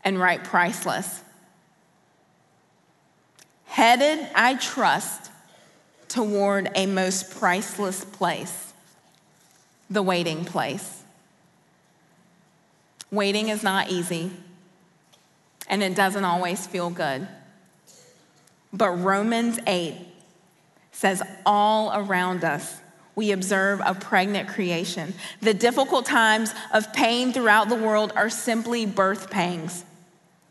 and 0.02 0.18
write 0.18 0.46
priceless. 0.46 1.22
Headed, 3.66 4.26
I 4.34 4.56
trust, 4.56 5.30
toward 6.08 6.70
a 6.76 6.86
most 6.86 7.38
priceless 7.38 8.06
place, 8.06 8.72
the 9.90 10.02
waiting 10.02 10.46
place. 10.46 11.04
Waiting 13.12 13.50
is 13.50 13.64
not 13.64 13.90
easy, 13.90 14.32
and 15.68 15.84
it 15.84 15.94
doesn't 15.94 16.24
always 16.24 16.66
feel 16.66 16.90
good. 16.90 17.28
But 18.72 18.92
Romans 18.92 19.60
8 19.68 19.94
says, 20.94 21.22
all 21.46 21.92
around 21.94 22.46
us, 22.46 22.80
we 23.18 23.32
observe 23.32 23.82
a 23.84 23.96
pregnant 23.96 24.48
creation. 24.48 25.12
The 25.42 25.54
difficult 25.56 26.06
times 26.06 26.54
of 26.72 26.94
pain 26.94 27.34
throughout 27.34 27.68
the 27.68 27.76
world 27.76 28.14
are 28.16 28.30
simply 28.30 28.86
birth 28.86 29.32
pangs. 29.32 29.84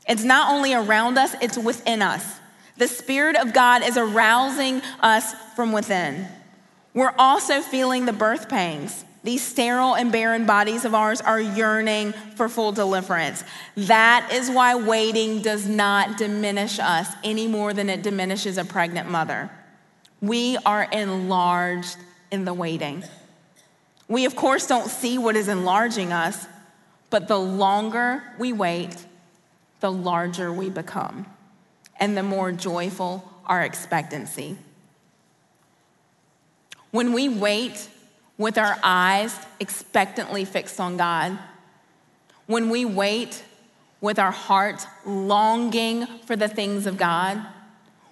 It's 0.09 0.25
not 0.25 0.53
only 0.53 0.75
around 0.75 1.17
us, 1.17 1.37
it's 1.41 1.57
within 1.57 2.03
us. 2.03 2.41
The 2.77 2.89
Spirit 2.89 3.37
of 3.37 3.55
God 3.55 3.85
is 3.85 3.97
arousing 3.97 4.83
us 5.01 5.33
from 5.55 5.71
within. 5.71 6.27
We're 6.93 7.15
also 7.17 7.61
feeling 7.63 8.05
the 8.05 8.13
birth 8.13 8.49
pangs. 8.49 9.05
These 9.23 9.47
sterile 9.47 9.95
and 9.95 10.11
barren 10.11 10.45
bodies 10.45 10.85
of 10.85 10.93
ours 10.93 11.21
are 11.21 11.41
yearning 11.41 12.15
for 12.35 12.49
full 12.49 12.73
deliverance. 12.73 13.45
That 13.77 14.29
is 14.33 14.51
why 14.51 14.75
waiting 14.75 15.41
does 15.41 15.69
not 15.69 16.19
diminish 16.19 16.81
us 16.81 17.13
any 17.23 17.47
more 17.47 17.73
than 17.73 17.89
it 17.89 18.03
diminishes 18.03 18.59
a 18.59 18.65
pregnant 18.65 19.09
mother. 19.09 19.51
We 20.21 20.59
are 20.67 20.85
enlarged 20.91 21.97
in 22.31 22.45
the 22.45 22.55
waiting. 22.55 23.05
We, 24.09 24.25
of 24.25 24.37
course, 24.37 24.67
don't 24.67 24.89
see 24.89 25.19
what 25.19 25.37
is 25.37 25.49
enlarging 25.49 26.13
us, 26.13 26.47
but 27.11 27.29
the 27.29 27.39
longer 27.39 28.23
we 28.39 28.53
wait, 28.53 29.05
the 29.81 29.91
larger 29.91 30.53
we 30.53 30.71
become, 30.71 31.27
and 31.99 32.17
the 32.17 32.23
more 32.23 32.53
joyful 32.53 33.29
our 33.47 33.63
expectancy. 33.63 34.57
When 36.91 37.13
we 37.13 37.29
wait 37.29 37.89
with 38.39 38.59
our 38.59 38.79
eyes 38.83 39.37
expectantly 39.61 40.45
fixed 40.45 40.81
on 40.81 40.97
God, 40.97 41.39
when 42.47 42.71
we 42.71 42.85
wait 42.85 43.45
with 44.01 44.19
our 44.19 44.31
hearts 44.31 44.87
longing 45.05 46.07
for 46.27 46.37
the 46.37 46.49
things 46.49 46.87
of 46.87 46.97
God, 46.97 47.45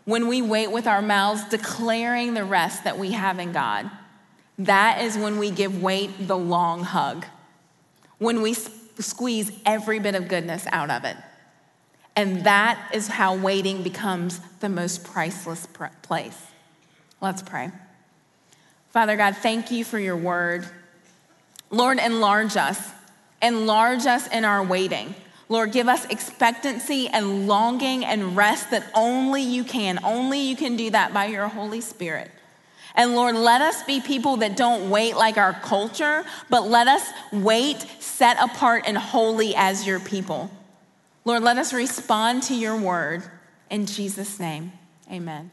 when 0.04 0.28
we 0.28 0.42
wait 0.42 0.70
with 0.70 0.86
our 0.86 1.02
mouths 1.02 1.44
declaring 1.44 2.34
the 2.34 2.44
rest 2.44 2.84
that 2.84 2.98
we 2.98 3.12
have 3.12 3.38
in 3.38 3.52
God, 3.52 3.90
that 4.58 5.02
is 5.02 5.16
when 5.18 5.38
we 5.38 5.50
give 5.50 5.82
wait 5.82 6.28
the 6.28 6.36
long 6.36 6.84
hug, 6.84 7.26
when 8.18 8.40
we 8.42 8.54
squeeze 8.54 9.52
every 9.66 9.98
bit 9.98 10.14
of 10.14 10.28
goodness 10.28 10.66
out 10.70 10.90
of 10.90 11.04
it. 11.04 11.16
And 12.16 12.44
that 12.44 12.90
is 12.94 13.08
how 13.08 13.36
waiting 13.36 13.82
becomes 13.82 14.40
the 14.60 14.68
most 14.68 15.02
priceless 15.02 15.66
place. 16.02 16.40
Let's 17.20 17.42
pray. 17.42 17.72
Father 18.90 19.16
God, 19.16 19.36
thank 19.36 19.72
you 19.72 19.84
for 19.84 19.98
your 19.98 20.16
word. 20.16 20.68
Lord, 21.70 21.98
enlarge 21.98 22.56
us. 22.56 22.92
Enlarge 23.42 24.06
us 24.06 24.28
in 24.28 24.44
our 24.44 24.62
waiting. 24.62 25.16
Lord, 25.48 25.72
give 25.72 25.88
us 25.88 26.04
expectancy 26.06 27.08
and 27.08 27.48
longing 27.48 28.04
and 28.04 28.36
rest 28.36 28.70
that 28.70 28.88
only 28.94 29.42
you 29.42 29.64
can. 29.64 29.98
Only 30.04 30.40
you 30.40 30.54
can 30.54 30.76
do 30.76 30.90
that 30.90 31.12
by 31.12 31.26
your 31.26 31.48
Holy 31.48 31.80
Spirit. 31.80 32.30
And 32.94 33.14
Lord, 33.14 33.34
let 33.34 33.60
us 33.60 33.82
be 33.82 34.00
people 34.00 34.36
that 34.38 34.56
don't 34.56 34.88
wait 34.88 35.16
like 35.16 35.36
our 35.36 35.52
culture, 35.52 36.24
but 36.48 36.68
let 36.68 36.86
us 36.86 37.10
wait 37.32 37.86
set 37.98 38.36
apart 38.40 38.84
and 38.86 38.96
holy 38.96 39.54
as 39.56 39.86
your 39.86 39.98
people. 39.98 40.50
Lord, 41.24 41.42
let 41.42 41.58
us 41.58 41.72
respond 41.72 42.44
to 42.44 42.54
your 42.54 42.76
word. 42.76 43.24
In 43.70 43.86
Jesus' 43.86 44.38
name, 44.38 44.72
amen. 45.10 45.50